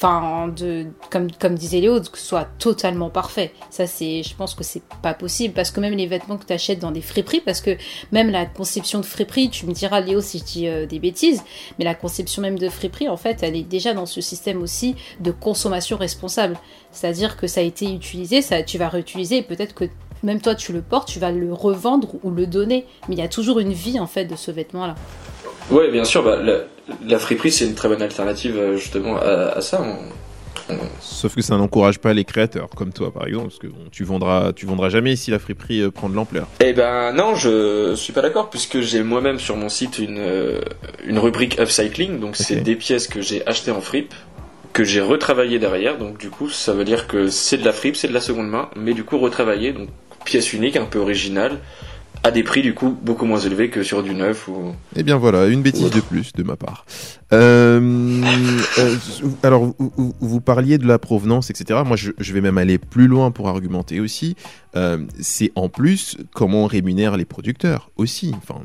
Enfin, 0.00 0.46
de, 0.46 0.86
comme, 1.10 1.26
comme 1.32 1.56
disait 1.56 1.80
Léo, 1.80 2.00
que 2.00 2.18
ce 2.18 2.24
soit 2.24 2.46
totalement 2.60 3.10
parfait. 3.10 3.52
Ça, 3.68 3.88
c'est, 3.88 4.22
je 4.22 4.32
pense 4.36 4.54
que 4.54 4.62
c'est 4.62 4.84
pas 5.02 5.12
possible 5.12 5.54
parce 5.54 5.72
que 5.72 5.80
même 5.80 5.94
les 5.94 6.06
vêtements 6.06 6.36
que 6.36 6.46
tu 6.46 6.52
achètes 6.52 6.78
dans 6.78 6.92
des 6.92 7.00
friperies, 7.00 7.40
parce 7.40 7.60
que 7.60 7.76
même 8.12 8.30
la 8.30 8.46
conception 8.46 9.00
de 9.00 9.04
friperie, 9.04 9.50
tu 9.50 9.66
me 9.66 9.72
diras 9.72 9.98
Léo 9.98 10.20
si 10.20 10.38
je 10.38 10.44
dis 10.44 10.68
euh, 10.68 10.86
des 10.86 11.00
bêtises, 11.00 11.42
mais 11.80 11.84
la 11.84 11.96
conception 11.96 12.42
même 12.42 12.60
de 12.60 12.68
friperie, 12.68 13.08
en 13.08 13.16
fait, 13.16 13.42
elle 13.42 13.56
est 13.56 13.64
déjà 13.64 13.92
dans 13.92 14.06
ce 14.06 14.20
système 14.20 14.62
aussi 14.62 14.94
de 15.18 15.32
consommation 15.32 15.96
responsable. 15.96 16.56
C'est-à-dire 16.92 17.36
que 17.36 17.48
ça 17.48 17.58
a 17.58 17.64
été 17.64 17.92
utilisé, 17.92 18.40
ça, 18.40 18.62
tu 18.62 18.78
vas 18.78 18.88
réutiliser, 18.88 19.38
et 19.38 19.42
peut-être 19.42 19.74
que 19.74 19.86
même 20.22 20.40
toi 20.40 20.54
tu 20.54 20.72
le 20.72 20.82
portes, 20.82 21.08
tu 21.08 21.18
vas 21.18 21.32
le 21.32 21.52
revendre 21.52 22.14
ou 22.22 22.30
le 22.30 22.46
donner, 22.46 22.86
mais 23.08 23.16
il 23.16 23.18
y 23.18 23.22
a 23.22 23.28
toujours 23.28 23.58
une 23.58 23.72
vie 23.72 23.98
en 23.98 24.06
fait 24.06 24.26
de 24.26 24.36
ce 24.36 24.52
vêtement-là. 24.52 24.94
Ouais, 25.70 25.90
bien 25.90 26.04
sûr, 26.04 26.22
bah, 26.22 26.38
la, 26.42 26.58
la 27.06 27.18
friperie 27.18 27.50
c'est 27.52 27.66
une 27.66 27.74
très 27.74 27.88
bonne 27.88 28.02
alternative 28.02 28.56
euh, 28.56 28.76
justement 28.76 29.16
à, 29.18 29.52
à 29.56 29.60
ça. 29.60 29.82
On- 29.82 29.96
Sauf 31.00 31.34
que 31.34 31.40
ça 31.40 31.56
n'encourage 31.56 31.98
pas 31.98 32.12
les 32.12 32.24
créateurs, 32.24 32.68
comme 32.76 32.92
toi 32.92 33.10
par 33.10 33.26
exemple, 33.26 33.46
parce 33.48 33.58
que 33.58 33.68
bon, 33.68 33.78
tu 33.90 34.04
vendras, 34.04 34.52
tu 34.52 34.66
vendras 34.66 34.90
jamais 34.90 35.16
si 35.16 35.30
la 35.30 35.38
friperie 35.38 35.80
euh, 35.80 35.90
prend 35.90 36.10
de 36.10 36.14
l'ampleur. 36.14 36.46
Eh 36.60 36.74
ben 36.74 37.12
non, 37.14 37.34
je 37.34 37.94
suis 37.94 38.12
pas 38.12 38.20
d'accord 38.20 38.50
puisque 38.50 38.80
j'ai 38.80 39.02
moi-même 39.02 39.38
sur 39.38 39.56
mon 39.56 39.70
site 39.70 39.98
une 39.98 40.18
euh, 40.18 40.60
une 41.06 41.18
rubrique 41.18 41.58
upcycling, 41.58 42.20
donc 42.20 42.36
c'est 42.36 42.56
des 42.56 42.76
pièces 42.76 43.08
que 43.08 43.22
j'ai 43.22 43.46
achetées 43.46 43.70
en 43.70 43.80
fripe 43.80 44.12
que 44.74 44.84
j'ai 44.84 45.00
retravaillées 45.00 45.58
derrière, 45.58 45.96
donc 45.96 46.18
du 46.18 46.28
coup 46.28 46.50
ça 46.50 46.74
veut 46.74 46.84
dire 46.84 47.06
que 47.08 47.28
c'est 47.28 47.56
de 47.56 47.64
la 47.64 47.72
fripe, 47.72 47.96
c'est 47.96 48.08
de 48.08 48.12
la 48.14 48.20
seconde 48.20 48.48
main, 48.48 48.68
mais 48.76 48.92
du 48.92 49.04
coup 49.04 49.18
retravaillée, 49.18 49.72
donc 49.72 49.88
pièce 50.26 50.52
unique, 50.52 50.76
un 50.76 50.84
peu 50.84 50.98
originale, 50.98 51.58
à 52.22 52.30
des 52.30 52.42
prix 52.42 52.62
du 52.62 52.74
coup 52.74 52.96
beaucoup 53.02 53.24
moins 53.24 53.38
élevés 53.38 53.70
que 53.70 53.82
sur 53.82 54.02
du 54.02 54.14
neuf 54.14 54.48
ou. 54.48 54.74
Eh 54.96 55.02
bien 55.02 55.16
voilà, 55.16 55.46
une 55.46 55.62
bêtise 55.62 55.90
de 55.90 56.00
plus 56.00 56.32
de 56.32 56.42
ma 56.42 56.56
part. 56.56 56.84
Euh, 57.32 58.22
euh, 58.78 58.96
alors, 59.42 59.74
vous, 59.78 60.40
parliez 60.40 60.78
de 60.78 60.86
la 60.86 60.98
provenance, 60.98 61.50
etc. 61.50 61.80
Moi, 61.84 61.96
je, 61.96 62.12
je 62.18 62.32
vais 62.32 62.40
même 62.40 62.56
aller 62.56 62.78
plus 62.78 63.06
loin 63.06 63.30
pour 63.30 63.48
argumenter 63.48 64.00
aussi. 64.00 64.34
Euh, 64.76 64.98
c'est 65.20 65.52
en 65.54 65.68
plus 65.68 66.16
comment 66.34 66.64
on 66.64 66.66
rémunère 66.66 67.16
les 67.16 67.24
producteurs 67.24 67.90
aussi. 67.96 68.34
Enfin, 68.36 68.60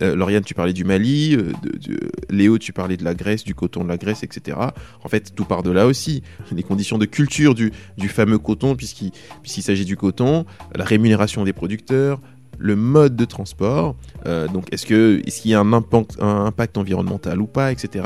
Lauriane, 0.00 0.44
tu 0.44 0.54
parlais 0.54 0.72
du 0.72 0.84
Mali, 0.84 1.36
de, 1.36 1.52
de- 1.62 2.10
Léo, 2.30 2.58
tu 2.58 2.72
parlais 2.72 2.96
de 2.96 3.04
la 3.04 3.14
Grèce, 3.14 3.42
du 3.44 3.54
coton 3.54 3.82
de 3.82 3.88
la 3.88 3.96
Grèce, 3.96 4.22
etc. 4.22 4.56
En 5.02 5.08
fait, 5.08 5.34
tout 5.34 5.44
part 5.44 5.62
de 5.62 5.70
là 5.70 5.86
aussi. 5.86 6.22
Les 6.52 6.62
conditions 6.62 6.98
de 6.98 7.06
culture 7.06 7.54
du, 7.54 7.72
du 7.98 8.08
fameux 8.08 8.38
coton, 8.38 8.76
puisqu'il 8.76 9.10
puisqu'il 9.42 9.62
s'agit 9.62 9.84
du 9.84 9.96
coton, 9.96 10.44
la 10.74 10.84
rémunération 10.84 11.44
des 11.44 11.52
producteurs, 11.52 12.20
le 12.58 12.76
mode 12.76 13.16
de 13.16 13.24
transport. 13.24 13.94
Euh, 14.26 14.46
donc, 14.48 14.66
est-ce 14.72 14.84
qu'il 14.86 15.50
y 15.50 15.54
a 15.54 15.60
un 15.60 15.72
impact, 15.72 16.16
un 16.20 16.44
impact 16.46 16.76
environnemental 16.76 17.40
ou 17.40 17.46
pas, 17.46 17.72
etc. 17.72 18.04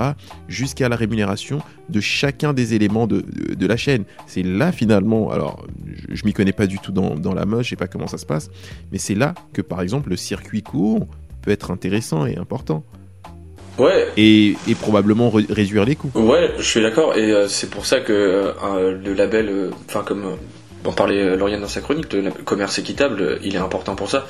Jusqu'à 0.48 0.88
la 0.88 0.96
rémunération 0.96 1.60
de 1.88 2.00
chacun 2.00 2.52
des 2.52 2.74
éléments 2.74 3.06
de, 3.06 3.20
de, 3.20 3.54
de 3.54 3.66
la 3.66 3.76
chaîne. 3.76 4.04
C'est 4.26 4.42
là 4.42 4.72
finalement. 4.72 5.30
Alors, 5.30 5.66
je, 6.08 6.14
je 6.14 6.24
m'y 6.24 6.32
connais 6.32 6.52
pas 6.52 6.66
du 6.66 6.78
tout 6.78 6.92
dans, 6.92 7.14
dans 7.16 7.34
la 7.34 7.44
mode, 7.46 7.64
je 7.64 7.70
sais 7.70 7.76
pas 7.76 7.88
comment 7.88 8.06
ça 8.06 8.18
se 8.18 8.26
passe, 8.26 8.50
mais 8.92 8.98
c'est 8.98 9.14
là 9.14 9.34
que 9.52 9.60
par 9.60 9.82
exemple 9.82 10.10
le 10.10 10.16
circuit 10.16 10.62
court 10.62 11.06
peut 11.42 11.50
être 11.50 11.70
intéressant 11.70 12.24
et 12.26 12.36
important 12.36 12.84
Ouais, 13.76 14.06
et, 14.16 14.54
et 14.68 14.74
probablement 14.76 15.30
re- 15.30 15.52
réduire 15.52 15.84
les 15.84 15.96
coûts. 15.96 16.10
Ouais, 16.14 16.52
je 16.58 16.62
suis 16.62 16.80
d'accord, 16.80 17.16
et 17.16 17.32
euh, 17.32 17.48
c'est 17.48 17.68
pour 17.68 17.86
ça 17.86 17.98
que 17.98 18.12
euh, 18.12 18.96
le 19.04 19.14
label, 19.14 19.70
enfin 19.86 20.04
comme 20.06 20.36
en 20.84 20.92
parlait 20.92 21.20
euh, 21.20 21.36
Lauriane 21.36 21.60
dans 21.60 21.68
sa 21.68 21.80
chronique, 21.80 22.12
le 22.12 22.30
commerce 22.30 22.78
équitable, 22.78 23.20
euh, 23.20 23.38
il 23.42 23.54
est 23.54 23.58
important 23.58 23.94
pour 23.94 24.10
ça. 24.10 24.26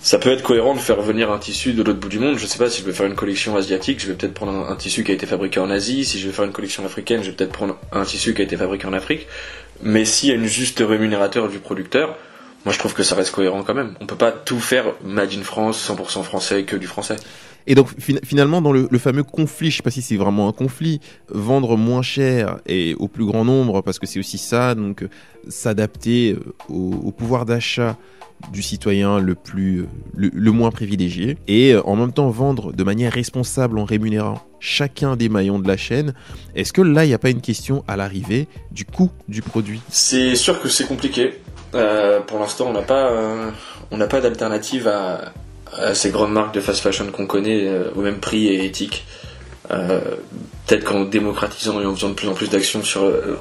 Ça 0.00 0.18
peut 0.18 0.30
être 0.30 0.42
cohérent 0.42 0.74
de 0.74 0.78
faire 0.78 1.00
venir 1.00 1.32
un 1.32 1.38
tissu 1.38 1.72
de 1.72 1.82
l'autre 1.82 1.98
bout 1.98 2.08
du 2.08 2.20
monde. 2.20 2.38
Je 2.38 2.46
sais 2.46 2.58
pas 2.58 2.70
si 2.70 2.80
je 2.80 2.86
vais 2.86 2.92
faire 2.92 3.06
une 3.06 3.16
collection 3.16 3.56
asiatique, 3.56 4.00
je 4.00 4.06
vais 4.06 4.14
peut-être 4.14 4.34
prendre 4.34 4.70
un, 4.70 4.76
tissu 4.76 5.02
qui 5.02 5.10
a 5.10 5.14
été 5.14 5.26
fabriqué 5.26 5.58
en 5.58 5.68
Asie. 5.68 6.04
Si 6.04 6.20
je 6.20 6.28
vais 6.28 6.32
faire 6.32 6.44
une 6.44 6.52
collection 6.52 6.84
africaine, 6.84 7.22
je 7.22 7.30
vais 7.30 7.36
peut-être 7.36 7.52
prendre 7.52 7.76
un 7.90 8.04
tissu 8.04 8.32
qui 8.34 8.40
a 8.40 8.44
été 8.44 8.56
fabriqué 8.56 8.86
en 8.86 8.92
Afrique. 8.92 9.26
Mais 9.82 10.04
s'il 10.04 10.28
y 10.28 10.32
a 10.32 10.36
une 10.36 10.46
juste 10.46 10.78
rémunérateur 10.86 11.48
du 11.48 11.58
producteur, 11.58 12.16
moi 12.64 12.72
je 12.72 12.78
trouve 12.78 12.94
que 12.94 13.02
ça 13.02 13.16
reste 13.16 13.32
cohérent 13.32 13.64
quand 13.64 13.74
même. 13.74 13.94
On 14.00 14.06
peut 14.06 14.16
pas 14.16 14.30
tout 14.30 14.60
faire 14.60 14.92
made 15.02 15.32
in 15.32 15.42
France, 15.42 15.90
100% 15.90 16.22
français, 16.22 16.62
que 16.62 16.76
du 16.76 16.86
français. 16.86 17.16
Et 17.66 17.74
donc 17.74 17.88
fin- 18.00 18.20
finalement 18.24 18.62
dans 18.62 18.72
le, 18.72 18.98
fameux 18.98 19.24
conflit, 19.24 19.70
je 19.70 19.78
sais 19.78 19.82
pas 19.82 19.90
si 19.90 20.02
c'est 20.02 20.16
vraiment 20.16 20.48
un 20.48 20.52
conflit, 20.52 21.00
vendre 21.28 21.76
moins 21.76 22.02
cher 22.02 22.58
et 22.66 22.94
au 22.98 23.08
plus 23.08 23.26
grand 23.26 23.44
nombre 23.44 23.82
parce 23.82 23.98
que 23.98 24.06
c'est 24.06 24.18
aussi 24.18 24.38
ça, 24.38 24.74
donc 24.74 25.02
euh, 25.02 25.08
s'adapter 25.48 26.32
euh, 26.32 26.72
au, 26.72 27.12
pouvoir 27.12 27.44
d'achat 27.44 27.96
du 28.52 28.62
citoyen 28.62 29.18
le 29.18 29.34
plus 29.34 29.80
euh, 29.80 29.86
le, 30.14 30.50
moins 30.52 30.70
privilégié 30.70 31.38
et 31.48 31.74
en 31.76 31.96
même 31.96 32.12
temps 32.12 32.28
vendre 32.30 32.72
de 32.72 32.84
manière 32.84 33.12
responsable 33.12 33.78
en 33.78 33.84
rémunérant 33.84 34.42
chacun 34.60 35.16
des 35.16 35.28
maillons 35.28 35.58
de 35.58 35.66
la 35.66 35.76
chaîne. 35.76 36.14
Est-ce 36.54 36.72
que 36.72 36.82
là 36.82 37.04
il 37.04 37.08
n'y 37.08 37.14
a 37.14 37.18
pas 37.18 37.30
une 37.30 37.40
question 37.40 37.82
à 37.88 37.96
l'arrivée 37.96 38.48
du 38.70 38.84
coût 38.84 39.10
du 39.28 39.42
produit? 39.42 39.80
C'est 39.88 40.34
sûr 40.36 40.60
que 40.60 40.68
c'est 40.68 40.86
compliqué. 40.86 41.34
Pour 42.26 42.38
l'instant, 42.38 42.68
on 42.68 42.72
n'a 42.72 42.80
pas, 42.80 43.12
on 43.90 43.98
n'a 43.98 44.06
pas 44.06 44.22
d'alternative 44.22 44.88
à, 44.88 45.32
à 45.78 45.94
ces 45.94 46.10
grandes 46.10 46.32
marques 46.32 46.54
de 46.54 46.60
fast 46.60 46.80
fashion 46.80 47.06
qu'on 47.12 47.26
connaît 47.26 47.66
euh, 47.66 47.90
au 47.94 48.00
même 48.00 48.18
prix 48.18 48.48
et 48.48 48.64
éthique. 48.64 49.04
Euh, 49.70 50.00
peut-être 50.66 50.84
qu'en 50.84 51.04
démocratisant 51.04 51.80
et 51.80 51.86
en 51.86 51.94
faisant 51.94 52.10
de 52.10 52.14
plus 52.14 52.28
en 52.28 52.34
plus 52.34 52.48
d'actions 52.50 52.82
sur 52.82 53.04
euh, 53.04 53.38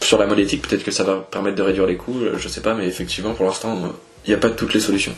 sur 0.00 0.18
la 0.18 0.26
mode 0.26 0.38
éthique, 0.38 0.62
peut-être 0.68 0.84
que 0.84 0.90
ça 0.92 1.02
va 1.04 1.16
permettre 1.16 1.56
de 1.56 1.62
réduire 1.62 1.86
les 1.86 1.96
coûts. 1.96 2.20
euh, 2.22 2.38
Je 2.38 2.48
sais 2.48 2.60
pas, 2.60 2.74
mais 2.74 2.86
effectivement, 2.86 3.32
pour 3.34 3.46
l'instant, 3.46 3.76
euh, 3.84 3.88
il 4.24 4.30
n'y 4.30 4.34
a 4.34 4.38
pas 4.38 4.50
toutes 4.50 4.74
les 4.74 4.80
solutions. 4.80 5.14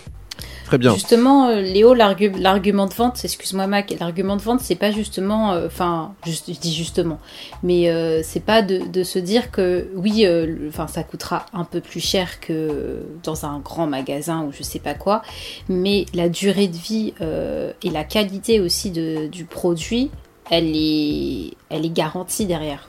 Très 0.67 0.79
bien. 0.79 0.95
Justement, 0.95 1.49
euh, 1.49 1.61
Léo, 1.61 1.95
l'argu- 1.95 2.33
l'argument 2.39 2.87
de 2.87 2.93
vente, 2.93 3.25
excuse-moi 3.25 3.69
Mac, 3.69 3.95
l'argument 4.01 4.35
de 4.37 4.43
vente, 4.43 4.61
c'est 4.61 4.75
pas 4.75 4.91
justement, 4.91 5.53
euh, 5.53 5.67
enfin, 5.69 6.13
juste, 6.27 6.53
je 6.53 6.59
dis 6.59 6.75
justement, 6.75 7.21
mais 7.63 7.89
euh, 7.89 8.21
c'est 8.25 8.41
pas 8.45 8.63
de, 8.63 8.79
de 8.79 9.05
se 9.05 9.21
dire 9.21 9.53
que 9.53 9.87
oui, 9.95 10.27
euh, 10.27 10.69
enfin, 10.69 10.89
ça 10.89 11.05
coûtera 11.05 11.47
un 11.53 11.63
peu 11.63 11.81
plus 11.81 12.01
cher 12.01 12.41
que 12.41 12.99
dans 13.23 13.47
un 13.47 13.61
grand 13.61 13.87
magasin 13.87 14.43
ou 14.43 14.53
je 14.53 14.65
sais 14.65 14.81
pas 14.81 14.95
quoi, 14.95 15.23
mais 15.69 16.05
la 16.15 16.29
durée 16.29 16.67
de 16.67 16.77
vie 16.77 17.15
euh, 17.21 17.73
et 17.85 17.91
la 17.91 18.03
qualité 18.03 18.59
aussi 18.61 18.91
de, 18.91 19.29
du 19.29 19.45
produit, 19.45 20.11
elle 20.51 20.73
est, 20.75 21.53
elle 21.71 21.87
est 21.87 21.91
garantie 21.95 22.45
derrière. 22.45 22.89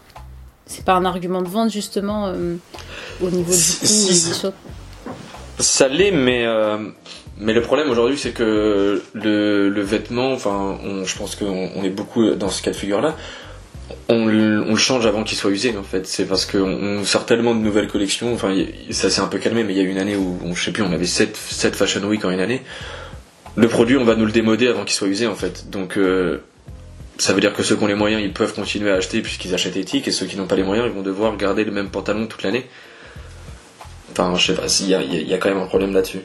C'est 0.66 0.84
pas 0.84 0.96
un 0.96 1.06
argument 1.06 1.44
de 1.44 1.48
vente 1.48 1.70
justement 1.72 2.26
euh, 2.26 2.56
au 3.22 3.30
niveau 3.30 3.52
du 3.54 3.58
choses. 3.58 4.52
Ça 5.60 5.88
l'est, 5.88 6.12
mais 6.12 6.44
euh, 6.46 6.90
mais 7.40 7.54
le 7.54 7.62
problème 7.62 7.90
aujourd'hui, 7.90 8.18
c'est 8.18 8.32
que 8.32 9.02
le, 9.14 9.82
vêtement, 9.82 10.32
enfin, 10.34 10.78
je 11.06 11.16
pense 11.18 11.36
qu'on 11.36 11.70
on 11.76 11.84
est 11.84 11.90
beaucoup 11.90 12.32
dans 12.32 12.50
ce 12.50 12.62
cas 12.62 12.72
de 12.72 12.76
figure-là. 12.76 13.16
On, 14.10 14.26
le- 14.26 14.76
change 14.76 15.06
avant 15.06 15.24
qu'il 15.24 15.38
soit 15.38 15.52
usé, 15.52 15.76
en 15.78 15.84
fait. 15.84 16.08
C'est 16.08 16.26
parce 16.26 16.46
qu'on 16.46 16.60
on 17.00 17.04
sort 17.04 17.26
tellement 17.26 17.56
de 17.56 17.60
nouvelles 17.60 17.88
collections. 17.88 18.34
Enfin, 18.34 18.54
ça 18.92 19.10
s'est 19.10 19.22
un 19.22 19.28
peu 19.28 19.38
calmé, 19.38 19.64
mais 19.64 19.74
il 19.74 19.78
y 19.78 19.82
a 19.82 19.84
une 19.84 19.98
année 19.98 20.16
où, 20.16 20.40
on, 20.44 20.56
je 20.56 20.64
sais 20.66 20.72
plus, 20.72 20.84
on 20.84 20.92
avait 20.92 21.06
7, 21.06 21.36
7 21.36 21.76
Fashion 21.76 22.04
Week 22.04 22.24
en 22.26 22.32
une 22.32 22.40
année. 22.40 22.62
Le 23.56 23.68
produit, 23.68 23.98
on 23.98 24.04
va 24.06 24.16
nous 24.16 24.26
le 24.26 24.32
démoder 24.32 24.68
avant 24.68 24.84
qu'il 24.84 24.94
soit 24.96 25.08
usé, 25.08 25.28
en 25.28 25.36
fait. 25.36 25.70
Donc, 25.70 25.98
euh, 25.98 26.40
ça 27.18 27.34
veut 27.34 27.42
dire 27.42 27.54
que 27.54 27.64
ceux 27.64 27.76
qui 27.76 27.84
ont 27.84 27.88
les 27.88 27.96
moyens, 27.96 28.22
ils 28.24 28.34
peuvent 28.34 28.54
continuer 28.54 28.92
à 28.92 28.96
acheter 28.96 29.22
puisqu'ils 29.22 29.54
achètent 29.54 29.78
éthique, 29.78 30.08
et 30.08 30.12
ceux 30.12 30.26
qui 30.26 30.38
n'ont 30.38 30.48
pas 30.48 30.56
les 30.56 30.64
moyens, 30.64 30.88
ils 30.88 30.94
vont 30.96 31.02
devoir 31.02 31.36
garder 31.38 31.64
le 31.64 31.72
même 31.72 31.90
pantalon 31.90 32.28
toute 32.28 32.44
l'année. 32.44 32.66
Enfin, 34.12 34.36
je 34.36 34.48
sais 34.48 34.54
pas, 34.56 34.66
il 34.82 35.28
y 35.28 35.34
a 35.34 35.38
quand 35.38 35.50
même 35.50 35.60
un 35.60 35.66
problème 35.68 35.94
là-dessus. 35.94 36.20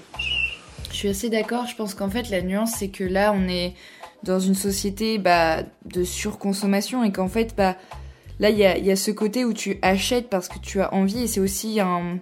Je 0.93 0.97
suis 0.99 1.09
assez 1.09 1.31
d'accord. 1.31 1.67
Je 1.67 1.75
pense 1.75 1.95
qu'en 1.95 2.11
fait, 2.11 2.29
la 2.31 2.43
nuance, 2.43 2.73
c'est 2.79 2.89
que 2.89 3.03
là, 3.03 3.33
on 3.35 3.49
est 3.49 3.75
dans 4.23 4.39
une 4.39 4.55
société 4.55 5.19
bah, 5.19 5.63
de 5.87 6.05
surconsommation 6.05 7.03
et 7.03 7.11
qu'en 7.11 7.29
fait, 7.29 7.55
bah, 7.57 7.77
là, 8.39 8.51
il 8.51 8.59
y 8.59 8.65
a, 8.91 8.97
ce 8.97 9.11
côté 9.11 9.45
où 9.45 9.53
tu 9.53 9.79
achètes 9.83 10.29
parce 10.29 10.49
que 10.49 10.59
tu 10.59 10.81
as 10.81 10.93
envie 10.95 11.23
et 11.23 11.27
c'est 11.27 11.41
aussi 11.41 11.81
un, 11.81 12.19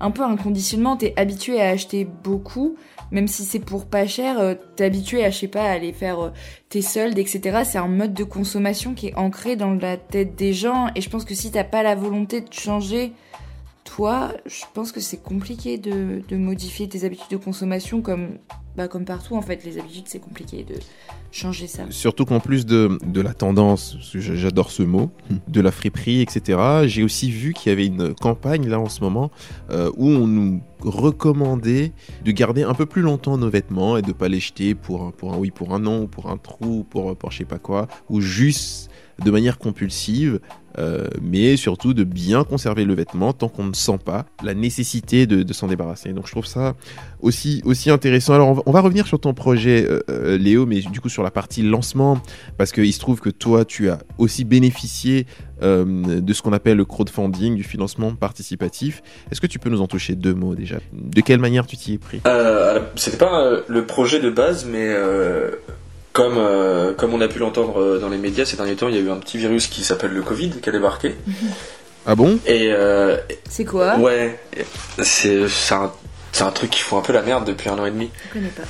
un 0.00 0.10
peu 0.12 0.22
un 0.22 0.36
conditionnement. 0.36 0.96
T'es 0.96 1.12
habitué 1.16 1.60
à 1.60 1.70
acheter 1.70 2.04
beaucoup, 2.04 2.76
même 3.10 3.26
si 3.26 3.44
c'est 3.44 3.58
pour 3.58 3.86
pas 3.86 4.06
cher. 4.06 4.38
euh, 4.38 4.54
T'es 4.76 4.84
habitué 4.84 5.24
à, 5.24 5.30
je 5.30 5.38
sais 5.40 5.48
pas, 5.48 5.64
à 5.64 5.72
aller 5.72 5.92
faire 5.92 6.20
euh, 6.20 6.30
tes 6.68 6.80
soldes, 6.80 7.18
etc. 7.18 7.62
C'est 7.64 7.78
un 7.78 7.88
mode 7.88 8.14
de 8.14 8.24
consommation 8.24 8.94
qui 8.94 9.08
est 9.08 9.14
ancré 9.16 9.56
dans 9.56 9.74
la 9.74 9.96
tête 9.96 10.36
des 10.36 10.52
gens 10.52 10.88
et 10.94 11.00
je 11.00 11.10
pense 11.10 11.24
que 11.24 11.34
si 11.34 11.50
t'as 11.50 11.64
pas 11.64 11.82
la 11.82 11.96
volonté 11.96 12.40
de 12.40 12.52
changer 12.52 13.12
toi, 13.84 14.32
je 14.46 14.62
pense 14.74 14.92
que 14.92 15.00
c'est 15.00 15.22
compliqué 15.22 15.76
de, 15.78 16.22
de 16.28 16.36
modifier 16.36 16.88
tes 16.88 17.04
habitudes 17.04 17.30
de 17.30 17.36
consommation 17.36 18.00
comme, 18.00 18.38
bah, 18.76 18.88
comme 18.88 19.04
partout 19.04 19.34
en 19.36 19.42
fait. 19.42 19.64
Les 19.64 19.78
habitudes, 19.78 20.04
c'est 20.06 20.20
compliqué 20.20 20.64
de 20.64 20.74
changer 21.30 21.66
ça. 21.66 21.84
Surtout 21.90 22.24
qu'en 22.24 22.40
plus 22.40 22.64
de, 22.66 22.98
de 23.04 23.20
la 23.20 23.34
tendance, 23.34 23.94
parce 23.94 24.10
que 24.12 24.20
j'a- 24.20 24.34
j'adore 24.36 24.70
ce 24.70 24.82
mot, 24.82 25.10
de 25.48 25.60
la 25.60 25.70
friperie, 25.72 26.20
etc., 26.20 26.58
j'ai 26.86 27.02
aussi 27.02 27.30
vu 27.30 27.54
qu'il 27.54 27.70
y 27.70 27.72
avait 27.72 27.86
une 27.86 28.14
campagne 28.14 28.68
là 28.68 28.78
en 28.78 28.88
ce 28.88 29.00
moment 29.00 29.30
euh, 29.70 29.90
où 29.96 30.08
on 30.08 30.26
nous 30.26 30.60
recommandait 30.80 31.92
de 32.24 32.30
garder 32.32 32.62
un 32.62 32.74
peu 32.74 32.86
plus 32.86 33.02
longtemps 33.02 33.36
nos 33.38 33.50
vêtements 33.50 33.96
et 33.96 34.02
de 34.02 34.12
pas 34.12 34.28
les 34.28 34.40
jeter 34.40 34.74
pour 34.74 35.02
un, 35.02 35.10
pour 35.10 35.32
un, 35.32 35.36
oui, 35.38 35.50
pour 35.50 35.74
un 35.74 35.84
an 35.86 36.02
ou 36.02 36.06
pour 36.06 36.30
un 36.30 36.36
trou 36.36 36.78
ou 36.80 36.84
pour, 36.84 37.16
pour 37.16 37.30
je 37.30 37.38
sais 37.38 37.44
pas 37.44 37.58
quoi, 37.58 37.88
ou 38.08 38.20
juste 38.20 38.90
de 39.22 39.30
manière 39.30 39.58
compulsive, 39.58 40.40
euh, 40.78 41.06
mais 41.20 41.56
surtout 41.56 41.94
de 41.94 42.04
bien 42.04 42.44
conserver 42.44 42.84
le 42.84 42.94
vêtement 42.94 43.32
tant 43.32 43.48
qu'on 43.48 43.64
ne 43.64 43.74
sent 43.74 43.98
pas 44.04 44.26
la 44.42 44.54
nécessité 44.54 45.26
de, 45.26 45.52
s'en 45.52 45.66
débarrasser. 45.66 46.12
Donc 46.12 46.26
je 46.26 46.32
trouve 46.32 46.46
ça 46.46 46.74
aussi, 47.20 47.62
aussi 47.64 47.90
intéressant. 47.90 48.34
Alors 48.34 48.62
on 48.66 48.72
va, 48.72 48.80
revenir 48.80 49.06
sur 49.06 49.20
ton 49.20 49.34
projet, 49.34 49.86
euh, 49.88 50.00
euh, 50.08 50.38
Léo, 50.38 50.66
mais 50.66 50.80
du 50.80 51.00
coup 51.00 51.08
sur 51.08 51.22
la 51.22 51.30
partie 51.30 51.62
lancement, 51.62 52.20
parce 52.56 52.72
qu'il 52.72 52.92
se 52.92 52.98
trouve 52.98 53.20
que 53.20 53.30
toi, 53.30 53.64
tu 53.64 53.90
as 53.90 53.98
aussi 54.18 54.44
bénéficié 54.44 55.26
de 55.62 56.32
ce 56.32 56.42
qu'on 56.42 56.52
appelle 56.52 56.76
le 56.76 56.84
crowdfunding, 56.84 57.54
du 57.54 57.62
financement 57.62 58.16
participatif. 58.16 59.00
Est-ce 59.30 59.40
que 59.40 59.46
tu 59.46 59.60
peux 59.60 59.70
nous 59.70 59.80
en 59.80 59.86
toucher 59.86 60.16
deux 60.16 60.34
mots 60.34 60.56
déjà? 60.56 60.78
De 60.92 61.20
quelle 61.20 61.38
manière 61.38 61.68
tu 61.68 61.76
t'y 61.76 61.92
es 61.92 61.98
pris? 61.98 62.20
C'était 62.96 63.16
pas 63.16 63.60
le 63.68 63.86
projet 63.86 64.18
de 64.18 64.28
base, 64.28 64.66
mais 64.66 64.92
comme, 66.12 66.36
euh, 66.38 66.92
comme 66.94 67.14
on 67.14 67.20
a 67.20 67.28
pu 67.28 67.38
l'entendre 67.38 67.80
euh, 67.80 67.98
dans 67.98 68.08
les 68.08 68.18
médias 68.18 68.44
ces 68.44 68.56
derniers 68.56 68.76
temps, 68.76 68.88
il 68.88 68.94
y 68.94 68.98
a 68.98 69.00
eu 69.00 69.10
un 69.10 69.18
petit 69.18 69.38
virus 69.38 69.66
qui 69.66 69.82
s'appelle 69.84 70.12
le 70.12 70.22
Covid 70.22 70.50
qui 70.50 70.68
a 70.68 70.72
débarqué. 70.72 71.16
Ah 72.04 72.16
bon? 72.16 72.40
Et 72.46 72.72
euh, 72.72 73.16
C'est 73.48 73.64
quoi? 73.64 73.96
Ouais, 73.96 74.36
c'est 75.04 75.48
c'est 75.48 75.74
un 75.74 75.92
un 76.40 76.50
truc 76.50 76.70
qui 76.70 76.80
fout 76.80 76.98
un 76.98 77.02
peu 77.02 77.12
la 77.12 77.22
merde 77.22 77.44
depuis 77.46 77.68
un 77.68 77.78
an 77.78 77.86
et 77.86 77.90
demi. 77.90 78.10
Je 78.28 78.32
connais 78.32 78.48
pas. 78.48 78.62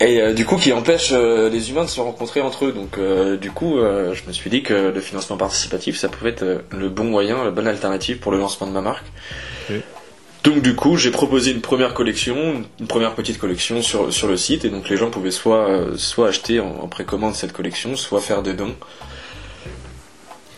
Et 0.00 0.20
euh, 0.20 0.32
du 0.32 0.44
coup, 0.44 0.56
qui 0.56 0.72
empêche 0.72 1.10
euh, 1.12 1.48
les 1.48 1.70
humains 1.70 1.84
de 1.84 1.88
se 1.88 2.00
rencontrer 2.00 2.40
entre 2.40 2.66
eux. 2.66 2.72
Donc, 2.72 2.98
euh, 2.98 3.36
du 3.36 3.50
coup, 3.50 3.78
euh, 3.78 4.14
je 4.14 4.26
me 4.26 4.32
suis 4.32 4.50
dit 4.50 4.62
que 4.62 4.74
le 4.74 5.00
financement 5.00 5.36
participatif, 5.36 5.96
ça 5.96 6.08
pouvait 6.08 6.30
être 6.30 6.64
le 6.70 6.88
bon 6.88 7.04
moyen, 7.04 7.44
la 7.44 7.50
bonne 7.50 7.68
alternative 7.68 8.18
pour 8.18 8.32
le 8.32 8.38
lancement 8.38 8.66
de 8.66 8.72
ma 8.72 8.80
marque. 8.80 9.04
Ok. 9.70 9.76
Donc, 10.44 10.62
du 10.62 10.76
coup, 10.76 10.96
j'ai 10.96 11.10
proposé 11.10 11.50
une 11.52 11.62
première 11.62 11.94
collection, 11.94 12.62
une 12.78 12.86
première 12.86 13.14
petite 13.14 13.38
collection 13.38 13.80
sur, 13.82 14.12
sur 14.12 14.28
le 14.28 14.36
site. 14.36 14.64
Et 14.66 14.68
donc, 14.70 14.88
les 14.90 14.96
gens 14.98 15.10
pouvaient 15.10 15.30
soit, 15.30 15.68
euh, 15.70 15.96
soit 15.96 16.28
acheter 16.28 16.60
en, 16.60 16.66
en 16.82 16.86
précommande 16.88 17.34
cette 17.34 17.52
collection, 17.52 17.96
soit 17.96 18.20
faire 18.20 18.42
des 18.42 18.52
dons 18.52 18.74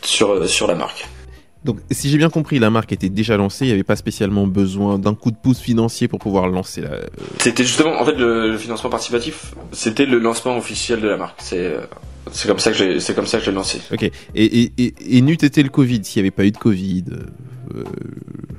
sur, 0.02 0.30
euh, 0.30 0.46
sur 0.46 0.66
la 0.66 0.74
marque. 0.74 1.06
Donc, 1.64 1.78
si 1.90 2.10
j'ai 2.10 2.18
bien 2.18 2.30
compris, 2.30 2.58
la 2.58 2.70
marque 2.70 2.92
était 2.92 3.08
déjà 3.08 3.36
lancée, 3.36 3.64
il 3.64 3.68
n'y 3.68 3.74
avait 3.74 3.82
pas 3.84 3.96
spécialement 3.96 4.46
besoin 4.46 4.98
d'un 4.98 5.14
coup 5.14 5.30
de 5.30 5.36
pouce 5.36 5.58
financier 5.60 6.06
pour 6.08 6.18
pouvoir 6.18 6.48
lancer 6.48 6.80
la. 6.80 6.90
euh, 6.90 7.06
C'était 7.38 7.64
justement, 7.64 8.00
en 8.00 8.04
fait, 8.04 8.14
le, 8.14 8.50
le 8.50 8.58
financement 8.58 8.90
participatif, 8.90 9.54
c'était 9.72 10.06
le 10.06 10.18
lancement 10.18 10.56
officiel 10.56 11.00
de 11.00 11.08
la 11.08 11.16
marque. 11.16 11.40
C'est 11.42 11.74
c'est 12.32 12.48
comme 12.48 12.58
ça 12.58 12.72
que 12.72 12.76
j'ai, 12.76 12.98
c'est 12.98 13.14
comme 13.14 13.26
ça 13.26 13.38
que 13.38 13.44
je 13.44 13.50
l'ai 13.50 13.56
lancé. 13.56 13.80
Ok. 13.92 14.02
Et, 14.02 14.12
et, 14.34 14.72
et, 14.78 14.94
et 15.16 15.20
n'eût 15.22 15.34
été 15.34 15.62
le 15.62 15.68
Covid, 15.68 16.04
s'il 16.04 16.22
n'y 16.22 16.26
avait 16.26 16.34
pas 16.34 16.44
eu 16.44 16.50
de 16.50 16.56
Covid, 16.58 17.04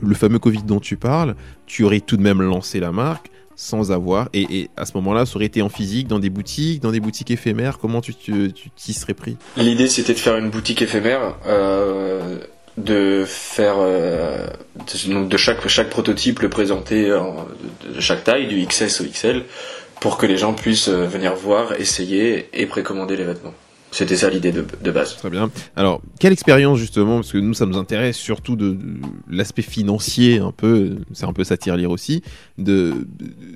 le 0.01 0.15
fameux 0.15 0.39
Covid 0.39 0.63
dont 0.63 0.79
tu 0.79 0.97
parles, 0.97 1.35
tu 1.65 1.83
aurais 1.83 1.99
tout 2.01 2.17
de 2.17 2.21
même 2.21 2.41
lancé 2.41 2.79
la 2.79 2.91
marque 2.91 3.29
sans 3.55 3.91
avoir. 3.91 4.29
Et, 4.33 4.69
à 4.77 4.85
ce 4.85 4.91
moment-là, 4.97 5.25
ça 5.25 5.35
aurait 5.35 5.45
été 5.45 5.61
en 5.63 5.69
physique, 5.69 6.07
dans 6.07 6.19
des 6.19 6.29
boutiques, 6.29 6.81
dans 6.81 6.91
des 6.91 6.99
boutiques 6.99 7.31
éphémères. 7.31 7.79
Comment 7.79 8.01
tu 8.01 8.13
t'y 8.13 8.93
serais 8.93 9.15
pris? 9.15 9.37
L'idée, 9.57 9.87
c'était 9.87 10.13
de 10.13 10.19
faire 10.19 10.37
une 10.37 10.49
boutique 10.51 10.81
éphémère, 10.83 11.35
euh, 11.47 12.37
de 12.77 13.23
faire 13.25 13.75
euh, 13.79 14.45
de, 14.75 15.11
donc 15.13 15.29
de 15.29 15.37
chaque 15.37 15.67
chaque 15.67 15.89
prototype 15.89 16.41
le 16.41 16.49
présenter 16.49 17.11
en- 17.13 17.47
de, 17.89 17.95
de 17.95 17.99
chaque 17.99 18.23
taille, 18.23 18.45
du 18.47 18.63
XS 18.63 19.01
au 19.01 19.05
XL, 19.05 19.43
pour 20.01 20.19
que 20.19 20.27
les 20.27 20.37
gens 20.37 20.53
puissent 20.53 20.89
euh, 20.89 21.07
venir 21.07 21.33
voir, 21.33 21.73
essayer 21.79 22.49
et 22.53 22.67
précommander 22.67 23.17
les 23.17 23.23
vêtements. 23.23 23.55
C'était 23.91 24.15
ça 24.15 24.29
l'idée 24.29 24.51
de, 24.51 24.65
de 24.81 24.91
base. 24.91 25.15
Très 25.15 25.29
bien. 25.29 25.49
Alors, 25.75 26.01
quelle 26.19 26.33
expérience 26.33 26.77
justement 26.77 27.15
Parce 27.15 27.31
que 27.31 27.37
nous, 27.37 27.53
ça 27.53 27.65
nous 27.65 27.77
intéresse 27.77 28.17
surtout 28.17 28.55
de, 28.55 28.71
de 28.71 28.99
l'aspect 29.29 29.61
financier, 29.61 30.39
un 30.39 30.51
peu, 30.51 30.97
c'est 31.13 31.25
un 31.25 31.33
peu 31.33 31.43
ça 31.43 31.55
lire 31.75 31.91
aussi, 31.91 32.21
de, 32.57 33.07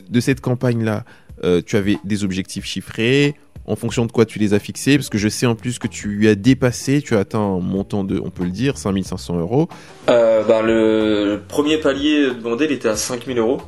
de, 0.09 0.19
cette 0.19 0.41
campagne-là. 0.41 1.03
Euh, 1.43 1.61
tu 1.65 1.75
avais 1.75 1.97
des 2.03 2.23
objectifs 2.23 2.65
chiffrés, 2.65 3.35
en 3.65 3.75
fonction 3.75 4.05
de 4.05 4.11
quoi 4.11 4.25
tu 4.25 4.39
les 4.39 4.53
as 4.53 4.59
fixés, 4.59 4.97
parce 4.97 5.09
que 5.09 5.17
je 5.17 5.27
sais 5.27 5.45
en 5.45 5.55
plus 5.55 5.79
que 5.79 5.87
tu 5.87 6.27
as 6.27 6.35
dépassé, 6.35 7.01
tu 7.01 7.15
as 7.15 7.19
atteint 7.19 7.39
un 7.39 7.59
montant 7.59 8.03
de, 8.03 8.19
on 8.23 8.29
peut 8.29 8.43
le 8.43 8.51
dire, 8.51 8.77
5500 8.77 9.39
euros. 9.39 9.67
Euh, 10.09 10.43
ben, 10.43 10.61
le, 10.61 11.25
le 11.25 11.41
premier 11.41 11.77
palier 11.77 12.31
demandé, 12.31 12.65
il 12.65 12.71
était 12.71 12.89
à 12.89 12.95
5000 12.95 13.37
euros. 13.37 13.61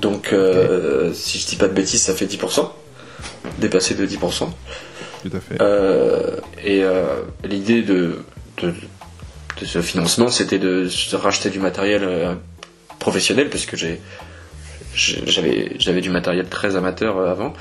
Donc, 0.00 0.32
euh, 0.32 1.12
si 1.14 1.38
je 1.38 1.46
dis 1.46 1.56
pas 1.56 1.68
de 1.68 1.72
bêtises, 1.72 2.02
ça 2.02 2.14
fait 2.14 2.26
10%. 2.26 2.68
Dépassé 3.58 3.94
de 3.94 4.06
10%. 4.06 4.48
Tout 5.22 5.30
à 5.36 5.40
fait. 5.40 5.60
Euh, 5.60 6.36
et 6.64 6.82
euh, 6.82 7.22
l'idée 7.44 7.82
de, 7.82 8.24
ce 9.64 9.82
financement, 9.82 10.28
c'était 10.28 10.58
de 10.58 10.88
racheter 11.14 11.50
du 11.50 11.58
matériel 11.58 12.02
euh, 12.04 12.34
professionnel, 12.98 13.50
parce 13.50 13.66
que 13.66 13.76
j'avais 14.94 16.00
du 16.00 16.10
matériel 16.10 16.48
très 16.48 16.76
amateur 16.76 17.18
avant, 17.18 17.52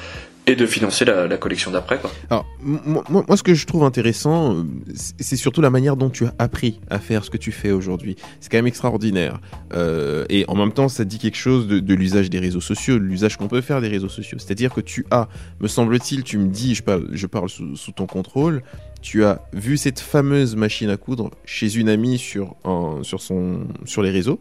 et 0.48 0.56
de 0.56 0.66
financer 0.66 1.04
la, 1.04 1.28
la 1.28 1.38
collection 1.38 1.72
d'après. 1.72 2.00
Alors, 2.30 2.45
moi, 2.62 3.36
ce 3.36 3.43
que 3.43 3.54
je 3.54 3.66
trouve 3.66 3.84
intéressant, 3.84 4.66
c'est 4.95 5.36
surtout 5.36 5.62
la 5.62 5.70
manière 5.70 5.98
dont 5.98 6.10
tu 6.10 6.26
as 6.26 6.34
appris 6.39 6.80
à 6.89 7.00
faire 7.00 7.26
ce 7.26 7.30
que 7.30 7.38
tu 7.38 7.52
fais 7.52 7.72
aujourd'hui. 7.72 8.16
C'est 8.39 8.50
quand 8.50 8.58
même 8.58 8.68
extraordinaire. 8.68 9.41
Euh, 9.74 10.26
et 10.30 10.45
en 10.48 10.56
même 10.56 10.72
temps, 10.72 10.88
ça 10.88 11.04
dit 11.04 11.20
quelque 11.20 11.38
chose 11.38 11.68
de, 11.68 11.80
de 11.80 11.93
l'usage 11.93 12.30
des 12.30 12.39
réseaux 12.39 12.62
sociaux, 12.62 12.98
de 12.98 13.04
l'usage 13.04 13.36
qu'on 13.36 13.50
peut 13.50 13.60
faire 13.60 13.82
des 13.82 13.89
réseaux 13.89 14.08
sociaux. 14.08 14.38
C'est-à-dire 14.39 14.74
que 14.74 14.80
tu 14.80 15.06
as, 15.12 15.28
me 15.60 15.68
semble-t-il, 15.68 16.24
tu 16.24 16.38
me 16.38 16.48
dis, 16.48 16.76
je 16.76 16.84
parle, 16.84 17.10
je 17.12 17.28
parle 17.28 17.50
sous, 17.50 17.76
sous 17.76 17.91
ton 17.91 18.06
contrôle, 18.06 18.64
tu 19.02 19.26
as 19.26 19.41
vu 19.52 19.76
cette 19.76 20.00
fameuse 20.00 20.56
machine 20.56 20.89
à 20.89 20.95
coudre 20.95 21.32
chez 21.43 21.76
une 21.76 21.89
amie 21.89 22.18
sur, 22.18 22.56
un, 22.64 23.00
sur, 23.04 23.22
son, 23.22 23.68
sur 23.84 24.02
les 24.02 24.12
réseaux. 24.12 24.39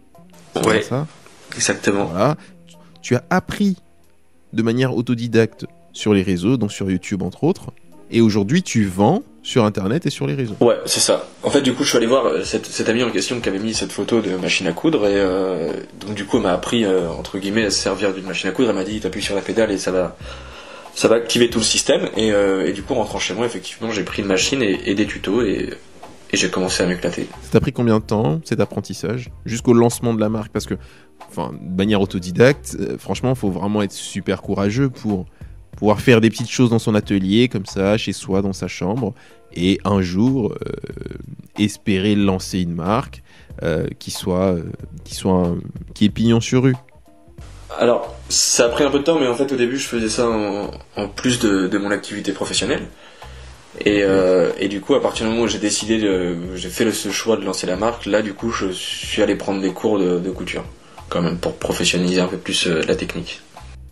Ouais. 0.65 0.83
ça? 0.83 1.09
Exactement. 1.57 2.05
voilà. 2.05 2.37
Tu 3.03 3.17
as 3.17 3.25
appris 3.29 3.77
de 4.53 4.63
manière 4.63 4.97
autodidacte 4.97 5.67
sur 5.97 6.13
les 6.13 6.23
réseaux, 6.23 6.57
donc 6.57 6.73
sur 6.73 6.91
YouTube 6.91 7.23
entre 7.23 7.45
autres. 7.45 7.73
Et 8.11 8.21
aujourd'hui, 8.21 8.63
tu 8.63 8.85
vends 8.85 9.23
sur 9.43 9.65
Internet 9.65 10.07
et 10.07 10.11
sur 10.11 10.27
les 10.27 10.35
réseaux. 10.35 10.55
Ouais, 10.61 10.77
c'est 10.85 11.01
ça. 11.01 11.27
En 11.43 11.51
fait, 11.51 11.63
du 11.63 11.73
coup, 11.73 11.83
je 11.83 11.89
suis 11.89 11.97
allé 11.97 12.07
voir 12.07 12.27
euh, 12.27 12.45
cette, 12.45 12.67
cette 12.67 12.89
amie 12.89 13.03
en 13.03 13.11
question 13.11 13.41
qui 13.41 13.49
avait 13.49 13.59
mis 13.59 13.75
cette 13.75 13.93
photo 13.93 14.21
de 14.21 14.37
machine 14.37 14.67
à 14.67 14.73
coudre 14.73 15.07
et 15.07 15.15
euh, 15.17 15.73
donc 16.01 16.15
du 16.15 16.25
coup, 16.25 16.37
elle 16.37 16.45
m'a 16.45 16.53
appris 16.53 16.85
euh, 16.85 17.11
entre 17.11 17.39
guillemets 17.39 17.65
à 17.65 17.71
se 17.71 17.79
servir 17.79 18.13
d'une 18.13 18.27
machine 18.27 18.49
à 18.51 18.53
coudre. 18.53 18.71
Elle 18.71 18.77
m'a 18.77 18.85
dit, 18.85 19.01
t'appuies 19.01 19.23
sur 19.23 19.35
la 19.35 19.41
pédale 19.41 19.73
et 19.73 19.79
ça 19.79 19.91
va, 19.91 20.17
ça 20.95 21.09
va 21.09 21.17
activer 21.17 21.51
tout 21.51 21.59
le 21.59 21.65
système. 21.65 22.09
Et, 22.17 22.31
euh, 22.33 22.69
et 22.69 22.73
du 22.73 22.83
coup, 22.83 22.95
en 22.95 22.99
rentrant 22.99 23.19
chez 23.19 23.35
moi, 23.35 23.47
effectivement, 23.47 23.91
j'ai 23.91 24.05
pris 24.05 24.23
une 24.23 24.29
machine 24.29 24.63
et, 24.63 24.79
et 24.85 24.95
des 24.95 25.07
tutos 25.07 25.43
et, 25.43 25.71
et 26.33 26.37
j'ai 26.37 26.51
commencé 26.51 26.83
à 26.83 26.87
m'éclater. 26.87 27.27
Ça 27.43 27.51
t'a 27.53 27.61
pris 27.61 27.73
combien 27.73 27.99
de 27.99 28.05
temps 28.05 28.41
cet 28.45 28.61
apprentissage 28.61 29.31
jusqu'au 29.47 29.73
lancement 29.73 30.15
de 30.15 30.21
la 30.21 30.29
marque? 30.29 30.53
Parce 30.53 30.67
que, 30.67 30.75
enfin, 31.29 31.53
de 31.61 31.77
manière 31.77 32.01
autodidacte, 32.01 32.77
franchement, 32.99 33.31
il 33.31 33.37
faut 33.37 33.51
vraiment 33.51 33.83
être 33.83 33.93
super 33.93 34.43
courageux 34.43 34.91
pour 34.91 35.27
pouvoir 35.77 36.01
faire 36.01 36.21
des 36.21 36.31
petites 36.31 36.51
choses 36.51 36.71
dans 36.71 36.79
son 36.79 36.95
atelier, 36.95 37.49
comme 37.49 37.67
ça, 37.67 37.97
chez 37.99 38.13
soi, 38.13 38.43
dans 38.43 38.53
sa 38.53 38.67
chambre, 38.67 39.15
et 39.55 39.79
un 39.85 40.03
jour 40.03 40.53
euh, 40.53 40.73
espérer 41.59 42.15
lancer 42.15 42.61
une 42.61 42.75
marque 42.75 43.23
euh, 43.63 43.87
qui 43.99 44.11
soit, 44.11 44.55
euh, 44.55 44.65
qui 45.05 45.15
soit, 45.15 45.55
qui 45.95 46.07
est 46.07 46.11
pignon 46.11 46.41
sur 46.41 46.65
rue. 46.65 46.77
Alors, 47.79 48.15
ça 48.29 48.67
a 48.67 48.69
pris 48.69 48.85
un 48.85 48.91
peu 48.91 48.99
de 48.99 49.05
temps, 49.05 49.19
mais 49.19 49.27
en 49.27 49.35
fait, 49.35 49.53
au 49.53 49.57
début, 49.57 49.79
je 49.79 49.87
faisais 49.87 50.09
ça 50.09 50.29
en, 50.29 51.09
plus 51.09 51.41
de, 51.41 51.79
mon 51.79 51.91
activité 51.91 52.33
professionnelle. 52.33 52.83
Et, 53.85 54.03
et 54.59 54.69
du 54.69 54.81
coup, 54.81 54.95
à 54.95 55.03
partir 55.03 55.27
du 55.27 55.33
moment 55.33 55.45
où 55.45 55.49
j'ai 55.49 55.59
décidé, 55.59 56.01
j'ai 56.55 56.69
fait 56.71 56.91
ce 56.91 57.11
choix 57.11 57.37
de 57.37 57.45
lancer 57.45 57.67
la 57.67 57.77
marque, 57.77 58.07
là, 58.07 58.23
du 58.23 58.33
coup, 58.33 58.51
je 58.51 58.69
suis 58.71 59.21
allé 59.21 59.35
prendre 59.35 59.61
des 59.61 59.73
cours 59.73 59.99
de, 59.99 60.31
couture, 60.31 60.65
quand 61.11 61.21
même, 61.21 61.37
pour 61.37 61.57
professionnaliser 61.57 62.21
un 62.21 62.29
peu 62.29 62.39
plus 62.39 62.67
la 62.67 62.95
technique. 62.95 63.43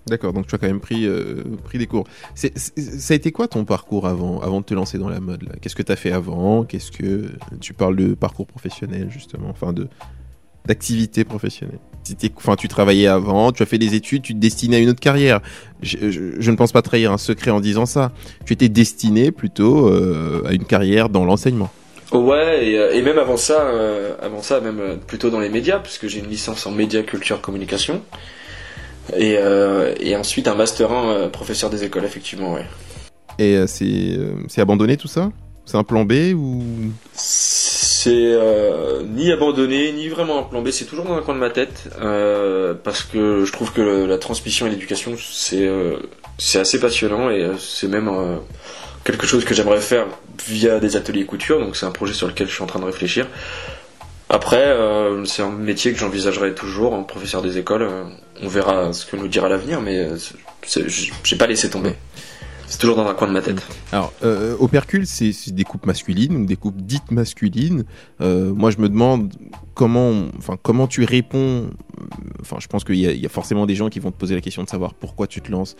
D'accord, 0.07 0.33
donc 0.35 0.47
tu 0.47 0.55
as 0.55 0.59
quand 0.59 0.67
même 0.67 0.81
pris, 0.81 1.07
euh, 1.07 1.43
pris 1.65 1.79
des 1.79 1.87
cours. 1.87 2.05
C'est- 2.35 2.53
ça 2.59 3.15
a 3.15 3.17
été 3.17 3.33
quoi 3.33 3.49
ton 3.49 3.65
parcours 3.65 4.07
avant, 4.07 4.41
avant 4.41 4.61
de 4.61 4.65
te 4.67 4.75
lancer 4.75 4.99
dans 4.99 5.09
la 5.09 5.21
mode 5.21 5.49
Qu'est-ce 5.63 5.75
que 5.75 5.83
tu 5.83 5.93
as 5.93 5.97
fait 5.97 6.13
avant? 6.13 6.65
Qu'est-ce 6.65 6.93
que 6.93 7.31
tu 7.61 7.73
parles 7.73 7.97
de 7.97 8.13
parcours 8.15 8.47
professionnel 8.47 9.09
justement, 9.11 9.49
enfin 9.51 9.73
de 9.73 9.89
d'activité 10.67 11.25
professionnelle. 11.25 11.79
Enfin, 12.37 12.57
tu 12.57 12.69
travaillais 12.69 13.07
avant, 13.07 13.53
tu 13.53 13.63
as 13.63 13.67
fait 13.67 13.77
des 13.77 13.95
études, 13.95 14.23
tu 14.23 14.33
te 14.35 14.39
destinais 14.39 14.77
à 14.77 14.79
une 14.79 14.89
autre 14.89 15.01
carrière. 15.01 15.41
Je, 15.83 16.11
je- 16.11 16.41
je 16.41 16.51
ne 16.51 16.57
pense 16.57 16.73
pas 16.73 16.81
trahir 16.81 17.13
un 17.13 17.19
secret 17.19 17.51
en 17.51 17.61
disant 17.61 17.85
ça. 17.85 18.13
Tu 18.47 18.55
étais 18.55 18.71
destiné 18.71 19.31
plutôt 19.31 19.89
euh, 19.89 20.43
à 20.47 20.53
une 20.55 20.65
carrière 20.65 21.11
dans 21.11 21.25
l'enseignement. 21.27 21.71
Ouais, 22.13 22.67
et, 22.67 22.79
euh, 22.79 22.95
et 22.95 23.03
même 23.03 23.19
avant 23.19 23.37
ça, 23.37 23.61
euh, 23.67 24.15
avant 24.23 24.41
ça, 24.41 24.61
même 24.61 24.81
euh, 24.81 24.97
plutôt 24.97 25.29
dans 25.31 25.41
les 25.41 25.51
médias, 25.51 25.81
puisque 25.81 26.07
j'ai 26.07 26.21
une 26.21 26.29
licence 26.29 26.67
en 26.67 26.71
médias, 26.71 27.03
culture, 27.03 27.41
communication. 27.43 28.03
Et, 29.17 29.37
euh, 29.39 29.95
et 30.01 30.17
ensuite 30.17 30.49
un 30.49 30.55
master 30.55 30.91
1 30.91 31.09
euh, 31.09 31.29
professeur 31.29 31.71
des 31.71 31.85
écoles, 31.85 32.05
effectivement, 32.05 32.55
ouais. 32.55 32.65
Et 33.39 33.57
euh, 33.57 33.67
c'est 33.67 34.19
c'est 34.49 34.61
abandonné 34.61 34.97
tout 34.97 35.09
ça? 35.09 35.31
C'est 35.67 35.77
un 35.77 35.83
plan 35.83 36.05
B 36.05 36.33
ou? 36.35 36.63
C'est 37.15 38.11
euh, 38.11 39.03
ni 39.03 39.33
abandonné, 39.33 39.93
ni 39.93 40.09
vraiment 40.09 40.39
un 40.41 40.43
plan 40.43 40.63
B, 40.63 40.71
c'est 40.71 40.85
toujours 40.85 41.05
dans 41.07 41.15
un 41.17 41.23
coin 41.23 41.35
de 41.35 41.41
ma 41.41 41.51
tête, 41.51 41.89
euh, 42.01 42.75
parce 42.83 43.03
que 43.03 43.45
je 43.45 43.53
trouve 43.53 43.73
que 43.73 43.81
le- 43.81 44.07
la 44.07 44.19
transmission 44.19 44.67
et 44.67 44.71
l'éducation, 44.71 45.15
c'est 45.19 45.67
euh, 45.67 45.97
c'est 46.39 46.59
assez 46.59 46.79
passionnant 46.81 47.31
et 47.31 47.51
c'est 47.59 47.89
même 47.89 48.11
quelque 49.05 49.27
chose 49.27 49.45
que 49.45 49.55
j'aimerais 49.55 49.81
faire 49.81 50.07
via 50.47 50.81
des 50.81 50.97
ateliers 50.97 51.25
couture, 51.25 51.61
donc 51.61 51.77
c'est 51.77 51.87
un 51.87 51.93
projet 51.93 52.13
sur 52.15 52.27
lequel 52.27 52.47
je 52.49 52.53
suis 52.55 52.63
en 52.63 52.67
train 52.67 52.81
de 52.81 52.85
réfléchir. 52.85 53.27
Après, 54.31 54.57
euh, 54.67 55.25
c'est 55.27 55.43
un 55.43 55.51
métier 55.51 55.93
que 55.93 55.99
j'envisagerai 55.99 56.55
toujours, 56.55 56.95
en 56.95 57.05
professeur 57.05 57.43
des 57.43 57.59
écoles, 57.59 57.83
euh, 57.83 58.05
on 58.43 58.49
verra 58.49 58.93
ce 58.93 59.07
que 59.07 59.17
nous 59.17 59.29
dira 59.29 59.49
l'avenir, 59.49 59.81
mais 59.81 59.99
euh, 59.99 60.17
c'est- 60.17 60.89
c'est- 60.89 61.13
j'ai 61.23 61.37
pas 61.37 61.47
laissé 61.47 61.69
tomber. 61.71 61.93
C'est 62.67 62.79
toujours 62.79 62.97
dans 62.97 63.07
un 63.07 63.13
coin 63.15 63.29
de 63.29 63.33
ma 63.35 63.43
tête. 63.43 63.63
Alors, 63.93 64.13
euh, 64.25 64.57
opercule, 64.59 65.07
c'est 65.07 65.33
des 65.53 65.63
coupes 65.65 65.85
masculines, 65.87 66.35
ou 66.39 66.47
des 66.47 66.57
coupes 66.57 66.81
dites 66.81 67.11
masculines. 67.11 67.85
Euh, 68.23 68.53
moi, 68.55 68.71
je 68.71 68.79
me 68.79 68.89
demande 68.89 69.33
comment, 69.75 70.13
enfin, 70.39 70.57
comment 70.61 70.87
tu 70.89 71.05
réponds. 71.05 71.69
Enfin, 72.41 72.57
je 72.61 72.67
pense 72.67 72.83
qu'il 72.83 72.97
y, 72.97 73.27
a- 73.27 73.29
forcément 73.29 73.67
des 73.67 73.75
gens 73.75 73.91
qui 73.91 74.01
vont 74.01 74.11
te 74.11 74.17
poser 74.17 74.35
la 74.35 74.41
question 74.41 74.65
de 74.65 74.69
savoir 74.69 74.95
pourquoi 74.95 75.27
tu 75.27 75.43
te 75.43 75.53
lances 75.53 75.77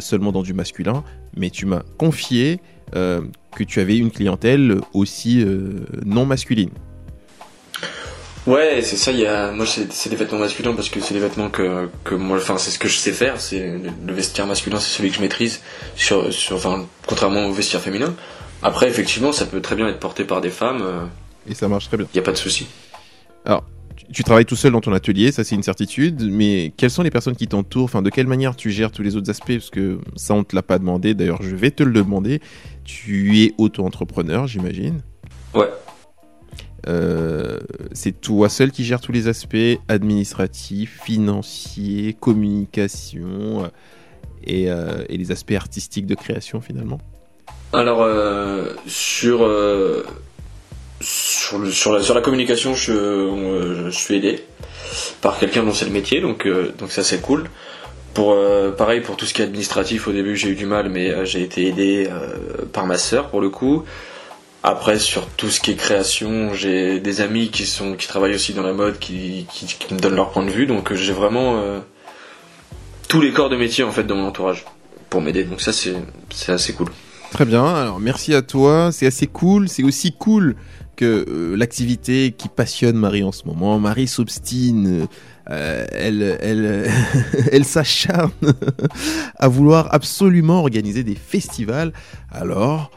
seulement 0.00 0.30
dans 0.30 0.42
du 0.42 0.52
masculin. 0.52 1.02
Mais 1.36 1.48
tu 1.50 1.64
m'as 1.64 1.82
confié 1.96 2.60
que 2.92 3.64
tu 3.66 3.80
avais 3.80 3.96
une 3.96 4.10
clientèle 4.10 4.76
aussi 4.92 5.44
non 6.04 6.26
masculine. 6.26 6.70
Ouais, 8.48 8.80
c'est 8.82 8.96
ça. 8.96 9.12
Il 9.12 9.18
y 9.18 9.26
a, 9.26 9.52
moi, 9.52 9.66
c'est 9.66 10.08
des 10.08 10.16
vêtements 10.16 10.38
masculins 10.38 10.74
parce 10.74 10.88
que 10.88 11.00
c'est 11.00 11.12
des 11.12 11.20
vêtements 11.20 11.50
que, 11.50 11.88
que 12.04 12.14
moi, 12.14 12.38
enfin, 12.38 12.56
c'est 12.56 12.70
ce 12.70 12.78
que 12.78 12.88
je 12.88 12.96
sais 12.96 13.12
faire. 13.12 13.40
C'est 13.40 13.60
le, 13.60 13.90
le 14.06 14.12
vestiaire 14.14 14.46
masculin, 14.46 14.80
c'est 14.80 14.96
celui 14.96 15.10
que 15.10 15.16
je 15.16 15.20
maîtrise. 15.20 15.60
Sur, 15.96 16.32
sur, 16.32 16.56
enfin, 16.56 16.86
contrairement 17.06 17.44
au 17.46 17.52
vestiaire 17.52 17.82
féminin. 17.82 18.14
Après, 18.62 18.88
effectivement, 18.88 19.32
ça 19.32 19.44
peut 19.44 19.60
très 19.60 19.76
bien 19.76 19.86
être 19.86 20.00
porté 20.00 20.24
par 20.24 20.40
des 20.40 20.48
femmes. 20.48 20.82
Il 21.46 21.52
Et 21.52 21.54
ça 21.54 21.68
marche 21.68 21.88
très 21.88 21.98
bien. 21.98 22.06
n'y 22.14 22.20
a 22.20 22.22
pas 22.22 22.32
de 22.32 22.38
souci. 22.38 22.66
Tu, 23.96 24.06
tu 24.12 24.24
travailles 24.24 24.46
tout 24.46 24.56
seul 24.56 24.72
dans 24.72 24.80
ton 24.80 24.92
atelier, 24.92 25.30
ça 25.32 25.44
c'est 25.44 25.54
une 25.54 25.62
certitude, 25.62 26.22
mais 26.30 26.72
quelles 26.76 26.90
sont 26.90 27.02
les 27.02 27.10
personnes 27.10 27.36
qui 27.36 27.48
t'entourent? 27.48 27.84
Enfin, 27.84 28.00
de 28.00 28.10
quelle 28.10 28.26
manière 28.26 28.56
tu 28.56 28.70
gères 28.70 28.92
tous 28.92 29.02
les 29.02 29.14
autres 29.16 29.28
aspects? 29.30 29.52
Parce 29.52 29.70
que 29.70 29.98
ça, 30.16 30.34
on 30.34 30.42
te 30.44 30.56
l'a 30.56 30.62
pas 30.62 30.78
demandé. 30.78 31.14
D'ailleurs, 31.14 31.42
je 31.42 31.54
vais 31.54 31.70
te 31.70 31.82
le 31.82 31.92
demander. 31.92 32.40
Tu 32.84 33.42
es 33.42 33.52
auto-entrepreneur, 33.58 34.46
j'imagine. 34.46 35.00
Ouais. 35.54 35.68
Euh, 36.88 37.58
c'est 37.92 38.20
toi 38.20 38.48
seul 38.48 38.70
qui 38.70 38.84
gère 38.84 39.00
tous 39.00 39.12
les 39.12 39.28
aspects 39.28 39.56
administratifs, 39.88 41.00
financiers, 41.04 42.16
communication 42.18 43.64
euh, 43.64 43.68
et, 44.44 44.70
euh, 44.70 45.04
et 45.08 45.18
les 45.18 45.30
aspects 45.30 45.52
artistiques 45.52 46.06
de 46.06 46.14
création 46.14 46.60
finalement. 46.60 46.98
Alors 47.74 48.08
sur, 48.86 49.46
la, 49.46 50.04
communication, 52.22 52.74
je, 52.74 53.90
suis 53.90 54.16
aidé 54.16 54.42
par 55.20 55.38
quelqu'un 55.38 55.64
dont 55.64 55.74
c'est 55.74 55.84
le 55.84 55.90
métier, 55.90 56.22
donc, 56.22 56.48
donc 56.78 56.90
ça 56.90 57.02
c'est 57.02 57.20
cool. 57.20 57.50
Pareil 58.14 59.02
pour 59.02 59.16
tout 59.16 59.26
ce 59.26 59.34
qui 59.34 59.42
est 59.42 59.44
administratif, 59.44 60.08
au 60.08 60.12
début 60.12 60.34
j'ai 60.34 60.48
eu 60.48 60.54
du 60.54 60.64
mal, 60.64 60.88
mais 60.88 61.26
j'ai 61.26 61.42
été 61.42 61.66
aidé 61.66 62.08
par 62.72 62.86
ma 62.86 62.96
sœur 62.96 63.28
pour 63.28 63.42
le 63.42 63.50
coup. 63.50 63.84
Après 64.62 64.98
sur 64.98 65.26
tout 65.28 65.50
ce 65.50 65.60
qui 65.60 65.70
est 65.70 65.76
création, 65.76 66.52
j'ai 66.52 66.98
des 66.98 67.20
amis 67.20 67.50
qui 67.50 67.64
sont 67.64 67.94
qui 67.94 68.08
travaillent 68.08 68.34
aussi 68.34 68.54
dans 68.54 68.64
la 68.64 68.72
mode, 68.72 68.98
qui, 68.98 69.46
qui, 69.52 69.66
qui 69.66 69.94
me 69.94 70.00
donnent 70.00 70.16
leur 70.16 70.30
point 70.30 70.44
de 70.44 70.50
vue, 70.50 70.66
donc 70.66 70.90
euh, 70.90 70.96
j'ai 70.96 71.12
vraiment 71.12 71.58
euh, 71.58 71.78
tous 73.08 73.20
les 73.20 73.32
corps 73.32 73.50
de 73.50 73.56
métier 73.56 73.84
en 73.84 73.92
fait 73.92 74.04
dans 74.04 74.16
mon 74.16 74.26
entourage 74.26 74.64
pour 75.10 75.20
m'aider. 75.22 75.44
Donc 75.44 75.60
ça 75.60 75.72
c'est 75.72 75.94
c'est 76.30 76.52
assez 76.52 76.72
cool. 76.72 76.88
Très 77.30 77.44
bien, 77.44 77.64
alors 77.64 78.00
merci 78.00 78.34
à 78.34 78.42
toi, 78.42 78.90
c'est 78.90 79.06
assez 79.06 79.26
cool, 79.26 79.68
c'est 79.68 79.84
aussi 79.84 80.12
cool 80.12 80.56
que 80.96 81.24
euh, 81.28 81.56
l'activité 81.56 82.32
qui 82.36 82.48
passionne 82.48 82.96
Marie 82.96 83.22
en 83.22 83.32
ce 83.32 83.44
moment. 83.44 83.78
Marie 83.78 84.08
s'obstine, 84.08 85.06
euh, 85.50 85.86
elle, 85.92 86.38
elle, 86.40 86.90
elle 87.52 87.64
s'acharne 87.64 88.32
à 89.36 89.48
vouloir 89.48 89.94
absolument 89.94 90.58
organiser 90.60 91.04
des 91.04 91.14
festivals, 91.14 91.92
alors 92.32 92.90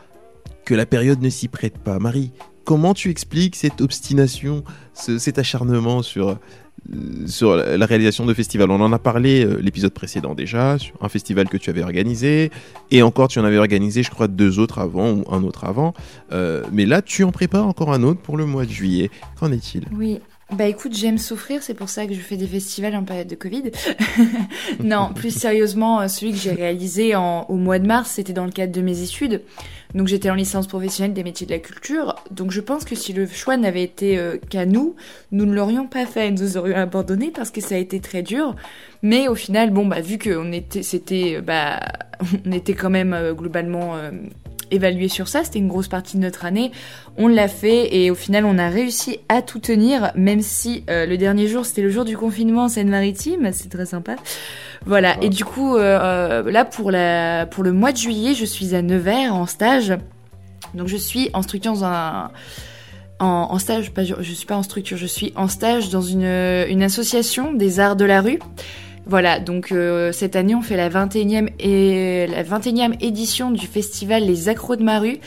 que 0.71 0.75
la 0.75 0.85
période 0.85 1.21
ne 1.21 1.29
s'y 1.29 1.49
prête 1.49 1.77
pas. 1.79 1.99
Marie, 1.99 2.31
comment 2.63 2.93
tu 2.93 3.09
expliques 3.09 3.57
cette 3.57 3.81
obstination, 3.81 4.63
ce- 4.93 5.17
cet 5.17 5.37
acharnement 5.37 6.01
sur, 6.01 6.29
euh, 6.29 6.35
sur 7.27 7.57
la 7.57 7.85
réalisation 7.85 8.25
de 8.25 8.33
festivals? 8.33 8.71
On 8.71 8.79
en 8.79 8.93
a 8.93 8.99
parlé 8.99 9.43
euh, 9.43 9.57
l'épisode 9.61 9.91
précédent 9.93 10.33
déjà, 10.33 10.77
sur 10.79 10.95
un 11.01 11.09
festival 11.09 11.49
que 11.49 11.57
tu 11.57 11.69
avais 11.69 11.83
organisé, 11.83 12.51
et 12.89 13.01
encore, 13.01 13.27
tu 13.27 13.37
en 13.39 13.43
avais 13.43 13.57
organisé, 13.57 14.01
je 14.01 14.11
crois, 14.11 14.29
deux 14.29 14.59
autres 14.59 14.79
avant 14.79 15.11
ou 15.11 15.25
un 15.29 15.43
autre 15.43 15.65
avant. 15.65 15.93
Euh, 16.31 16.63
mais 16.71 16.85
là, 16.85 17.01
tu 17.01 17.25
en 17.25 17.33
prépares 17.33 17.67
encore 17.67 17.91
un 17.91 18.03
autre 18.03 18.21
pour 18.21 18.37
le 18.37 18.45
mois 18.45 18.63
de 18.65 18.71
juillet. 18.71 19.11
Qu'en 19.37 19.51
est-il? 19.51 19.83
Oui. 19.93 20.19
Bah 20.53 20.65
écoute, 20.67 20.93
j'aime 20.93 21.17
souffrir, 21.17 21.63
c'est 21.63 21.73
pour 21.73 21.87
ça 21.87 22.05
que 22.05 22.13
je 22.13 22.19
fais 22.19 22.35
des 22.35 22.45
festivals 22.47 22.93
en 22.97 23.05
période 23.05 23.27
de 23.27 23.35
Covid. 23.35 23.71
non, 24.83 25.11
plus 25.15 25.31
sérieusement, 25.33 26.05
celui 26.09 26.31
que 26.33 26.37
j'ai 26.37 26.51
réalisé 26.51 27.15
au 27.15 27.55
mois 27.55 27.79
de 27.79 27.87
mars, 27.87 28.11
c'était 28.15 28.33
dans 28.33 28.43
le 28.43 28.51
cadre 28.51 28.73
de 28.73 28.81
mes 28.81 29.01
études. 29.01 29.43
Donc 29.93 30.07
j'étais 30.07 30.29
en 30.29 30.35
licence 30.35 30.67
professionnelle 30.67 31.13
des 31.13 31.23
métiers 31.23 31.45
de 31.45 31.51
la 31.51 31.59
culture. 31.59 32.15
Donc 32.31 32.51
je 32.51 32.61
pense 32.61 32.85
que 32.85 32.95
si 32.95 33.13
le 33.13 33.27
choix 33.27 33.57
n'avait 33.57 33.83
été 33.83 34.17
euh, 34.17 34.37
qu'à 34.49 34.65
nous, 34.65 34.95
nous 35.31 35.45
ne 35.45 35.53
l'aurions 35.53 35.87
pas 35.87 36.05
fait, 36.05 36.31
nous 36.31 36.57
aurions 36.57 36.77
abandonné 36.77 37.31
parce 37.31 37.51
que 37.51 37.61
ça 37.61 37.75
a 37.75 37.77
été 37.77 37.99
très 37.99 38.23
dur. 38.23 38.55
Mais 39.03 39.27
au 39.27 39.35
final, 39.35 39.71
bon 39.71 39.85
bah 39.85 40.01
vu 40.01 40.17
qu'on 40.17 40.51
était, 40.51 40.83
c'était, 40.83 41.41
bah, 41.41 41.79
on 42.45 42.51
était 42.51 42.73
quand 42.73 42.89
même 42.89 43.13
euh, 43.13 43.33
globalement 43.33 43.95
euh, 43.95 44.11
évalué 44.71 45.07
sur 45.07 45.27
ça, 45.27 45.43
c'était 45.43 45.59
une 45.59 45.67
grosse 45.67 45.87
partie 45.87 46.17
de 46.17 46.21
notre 46.21 46.45
année. 46.45 46.71
On 47.17 47.27
l'a 47.27 47.47
fait 47.47 47.95
et 47.95 48.09
au 48.09 48.15
final 48.15 48.45
on 48.45 48.57
a 48.57 48.69
réussi 48.69 49.19
à 49.29 49.41
tout 49.41 49.59
tenir, 49.59 50.11
même 50.15 50.41
si 50.41 50.83
euh, 50.89 51.05
le 51.05 51.17
dernier 51.17 51.47
jour 51.47 51.65
c'était 51.65 51.81
le 51.81 51.89
jour 51.89 52.05
du 52.05 52.17
confinement 52.17 52.63
en 52.63 52.69
Seine-Maritime, 52.69 53.51
c'est 53.51 53.69
très 53.69 53.85
sympa. 53.85 54.15
Voilà, 54.85 55.15
et 55.21 55.29
du 55.29 55.45
coup 55.45 55.75
euh, 55.75 55.99
euh, 56.01 56.51
là 56.51 56.65
pour, 56.65 56.89
la, 56.89 57.45
pour 57.45 57.63
le 57.63 57.71
mois 57.71 57.91
de 57.91 57.97
juillet 57.97 58.33
je 58.33 58.45
suis 58.45 58.73
à 58.73 58.81
Nevers 58.81 59.35
en 59.35 59.45
stage, 59.45 59.93
donc 60.73 60.87
je 60.87 60.97
suis 60.97 61.29
en 61.33 61.41
structure 61.41 61.73
dans 61.73 61.85
un... 61.85 62.31
En, 63.19 63.49
en 63.51 63.59
stage, 63.59 63.91
pas, 63.91 64.03
je, 64.03 64.15
je 64.19 64.33
suis 64.33 64.47
pas 64.47 64.55
en 64.55 64.63
structure, 64.63 64.97
je 64.97 65.05
suis 65.05 65.31
en 65.35 65.47
stage 65.47 65.89
dans 65.91 66.01
une, 66.01 66.25
une 66.25 66.81
association 66.81 67.53
des 67.53 67.79
arts 67.79 67.95
de 67.95 68.05
la 68.05 68.19
rue. 68.19 68.39
Voilà, 69.05 69.39
donc 69.39 69.71
euh, 69.71 70.11
cette 70.11 70.35
année 70.35 70.55
on 70.55 70.61
fait 70.61 70.77
la 70.77 70.89
21e, 70.89 71.49
et, 71.59 72.27
la 72.27 72.43
21e 72.43 72.95
édition 73.01 73.51
du 73.51 73.65
festival 73.65 74.23
Les 74.23 74.47
Accros 74.47 74.75
de 74.75 74.83
ma 74.83 74.99
rue. 74.99 75.19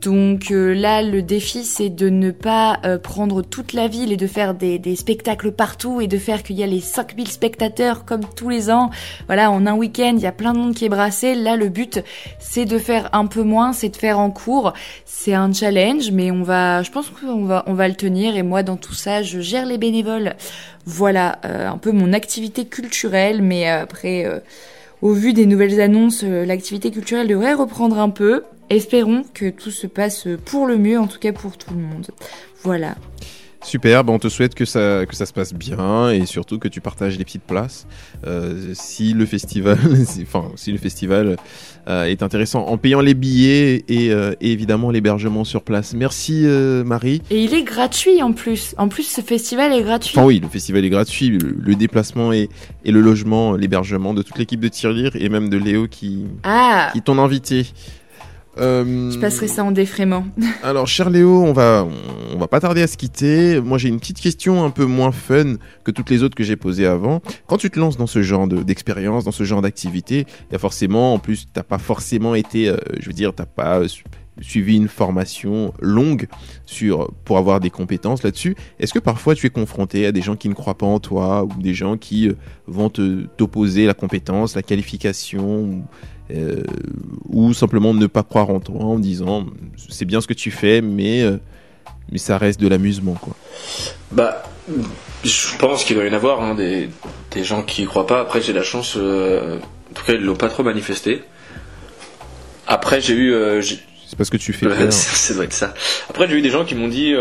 Donc 0.00 0.50
euh, 0.50 0.72
là, 0.72 1.02
le 1.02 1.20
défi, 1.20 1.64
c'est 1.64 1.90
de 1.90 2.08
ne 2.08 2.30
pas 2.30 2.78
euh, 2.84 2.96
prendre 2.96 3.42
toute 3.42 3.74
la 3.74 3.86
ville 3.86 4.12
et 4.12 4.16
de 4.16 4.26
faire 4.26 4.54
des, 4.54 4.80
spectacles 4.96 5.52
partout 5.52 6.00
et 6.00 6.06
de 6.06 6.16
faire 6.16 6.42
qu'il 6.42 6.56
y 6.56 6.62
a 6.62 6.66
les 6.66 6.80
5000 6.80 7.28
spectateurs 7.28 8.06
comme 8.06 8.22
tous 8.34 8.48
les 8.48 8.70
ans. 8.70 8.90
Voilà, 9.26 9.50
en 9.50 9.66
un 9.66 9.74
week-end, 9.74 10.12
il 10.16 10.22
y 10.22 10.26
a 10.26 10.32
plein 10.32 10.54
de 10.54 10.58
monde 10.58 10.74
qui 10.74 10.86
est 10.86 10.88
brassé. 10.88 11.34
Là, 11.34 11.56
le 11.56 11.68
but, 11.68 12.02
c'est 12.38 12.64
de 12.64 12.78
faire 12.78 13.10
un 13.12 13.26
peu 13.26 13.42
moins, 13.42 13.74
c'est 13.74 13.90
de 13.90 13.96
faire 13.96 14.18
en 14.18 14.30
cours. 14.30 14.72
C'est 15.04 15.34
un 15.34 15.52
challenge, 15.52 16.10
mais 16.12 16.30
on 16.30 16.42
va, 16.42 16.82
je 16.82 16.90
pense 16.90 17.10
qu'on 17.10 17.44
va, 17.44 17.64
on 17.66 17.74
va 17.74 17.86
le 17.86 17.94
tenir. 17.94 18.36
Et 18.36 18.42
moi, 18.42 18.62
dans 18.62 18.76
tout 18.76 18.94
ça, 18.94 19.22
je 19.22 19.40
gère 19.40 19.66
les 19.66 19.76
bénévoles. 19.76 20.34
Voilà, 20.86 21.40
euh, 21.44 21.68
un 21.68 21.76
peu 21.76 21.92
mon 21.92 22.14
activité 22.14 22.64
culturelle, 22.64 23.42
mais 23.42 23.68
après, 23.68 24.26
au 25.02 25.12
vu 25.12 25.34
des 25.34 25.44
nouvelles 25.44 25.78
annonces, 25.78 26.22
l'activité 26.22 26.90
culturelle 26.90 27.28
devrait 27.28 27.52
reprendre 27.52 27.98
un 27.98 28.10
peu. 28.10 28.44
Espérons 28.70 29.24
que 29.34 29.50
tout 29.50 29.72
se 29.72 29.86
passe 29.88 30.28
pour 30.44 30.66
le 30.66 30.78
mieux, 30.78 30.98
en 30.98 31.08
tout 31.08 31.18
cas 31.18 31.32
pour 31.32 31.56
tout 31.56 31.74
le 31.74 31.80
monde. 31.80 32.06
Voilà. 32.62 32.94
Super, 33.62 34.04
bah 34.04 34.12
on 34.14 34.18
te 34.18 34.28
souhaite 34.28 34.54
que 34.54 34.64
ça, 34.64 35.04
que 35.06 35.14
ça 35.14 35.26
se 35.26 35.34
passe 35.34 35.52
bien 35.52 36.10
et 36.10 36.24
surtout 36.24 36.58
que 36.58 36.66
tu 36.66 36.80
partages 36.80 37.18
les 37.18 37.24
petites 37.24 37.42
places. 37.42 37.86
Euh, 38.26 38.70
si 38.72 39.12
le 39.12 39.26
festival, 39.26 39.76
enfin, 40.22 40.50
si 40.56 40.72
le 40.72 40.78
festival 40.78 41.36
euh, 41.86 42.04
est 42.04 42.22
intéressant 42.22 42.64
en 42.66 42.78
payant 42.78 43.02
les 43.02 43.12
billets 43.12 43.84
et, 43.88 44.12
euh, 44.12 44.32
et 44.40 44.52
évidemment 44.52 44.90
l'hébergement 44.90 45.44
sur 45.44 45.60
place. 45.62 45.92
Merci 45.92 46.46
Marie. 46.86 47.20
Et 47.30 47.44
il 47.44 47.52
est 47.52 47.62
gratuit 47.62 48.22
en 48.22 48.32
plus. 48.32 48.74
En 48.78 48.88
plus, 48.88 49.02
ce 49.02 49.20
festival 49.20 49.74
est 49.74 49.82
gratuit. 49.82 50.16
Enfin 50.16 50.26
oui, 50.26 50.40
le 50.40 50.48
festival 50.48 50.82
est 50.86 50.90
gratuit, 50.90 51.28
le, 51.28 51.54
le 51.58 51.74
déplacement 51.74 52.32
et, 52.32 52.48
et 52.86 52.92
le 52.92 53.02
logement, 53.02 53.52
l'hébergement 53.52 54.14
de 54.14 54.22
toute 54.22 54.38
l'équipe 54.38 54.60
de 54.60 54.68
Tirelire 54.68 55.16
et 55.16 55.28
même 55.28 55.50
de 55.50 55.58
Léo 55.58 55.86
qui, 55.86 56.24
Ah, 56.44 56.88
qui 56.92 56.98
est 56.98 57.02
ton 57.02 57.18
invité. 57.18 57.66
Euh, 58.60 59.10
je 59.10 59.18
passerai 59.18 59.48
ça 59.48 59.64
en 59.64 59.70
défraiement. 59.72 60.26
Alors, 60.62 60.86
cher 60.86 61.08
Léo, 61.10 61.42
on 61.42 61.52
va, 61.52 61.86
on, 62.34 62.38
va 62.38 62.46
pas 62.46 62.60
tarder 62.60 62.82
à 62.82 62.86
se 62.86 62.96
quitter. 62.96 63.60
Moi, 63.60 63.78
j'ai 63.78 63.88
une 63.88 63.98
petite 63.98 64.20
question 64.20 64.64
un 64.64 64.70
peu 64.70 64.84
moins 64.84 65.12
fun 65.12 65.54
que 65.84 65.90
toutes 65.90 66.10
les 66.10 66.22
autres 66.22 66.34
que 66.34 66.44
j'ai 66.44 66.56
posées 66.56 66.86
avant. 66.86 67.22
Quand 67.46 67.56
tu 67.56 67.70
te 67.70 67.78
lances 67.78 67.96
dans 67.96 68.06
ce 68.06 68.22
genre 68.22 68.46
de- 68.46 68.62
d'expérience, 68.62 69.24
dans 69.24 69.32
ce 69.32 69.44
genre 69.44 69.62
d'activité, 69.62 70.26
il 70.50 70.52
y 70.52 70.56
a 70.56 70.58
forcément, 70.58 71.14
en 71.14 71.18
plus, 71.18 71.46
t'as 71.52 71.62
pas 71.62 71.78
forcément 71.78 72.34
été, 72.34 72.68
euh, 72.68 72.76
je 73.00 73.06
veux 73.06 73.12
dire, 73.14 73.32
t'as 73.34 73.46
pas 73.46 73.80
euh, 73.80 73.88
su- 73.88 74.04
suivi 74.42 74.76
une 74.76 74.88
formation 74.88 75.74
longue 75.80 76.26
sur 76.64 77.10
pour 77.24 77.36
avoir 77.38 77.60
des 77.60 77.68
compétences 77.70 78.22
là-dessus. 78.22 78.56
Est-ce 78.78 78.92
que 78.94 78.98
parfois 78.98 79.34
tu 79.34 79.46
es 79.46 79.50
confronté 79.50 80.06
à 80.06 80.12
des 80.12 80.22
gens 80.22 80.36
qui 80.36 80.48
ne 80.48 80.54
croient 80.54 80.78
pas 80.78 80.86
en 80.86 80.98
toi 80.98 81.44
ou 81.44 81.60
des 81.60 81.74
gens 81.74 81.96
qui 81.98 82.28
euh, 82.28 82.34
vont 82.66 82.88
te 82.90 83.24
t'opposer 83.36 83.86
la 83.86 83.94
compétence, 83.94 84.54
la 84.54 84.62
qualification 84.62 85.60
ou, 85.62 85.82
euh, 86.34 86.62
ou 87.28 87.52
simplement 87.54 87.94
ne 87.94 88.06
pas 88.06 88.22
croire 88.22 88.50
en 88.50 88.60
toi 88.60 88.82
en 88.82 88.98
disant 88.98 89.46
c'est 89.88 90.04
bien 90.04 90.20
ce 90.20 90.26
que 90.26 90.34
tu 90.34 90.50
fais 90.50 90.80
mais 90.80 91.22
euh, 91.22 91.38
mais 92.10 92.18
ça 92.18 92.38
reste 92.38 92.60
de 92.60 92.68
l'amusement 92.68 93.14
quoi. 93.14 93.34
Bah, 94.12 94.42
je 95.24 95.56
pense 95.58 95.84
qu'il 95.84 95.96
doit 95.96 96.04
y 96.04 96.10
en 96.10 96.14
avoir 96.14 96.42
hein, 96.42 96.54
des, 96.54 96.88
des 97.30 97.44
gens 97.44 97.62
qui 97.62 97.82
y 97.82 97.86
croient 97.86 98.06
pas. 98.06 98.20
Après, 98.20 98.40
j'ai 98.40 98.52
la 98.52 98.62
chance, 98.62 98.94
euh, 98.96 99.58
en 99.58 99.94
tout 99.94 100.04
cas, 100.04 100.14
ils 100.14 100.20
l'ont 100.20 100.34
pas 100.34 100.48
trop 100.48 100.62
manifesté. 100.64 101.22
Après, 102.66 103.00
j'ai 103.00 103.14
eu, 103.14 103.32
euh, 103.32 103.62
C'est 103.62 104.16
parce 104.16 104.30
que 104.30 104.36
tu 104.36 104.52
fais 104.52 104.66
ça 104.90 104.90
ça 104.90 105.34
doit 105.34 105.44
être 105.44 105.52
ça. 105.52 105.74
Après, 106.08 106.28
j'ai 106.28 106.36
eu 106.36 106.42
des 106.42 106.50
gens 106.50 106.64
qui 106.64 106.74
m'ont 106.74 106.88
dit, 106.88 107.14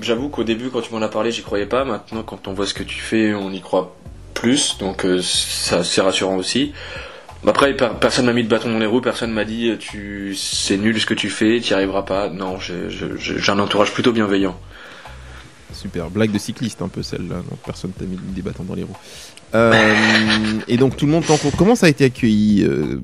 j'avoue 0.00 0.30
qu'au 0.30 0.44
début, 0.44 0.70
quand 0.70 0.80
tu 0.80 0.92
m'en 0.92 1.02
as 1.02 1.08
parlé, 1.08 1.30
j'y 1.30 1.42
croyais 1.42 1.66
pas. 1.66 1.84
Maintenant, 1.84 2.22
quand 2.22 2.48
on 2.48 2.54
voit 2.54 2.66
ce 2.66 2.74
que 2.74 2.82
tu 2.82 3.00
fais, 3.00 3.34
on 3.34 3.50
y 3.52 3.60
croit 3.60 3.94
plus. 4.32 4.78
Donc, 4.78 5.06
ça, 5.22 5.84
c'est 5.84 6.00
rassurant 6.00 6.36
aussi. 6.36 6.72
Après, 7.46 7.74
per- 7.76 7.90
personne 8.00 8.26
m'a 8.26 8.32
mis 8.32 8.42
de 8.42 8.48
bâton 8.48 8.72
dans 8.72 8.78
les 8.78 8.86
roues, 8.86 9.00
personne 9.00 9.32
m'a 9.32 9.44
dit, 9.44 9.68
euh, 9.68 9.76
tu, 9.76 10.34
c'est 10.34 10.78
nul 10.78 10.98
ce 10.98 11.06
que 11.06 11.14
tu 11.14 11.28
fais, 11.28 11.60
tu 11.60 11.72
y 11.72 11.74
arriveras 11.74 12.02
pas. 12.02 12.30
Non, 12.30 12.58
j'ai, 12.58 12.88
un 13.48 13.58
entourage 13.58 13.92
plutôt 13.92 14.12
bienveillant. 14.12 14.58
Super, 15.72 16.08
blague 16.08 16.30
de 16.30 16.38
cycliste 16.38 16.80
un 16.82 16.88
peu 16.88 17.02
celle-là, 17.02 17.36
donc 17.36 17.58
personne 17.66 17.90
t'a 17.90 18.04
mis 18.04 18.16
des 18.16 18.42
bâtons 18.42 18.62
dans 18.62 18.74
les 18.74 18.84
roues. 18.84 18.96
Euh, 19.54 19.94
et 20.68 20.76
donc 20.76 20.96
tout 20.96 21.04
le 21.04 21.12
monde 21.12 21.26
t'encourage. 21.26 21.56
Comment 21.58 21.74
ça 21.74 21.86
a 21.86 21.88
été 21.88 22.04
accueilli 22.04 22.64
euh, 22.64 23.00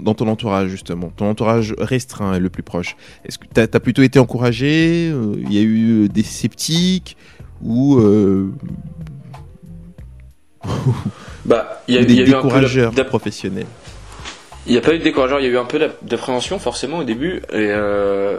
dans 0.00 0.14
ton 0.14 0.28
entourage 0.28 0.68
justement, 0.68 1.12
ton 1.14 1.28
entourage 1.28 1.74
restreint 1.78 2.34
et 2.34 2.40
le 2.40 2.48
plus 2.48 2.62
proche 2.62 2.96
Est-ce 3.24 3.38
que 3.38 3.46
t'as 3.52 3.62
as 3.62 3.80
plutôt 3.80 4.02
été 4.02 4.18
encouragé 4.18 5.08
Il 5.08 5.52
y 5.52 5.58
a 5.58 5.62
eu 5.62 6.08
des 6.08 6.22
sceptiques 6.22 7.16
ou 7.62 8.00
Bah, 11.46 11.82
il 11.88 11.94
y 11.94 11.98
a, 11.98 12.02
y 12.02 12.20
eu 12.20 12.34
un 12.34 12.42
peu 12.42 12.60
d'ap- 12.92 13.08
professionnels 13.08 13.66
Il 14.66 14.72
n'y 14.72 14.78
a 14.78 14.82
pas 14.82 14.94
eu 14.94 14.98
de 14.98 15.04
décourageur, 15.04 15.40
il 15.40 15.44
y 15.44 15.48
a 15.48 15.50
eu 15.50 15.58
un 15.58 15.64
peu 15.64 15.78
d'ap- 15.78 15.96
d'appréhension 16.04 16.58
forcément 16.58 16.98
au 16.98 17.04
début. 17.04 17.36
Et, 17.52 17.68
euh, 17.70 18.36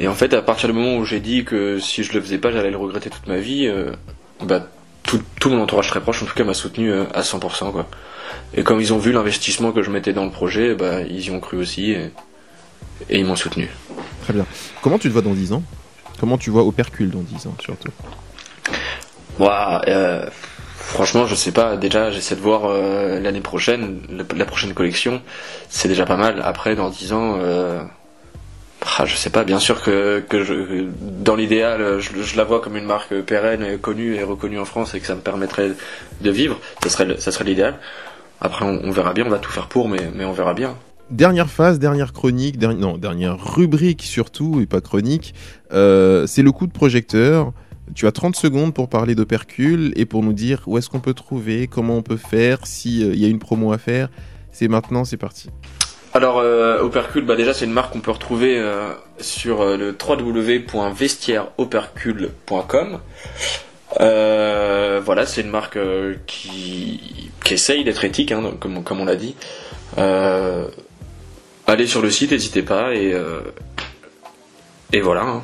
et 0.00 0.08
en 0.08 0.14
fait, 0.14 0.32
à 0.32 0.40
partir 0.42 0.68
du 0.70 0.74
moment 0.74 0.96
où 0.96 1.04
j'ai 1.04 1.20
dit 1.20 1.44
que 1.44 1.78
si 1.78 2.02
je 2.02 2.12
le 2.14 2.20
faisais 2.22 2.38
pas, 2.38 2.50
j'allais 2.50 2.70
le 2.70 2.78
regretter 2.78 3.10
toute 3.10 3.26
ma 3.26 3.36
vie, 3.36 3.66
euh, 3.66 3.92
bah, 4.42 4.66
tout, 5.02 5.20
tout 5.38 5.50
mon 5.50 5.62
entourage 5.62 5.88
très 5.88 6.00
proche, 6.00 6.22
en 6.22 6.26
tout 6.26 6.34
cas, 6.34 6.44
m'a 6.44 6.54
soutenu 6.54 6.90
euh, 6.90 7.04
à 7.14 7.20
100%. 7.20 7.70
Quoi. 7.72 7.86
Et 8.54 8.62
comme 8.62 8.80
ils 8.80 8.92
ont 8.94 8.98
vu 8.98 9.12
l'investissement 9.12 9.70
que 9.72 9.82
je 9.82 9.90
mettais 9.90 10.14
dans 10.14 10.24
le 10.24 10.30
projet, 10.30 10.74
bah, 10.74 11.02
ils 11.02 11.26
y 11.26 11.30
ont 11.30 11.40
cru 11.40 11.58
aussi 11.58 11.90
et, 11.92 12.10
et 13.10 13.18
ils 13.18 13.24
m'ont 13.26 13.36
soutenu. 13.36 13.68
Très 14.22 14.32
bien. 14.32 14.46
Comment 14.82 14.98
tu 14.98 15.08
te 15.08 15.12
vois 15.12 15.22
dans 15.22 15.34
10 15.34 15.52
ans? 15.52 15.62
Comment 16.18 16.38
tu 16.38 16.48
vois 16.48 16.64
Opercule 16.64 17.10
dans 17.10 17.20
10 17.20 17.46
ans, 17.46 17.54
surtout? 17.60 17.90
Euh, 19.40 20.26
franchement, 20.86 21.26
je 21.26 21.34
sais 21.34 21.52
pas. 21.52 21.76
Déjà, 21.76 22.10
j'essaie 22.10 22.36
de 22.36 22.40
voir 22.40 22.66
euh, 22.66 23.20
l'année 23.20 23.40
prochaine, 23.40 24.00
la, 24.36 24.44
prochaine 24.44 24.74
collection. 24.74 25.22
C'est 25.68 25.88
déjà 25.88 26.06
pas 26.06 26.16
mal. 26.16 26.40
Après, 26.44 26.76
dans 26.76 26.90
10 26.90 27.12
ans, 27.12 27.38
euh, 27.40 27.82
ah, 28.98 29.04
je 29.06 29.16
sais 29.16 29.30
pas. 29.30 29.44
Bien 29.44 29.58
sûr 29.58 29.82
que, 29.82 30.22
dans 31.00 31.36
l'idéal, 31.36 31.98
je, 32.00 32.36
la 32.36 32.44
vois 32.44 32.60
comme 32.60 32.76
une 32.76 32.84
marque 32.84 33.14
pérenne, 33.22 33.78
connue 33.78 34.14
et 34.14 34.22
reconnue 34.22 34.58
en 34.58 34.64
France 34.64 34.94
et 34.94 35.00
que 35.00 35.06
ça 35.06 35.14
me 35.14 35.20
permettrait 35.20 35.72
de 36.20 36.30
vivre. 36.30 36.58
Ça 36.82 36.90
serait, 36.90 37.16
ça 37.18 37.32
serait 37.32 37.44
l'idéal. 37.44 37.78
Après, 38.40 38.64
on, 38.64 38.90
verra 38.90 39.14
bien. 39.14 39.24
On 39.26 39.30
va 39.30 39.38
tout 39.38 39.50
faire 39.50 39.68
pour, 39.68 39.88
mais, 39.88 40.24
on 40.24 40.32
verra 40.32 40.54
bien. 40.54 40.76
Dernière 41.10 41.50
phase, 41.50 41.78
dernière 41.78 42.12
chronique, 42.12 42.60
non, 42.60 42.96
dernière 42.96 43.38
rubrique 43.38 44.02
surtout, 44.02 44.60
et 44.62 44.66
pas 44.66 44.80
chronique, 44.80 45.34
euh, 45.72 46.26
c'est 46.26 46.40
le 46.42 46.50
coup 46.50 46.66
de 46.66 46.72
projecteur. 46.72 47.52
Tu 47.94 48.06
as 48.06 48.12
30 48.12 48.34
secondes 48.36 48.72
pour 48.72 48.88
parler 48.88 49.14
d'Opercule 49.14 49.92
et 49.96 50.06
pour 50.06 50.22
nous 50.22 50.32
dire 50.32 50.62
où 50.66 50.78
est-ce 50.78 50.88
qu'on 50.88 51.00
peut 51.00 51.12
trouver, 51.14 51.66
comment 51.66 51.96
on 51.98 52.02
peut 52.02 52.16
faire, 52.16 52.66
s'il 52.66 53.14
y 53.16 53.24
a 53.24 53.28
une 53.28 53.38
promo 53.38 53.72
à 53.72 53.78
faire. 53.78 54.08
C'est 54.52 54.68
maintenant, 54.68 55.04
c'est 55.04 55.16
parti. 55.18 55.50
Alors, 56.14 56.38
euh, 56.38 56.80
Opercule, 56.80 57.24
bah 57.24 57.34
déjà, 57.36 57.52
c'est 57.52 57.64
une 57.64 57.72
marque 57.72 57.92
qu'on 57.92 58.00
peut 58.00 58.12
retrouver 58.12 58.56
euh, 58.56 58.92
sur 59.18 59.62
euh, 59.62 59.76
le 59.76 59.96
www.vestiaireopercule.com. 60.00 63.00
Euh, 64.00 65.00
voilà, 65.04 65.26
c'est 65.26 65.42
une 65.42 65.50
marque 65.50 65.76
euh, 65.76 66.14
qui, 66.26 67.30
essaye 67.50 67.84
d'être 67.84 68.04
éthique, 68.04 68.32
hein, 68.32 68.52
comme, 68.60 69.00
on 69.00 69.04
l'a 69.04 69.16
dit. 69.16 69.34
Euh, 69.98 70.66
allez 71.66 71.86
sur 71.86 72.00
le 72.00 72.10
site, 72.10 72.30
n'hésitez 72.30 72.62
pas, 72.62 72.94
et, 72.94 73.12
euh, 73.12 73.40
et 74.92 75.00
voilà. 75.00 75.22
hein. 75.22 75.42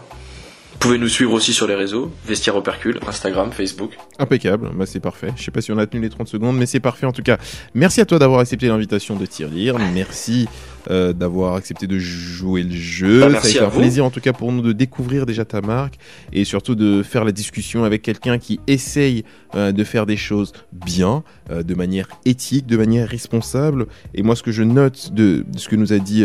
Vous 0.82 0.88
pouvez 0.88 0.98
nous 0.98 1.08
suivre 1.08 1.34
aussi 1.34 1.52
sur 1.52 1.66
les 1.66 1.74
réseaux, 1.74 2.10
Vestiaire 2.24 2.56
Opercule, 2.56 3.00
Instagram, 3.06 3.52
Facebook. 3.52 3.98
Impeccable, 4.18 4.70
bah 4.74 4.86
c'est 4.86 4.98
parfait. 4.98 5.30
Je 5.36 5.42
sais 5.42 5.50
pas 5.50 5.60
si 5.60 5.70
on 5.72 5.76
a 5.76 5.86
tenu 5.86 6.00
les 6.00 6.08
30 6.08 6.26
secondes, 6.26 6.56
mais 6.56 6.64
c'est 6.64 6.80
parfait 6.80 7.04
en 7.04 7.12
tout 7.12 7.22
cas. 7.22 7.36
Merci 7.74 8.00
à 8.00 8.06
toi 8.06 8.18
d'avoir 8.18 8.40
accepté 8.40 8.66
l'invitation 8.66 9.14
de 9.14 9.26
Tirelire. 9.26 9.76
Merci 9.92 10.48
euh, 10.90 11.12
d'avoir 11.12 11.54
accepté 11.54 11.86
de 11.86 11.98
jouer 11.98 12.62
le 12.62 12.70
jeu. 12.74 13.20
Bah, 13.20 13.40
Ça 13.40 13.46
a 13.46 13.50
été 13.50 13.60
un 13.60 13.68
vous. 13.68 13.80
plaisir 13.80 14.04
en 14.04 14.10
tout 14.10 14.20
cas 14.20 14.32
pour 14.32 14.52
nous 14.52 14.62
de 14.62 14.72
découvrir 14.72 15.26
déjà 15.26 15.44
ta 15.44 15.60
marque 15.60 15.98
et 16.32 16.44
surtout 16.44 16.74
de 16.74 17.02
faire 17.02 17.24
la 17.24 17.32
discussion 17.32 17.84
avec 17.84 18.02
quelqu'un 18.02 18.38
qui 18.38 18.60
essaye 18.66 19.24
euh, 19.54 19.72
de 19.72 19.84
faire 19.84 20.06
des 20.06 20.16
choses 20.16 20.52
bien, 20.72 21.22
euh, 21.50 21.62
de 21.62 21.74
manière 21.74 22.08
éthique, 22.24 22.66
de 22.66 22.76
manière 22.76 23.08
responsable. 23.08 23.86
Et 24.14 24.22
moi, 24.22 24.36
ce 24.36 24.42
que 24.42 24.52
je 24.52 24.62
note 24.62 25.12
de, 25.12 25.44
de 25.46 25.58
ce 25.58 25.68
que 25.68 25.76
nous 25.76 25.92
a 25.92 25.98
dit 25.98 26.24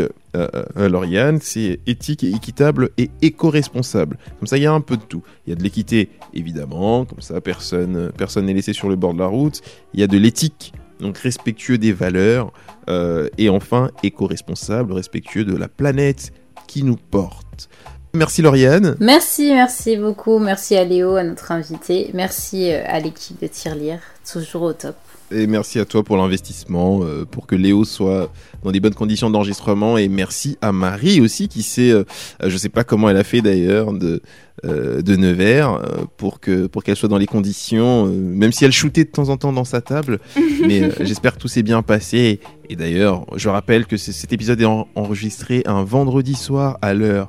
Lauriane, 0.77 1.39
c'est 1.41 1.79
éthique 1.87 2.23
et 2.23 2.29
équitable 2.29 2.89
et 2.97 3.09
éco-responsable. 3.21 4.17
Comme 4.39 4.47
ça, 4.47 4.57
il 4.57 4.63
y 4.63 4.65
a 4.65 4.73
un 4.73 4.81
peu 4.81 4.97
de 4.97 5.01
tout. 5.01 5.23
Il 5.47 5.51
y 5.51 5.53
a 5.53 5.55
de 5.55 5.63
l'équité, 5.63 6.09
évidemment, 6.33 7.05
comme 7.05 7.21
ça, 7.21 7.39
personne 7.39 8.11
personne 8.17 8.45
n'est 8.45 8.53
laissé 8.53 8.73
sur 8.73 8.89
le 8.89 8.95
bord 8.95 9.13
de 9.13 9.19
la 9.19 9.27
route. 9.27 9.61
Il 9.93 9.99
y 9.99 10.03
a 10.03 10.07
de 10.07 10.17
l'éthique, 10.17 10.73
donc 10.99 11.17
respectueux 11.17 11.77
des 11.77 11.93
valeurs. 11.93 12.51
Euh, 12.89 13.29
et 13.37 13.49
enfin, 13.49 13.91
éco-responsable, 14.03 14.93
respectueux 14.93 15.45
de 15.45 15.55
la 15.55 15.67
planète 15.67 16.31
qui 16.67 16.83
nous 16.83 16.97
porte. 16.97 17.69
Merci 18.13 18.41
Lauriane. 18.41 18.95
Merci, 18.99 19.53
merci 19.53 19.97
beaucoup. 19.97 20.39
Merci 20.39 20.75
à 20.75 20.85
Léo, 20.85 21.15
à 21.15 21.23
notre 21.23 21.51
invité. 21.51 22.11
Merci 22.13 22.71
euh, 22.71 22.81
à 22.85 22.99
l'équipe 22.99 23.39
de 23.41 23.47
Tirelire, 23.47 23.99
toujours 24.29 24.61
au 24.61 24.73
top. 24.73 24.95
Et 25.35 25.47
merci 25.47 25.79
à 25.79 25.85
toi 25.85 26.01
pour 26.03 26.15
l'investissement, 26.15 27.01
euh, 27.03 27.25
pour 27.25 27.45
que 27.45 27.55
Léo 27.55 27.83
soit 27.83 28.31
dans 28.63 28.71
des 28.71 28.79
bonnes 28.79 28.93
conditions 28.93 29.29
d'enregistrement. 29.29 29.97
Et 29.97 30.07
merci 30.07 30.57
à 30.61 30.71
Marie 30.71 31.19
aussi, 31.19 31.49
qui 31.49 31.61
sait, 31.61 31.91
euh, 31.91 32.05
euh, 32.41 32.49
je 32.49 32.55
sais 32.57 32.69
pas 32.69 32.85
comment 32.85 33.09
elle 33.09 33.17
a 33.17 33.23
fait 33.25 33.41
d'ailleurs, 33.41 33.91
de, 33.91 34.21
euh, 34.63 35.01
de 35.01 35.15
Nevers, 35.17 35.81
pour 36.15 36.39
que 36.39 36.67
pour 36.67 36.83
qu'elle 36.83 36.95
soit 36.95 37.09
dans 37.09 37.17
les 37.17 37.25
conditions, 37.25 38.05
même 38.07 38.53
si 38.53 38.63
elle 38.63 38.71
shootait 38.71 39.03
de 39.03 39.09
temps 39.09 39.27
en 39.27 39.35
temps 39.35 39.51
dans 39.51 39.65
sa 39.65 39.81
table. 39.81 40.19
mais 40.65 40.89
j'espère 41.01 41.35
que 41.35 41.41
tout 41.41 41.49
s'est 41.49 41.63
bien 41.63 41.81
passé. 41.81 42.39
Et 42.69 42.77
d'ailleurs, 42.77 43.25
je 43.35 43.49
rappelle 43.49 43.85
que 43.87 43.97
cet 43.97 44.31
épisode 44.31 44.61
est 44.61 44.65
en- 44.65 44.87
enregistré 44.95 45.63
un 45.65 45.83
vendredi 45.83 46.35
soir 46.35 46.77
à 46.81 46.93
l'heure 46.93 47.27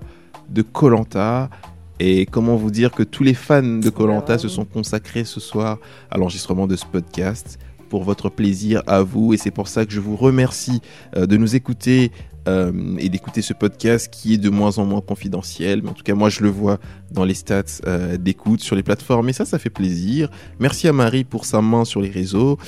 de 0.49 0.63
Colanta. 0.63 1.51
Et 1.99 2.27
comment 2.27 2.57
vous 2.57 2.71
dire 2.71 2.91
que 2.93 3.03
tous 3.03 3.23
les 3.25 3.33
fans 3.35 3.63
de 3.63 3.91
Colanta 3.91 4.37
se 4.39 4.49
sont 4.49 4.67
consacrés 4.67 5.25
ce 5.25 5.41
soir 5.41 5.79
à 6.11 6.19
l'enregistrement 6.19 6.67
de 6.67 6.77
ce 6.77 6.85
podcast 6.85 7.59
pour 7.89 8.05
votre 8.05 8.29
plaisir 8.29 8.83
à 8.87 9.03
vous. 9.03 9.35
Et 9.35 9.37
c'est 9.37 9.51
pour 9.51 9.69
ça 9.69 9.87
que 9.87 9.93
je 9.93 10.01
vous 10.01 10.17
remercie 10.17 10.81
euh, 11.17 11.27
de 11.27 11.37
nous 11.37 11.57
écouter 11.57 12.13
euh, 12.49 12.97
et 12.99 13.09
d'écouter 13.09 13.43
ce 13.43 13.53
podcast 13.53 14.09
qui 14.13 14.35
est 14.35 14.39
de 14.39 14.51
moins 14.51 14.79
en 14.79 14.85
moins 14.85 15.01
confidentiel. 15.01 15.83
Mais 15.83 15.91
en 15.91 15.95
tout 15.95 16.05
cas, 16.05 16.15
moi, 16.15 16.29
je 16.29 16.43
le 16.43 16.49
vois 16.49 16.79
dans 17.11 17.25
les 17.25 17.35
stats 17.35 17.63
euh, 17.87 18.17
d'écoute 18.17 18.61
sur 18.61 18.77
les 18.77 18.83
plateformes. 18.83 19.29
Et 19.29 19.33
ça, 19.33 19.45
ça 19.45 19.59
fait 19.59 19.71
plaisir. 19.71 20.31
Merci 20.61 20.87
à 20.89 20.93
Marie 20.93 21.25
pour 21.25 21.45
sa 21.45 21.61
main 21.61 21.85
sur 21.85 22.01
les 22.01 22.11
réseaux. 22.11 22.59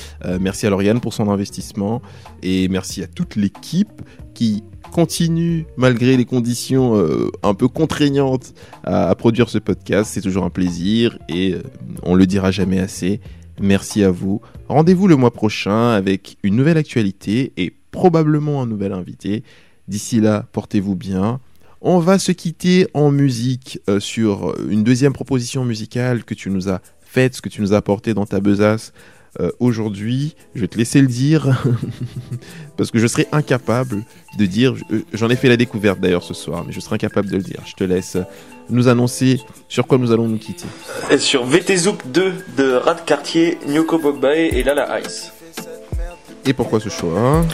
Merci 0.40 0.66
à 0.66 0.70
Lauriane 0.70 1.00
pour 1.00 1.12
son 1.12 1.30
investissement. 1.30 2.02
Et 2.42 2.68
merci 2.68 3.02
à 3.02 3.06
toute 3.06 3.36
l'équipe 3.36 4.02
qui 4.34 4.62
continue, 4.92 5.66
malgré 5.76 6.16
les 6.16 6.24
conditions 6.24 7.00
un 7.42 7.54
peu 7.54 7.68
contraignantes, 7.68 8.54
à, 8.84 9.08
à 9.08 9.14
produire 9.14 9.48
ce 9.48 9.58
podcast. 9.58 10.10
C'est 10.12 10.22
toujours 10.22 10.44
un 10.44 10.50
plaisir 10.50 11.18
et 11.28 11.56
on 12.02 12.14
le 12.14 12.26
dira 12.26 12.50
jamais 12.50 12.80
assez. 12.80 13.20
Merci 13.60 14.04
à 14.04 14.10
vous. 14.10 14.40
Rendez-vous 14.68 15.08
le 15.08 15.16
mois 15.16 15.32
prochain 15.32 15.90
avec 15.90 16.36
une 16.42 16.56
nouvelle 16.56 16.76
actualité 16.76 17.52
et 17.56 17.72
probablement 17.90 18.62
un 18.62 18.66
nouvel 18.66 18.92
invité. 18.92 19.42
D'ici 19.88 20.20
là, 20.20 20.46
portez-vous 20.52 20.94
bien. 20.94 21.40
On 21.80 21.98
va 21.98 22.18
se 22.18 22.32
quitter 22.32 22.86
en 22.94 23.10
musique 23.10 23.80
euh, 23.88 24.00
sur 24.00 24.54
une 24.68 24.84
deuxième 24.84 25.12
proposition 25.12 25.64
musicale 25.64 26.24
que 26.24 26.34
tu 26.34 26.50
nous 26.50 26.68
as 26.68 26.80
faite, 27.00 27.34
ce 27.36 27.42
que 27.42 27.48
tu 27.48 27.60
nous 27.62 27.72
as 27.72 27.76
apporté 27.78 28.14
dans 28.14 28.26
ta 28.26 28.40
besace 28.40 28.92
euh, 29.40 29.50
aujourd'hui. 29.60 30.34
Je 30.54 30.60
vais 30.62 30.68
te 30.68 30.76
laisser 30.76 31.00
le 31.00 31.06
dire 31.06 31.62
parce 32.76 32.90
que 32.90 32.98
je 32.98 33.06
serai 33.06 33.26
incapable 33.32 34.04
de 34.38 34.46
dire. 34.46 34.74
je- 34.76 34.82
J'en 35.14 35.30
ai 35.30 35.36
fait 35.36 35.48
la 35.48 35.56
découverte 35.56 36.00
d'ailleurs 36.00 36.22
ce 36.24 36.34
soir, 36.34 36.64
mais 36.66 36.72
je 36.72 36.80
serai 36.80 36.96
incapable 36.96 37.30
de 37.30 37.36
le 37.36 37.42
dire. 37.42 37.62
Je 37.66 37.74
te 37.74 37.84
laisse 37.84 38.16
nous 38.70 38.88
annoncer 38.88 39.40
sur 39.68 39.86
quoi 39.86 39.98
nous 39.98 40.12
allons 40.12 40.28
nous 40.28 40.38
quitter. 40.38 40.66
Et 41.10 41.18
sur 41.18 41.44
VT 41.44 41.76
Zoop 41.76 42.02
2 42.06 42.32
de 42.56 42.72
Rad 42.72 43.04
Cartier, 43.04 43.58
Nyoko 43.66 43.98
Bogbae 43.98 44.48
et 44.52 44.62
Lala 44.62 45.00
Ice. 45.00 45.32
Et 46.46 46.52
pourquoi 46.52 46.80
ce 46.80 46.88
choix? 46.88 47.18
Hein 47.18 47.46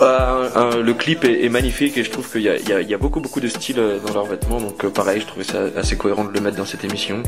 Euh, 0.00 0.48
euh, 0.56 0.82
le 0.82 0.94
clip 0.94 1.24
est, 1.24 1.44
est 1.44 1.48
magnifique 1.48 1.96
et 1.96 2.02
je 2.02 2.10
trouve 2.10 2.28
qu'il 2.28 2.40
y 2.42 2.48
a, 2.48 2.56
y 2.56 2.90
y 2.90 2.96
beaucoup 2.96 3.20
beaucoup 3.20 3.40
de 3.40 3.46
style 3.48 3.78
euh, 3.78 3.98
dans 4.04 4.12
leurs 4.14 4.24
vêtements 4.24 4.60
donc 4.60 4.84
euh, 4.84 4.88
pareil 4.90 5.20
je 5.20 5.26
trouvais 5.26 5.44
ça 5.44 5.60
assez 5.76 5.96
cohérent 5.96 6.24
de 6.24 6.32
le 6.32 6.40
mettre 6.40 6.56
dans 6.56 6.64
cette 6.64 6.82
émission. 6.82 7.22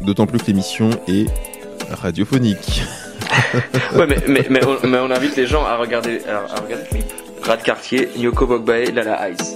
D'autant 0.00 0.26
plus 0.26 0.38
que 0.40 0.46
l'émission 0.46 0.90
est 1.06 1.26
radiophonique. 1.90 2.82
Ouais 3.94 4.06
mais, 4.06 4.16
mais, 4.26 4.46
mais, 4.50 4.60
on, 4.64 4.86
mais 4.86 4.98
on 4.98 5.10
invite 5.10 5.36
les 5.36 5.46
gens 5.46 5.64
à 5.64 5.76
regarder, 5.76 6.20
à, 6.26 6.38
à 6.54 6.60
regarder 6.60 6.84
le 6.90 6.98
clip. 6.98 7.12
Rad 7.42 7.62
Cartier, 7.62 8.08
Nyoko 8.16 8.46
Bogbae, 8.46 8.90
Lala 8.92 9.30
Ice. 9.30 9.54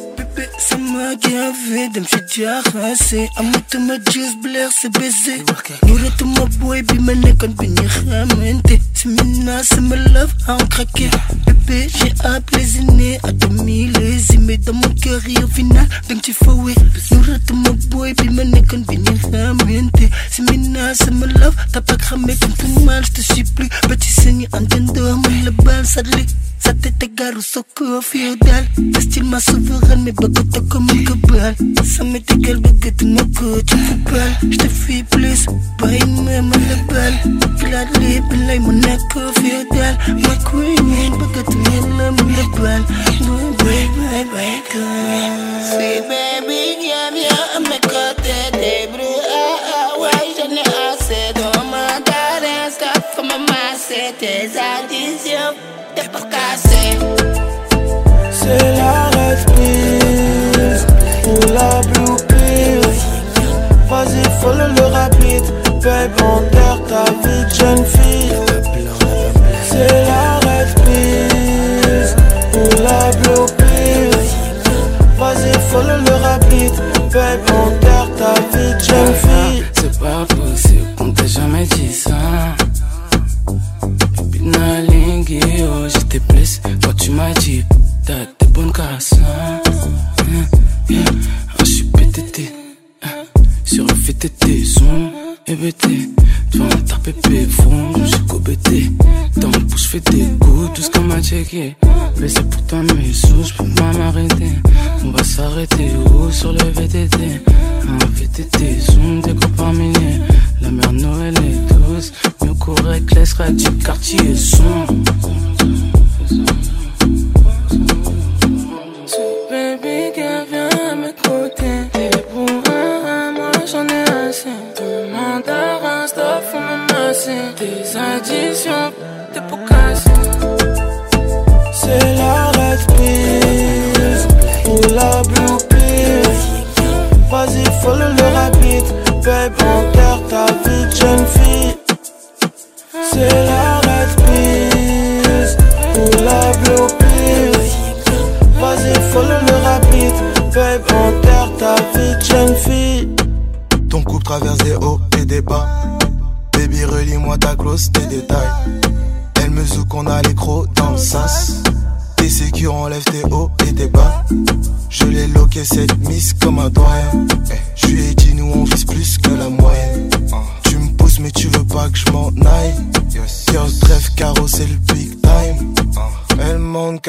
Bébé, 0.97 1.03
c'est 1.03 1.03
moi 1.03 1.17
qui 1.17 1.37
avais 1.37 1.89
dem 1.89 2.05
si 2.07 2.41
jaxase 2.41 3.29
amatuma 3.37 3.95
jus 4.11 4.37
blair 4.43 4.71
c'est 4.73 4.89
baiser 4.91 5.43
nuratuma 5.87 6.45
boy 6.59 6.83
bi 6.83 6.99
ma 6.99 7.15
nekkoon 7.15 7.53
bi 7.59 7.69
xamante 7.75 8.79
si 9.07 9.13
mina 9.13 9.63
sama 9.63 9.95
love 10.15 10.35
en 10.49 10.57
craqué 10.69 11.09
bébé 11.47 11.87
j'ai 11.95 12.13
apprécié 12.27 13.19
à 13.23 13.31
deux 13.33 13.63
millésimes 13.63 14.57
dans 14.65 14.73
mon 14.73 14.89
cœur 15.01 15.21
et 15.29 15.43
au 15.45 15.47
final 15.49 15.87
dang 16.09 16.21
ci 16.25 16.33
fawé 16.33 16.75
nuratuma 17.13 17.71
boy 17.91 18.13
bi 18.15 18.29
ma 18.31 18.43
nekkoon 18.45 18.83
bi 18.89 18.97
ñu 18.99 19.15
xamante 19.23 20.11
si 20.31 20.43
mina 20.43 20.93
sama 20.95 21.27
love 21.39 21.55
t'as 21.73 21.81
pas 21.83 21.97
cramé 21.97 22.35
comme 22.41 22.53
tout 22.55 22.81
mal 22.85 23.05
je 23.07 23.13
te 23.13 23.21
suis 23.21 23.45
plus. 23.45 23.69
Petit 23.89 24.11
seigneur 24.11 24.49
en 24.53 24.61
dehors 24.63 25.17
mon 25.19 25.45
le 25.45 25.51
bal 25.51 25.87
ça 25.87 26.03
sa 26.59 26.73
tête 26.75 27.01
égarou 27.03 27.41
so 27.43 27.63
féodal. 28.03 28.65
Style 29.01 29.25
ma 29.25 29.39
souveraine 29.41 30.03
mais 30.03 30.13
bëgg 30.13 30.69
comme 30.69 30.89
un 30.91 31.05
cabal 31.05 31.55
sama 31.85 32.19
tegal 32.27 32.59
bëggatuma 32.59 33.23
ko 33.37 33.61
ci 33.69 33.77
football. 33.87 34.31
Je 34.51 34.57
te 34.57 34.69
fais 34.69 35.05
plus 35.11 35.47
bàyyi 35.79 36.05
ma 36.25 36.43
ma 36.43 36.57
la 36.57 36.77
bal. 36.93 37.15
Filaat 37.59 37.89
lépp 38.01 38.33
lay 38.49 38.59
ma 43.97 44.05
la 44.05 44.23
See 45.63 46.01
baby 46.09 46.61
je 46.79 46.95
stop 52.71 53.25
my 53.25 53.75
c'est 53.77 54.13
tes 54.19 54.49
additions 54.59 55.55
t'es 55.95 56.09
pas 56.09 56.27
cassé 56.33 56.85
C'est 58.33 58.69
la 58.77 58.97
red 59.15 59.41
pill 59.55 60.77
ou 61.27 61.35
la 61.53 61.71
blue 61.89 62.17
pill. 62.29 62.85
Vas-y, 63.89 64.25
follow 64.41 64.69
le 64.77 64.85
rapide. 64.87 65.47
Babe, 65.83 66.21
enterre 66.21 66.81
ta 66.89 67.05
vie 67.05 67.45
de 67.45 67.51
jeune 67.55 67.85
fille. 67.85 68.46
C'est 69.77 70.05
la 70.07 70.39
red 70.39 70.69
pill 70.85 72.07
ou 72.55 72.83
la 72.83 73.11
blue. 73.19 73.47
Vas-y, 75.19 75.53
follow 75.71 75.99
le 75.99 76.15
rapide. 76.15 76.73
Babe, 77.13 77.51
enterre 77.51 78.09
ta 78.17 78.35
vie 78.53 78.73
de 78.73 78.85
qu'on 101.57 101.86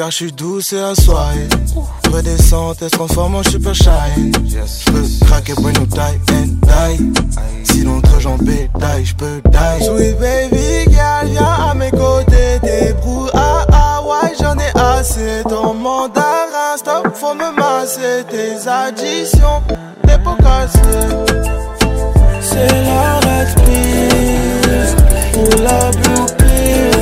car 0.08 0.10
je 0.10 0.16
suis 0.16 0.32
douce 0.32 0.72
et 0.72 0.80
assoiffée. 0.80 1.48
Redescente, 2.10 2.78
elle 2.80 2.88
se 2.88 2.96
transforme 2.96 3.34
en 3.36 3.42
super 3.42 3.74
shine. 3.74 4.32
J'peux 4.46 5.26
craquer 5.26 5.54
pour 5.54 5.64
nous 5.64 5.86
die 5.86 6.32
and 6.32 6.56
die. 6.62 7.12
Si 7.64 7.82
l'autre 7.82 8.18
j'en 8.18 8.38
bétail, 8.38 9.04
j'peux 9.04 9.42
die. 9.44 9.84
Sweet 9.84 10.18
baby 10.18 10.90
girl, 10.90 11.26
viens 11.26 11.70
à 11.70 11.74
mes 11.74 11.90
côtés. 11.90 12.58
T'es 12.62 12.94
brou, 12.94 13.26
ah 13.34 14.00
ouais, 14.02 14.32
j'en 14.40 14.56
ai 14.56 14.78
assez. 14.78 15.42
Ton 15.48 15.74
mandarin, 15.74 16.76
stop, 16.78 17.08
faut 17.14 17.34
me 17.34 17.54
masser. 17.54 18.24
Tes 18.30 18.66
additions, 18.66 19.62
t'es 20.06 20.18
pour 20.24 20.36
casser. 20.38 20.78
C'est 22.40 22.84
la 22.84 23.16
red 23.20 23.54
pill 23.66 24.96
ou 25.36 25.62
la 25.62 25.90
blue 25.90 26.26
pill. 26.38 26.98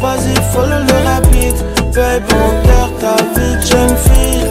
Vas-y, 0.00 0.34
follow 0.52 0.78
le 0.88 1.06
rapide. 1.06 1.69
Babe, 1.94 2.22
enterre 2.32 2.92
ta 3.00 3.16
vie 3.16 3.56
de 3.56 3.62
jeune 3.66 3.96
fille. 3.96 4.46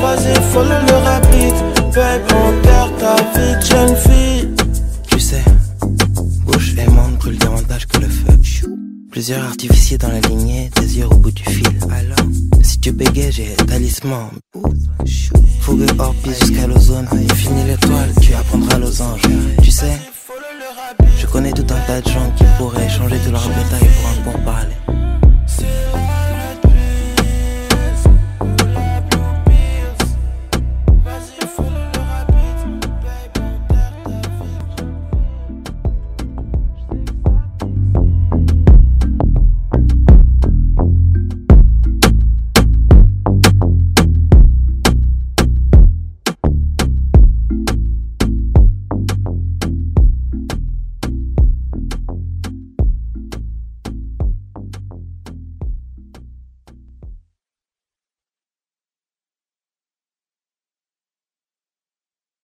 Vas-y, 0.00 0.34
follow 0.52 0.80
le 0.86 0.96
rapide. 1.08 1.54
Babe, 1.94 2.32
enterre 2.34 2.90
ta 2.98 3.16
vie 3.32 3.56
de 3.56 3.64
jeune 3.64 3.96
fille. 3.96 4.48
Tu 5.06 5.18
sais, 5.18 5.42
bouche 6.44 6.74
et 6.76 6.86
monde 6.90 7.16
brûlent 7.18 7.38
davantage 7.38 7.86
que 7.86 7.98
le 7.98 8.08
feu. 8.08 8.38
Plusieurs 9.10 9.42
artificiers 9.42 9.96
dans 9.96 10.08
la 10.08 10.20
lignée, 10.20 10.70
des 10.76 10.98
yeux 10.98 11.06
au 11.06 11.16
bout 11.16 11.32
du 11.32 11.42
fil. 11.42 11.66
Alors, 11.90 12.26
si 12.62 12.78
tu 12.78 12.92
bégais, 12.92 13.32
j'ai 13.32 13.54
talisman. 13.66 14.28
Fougue 15.60 15.86
hors 15.98 16.14
jusqu'à 16.26 16.66
l'ozone. 16.66 17.06
Fini 17.34 17.64
l'étoile, 17.64 18.12
tu 18.20 18.34
apprendras 18.34 18.78
losange. 18.78 19.22
Je 21.18 21.26
connais 21.26 21.52
tout 21.52 21.66
un 21.70 21.80
tas 21.86 22.00
de 22.00 22.08
gens 22.08 22.30
qui 22.36 22.44
pourraient 22.58 22.88
changer 22.88 23.18
de 23.26 23.30
leur 23.30 23.46
bétail 23.48 23.88
pour 24.00 24.10
un 24.10 24.32
bon 24.32 24.44
parler. 24.44 24.74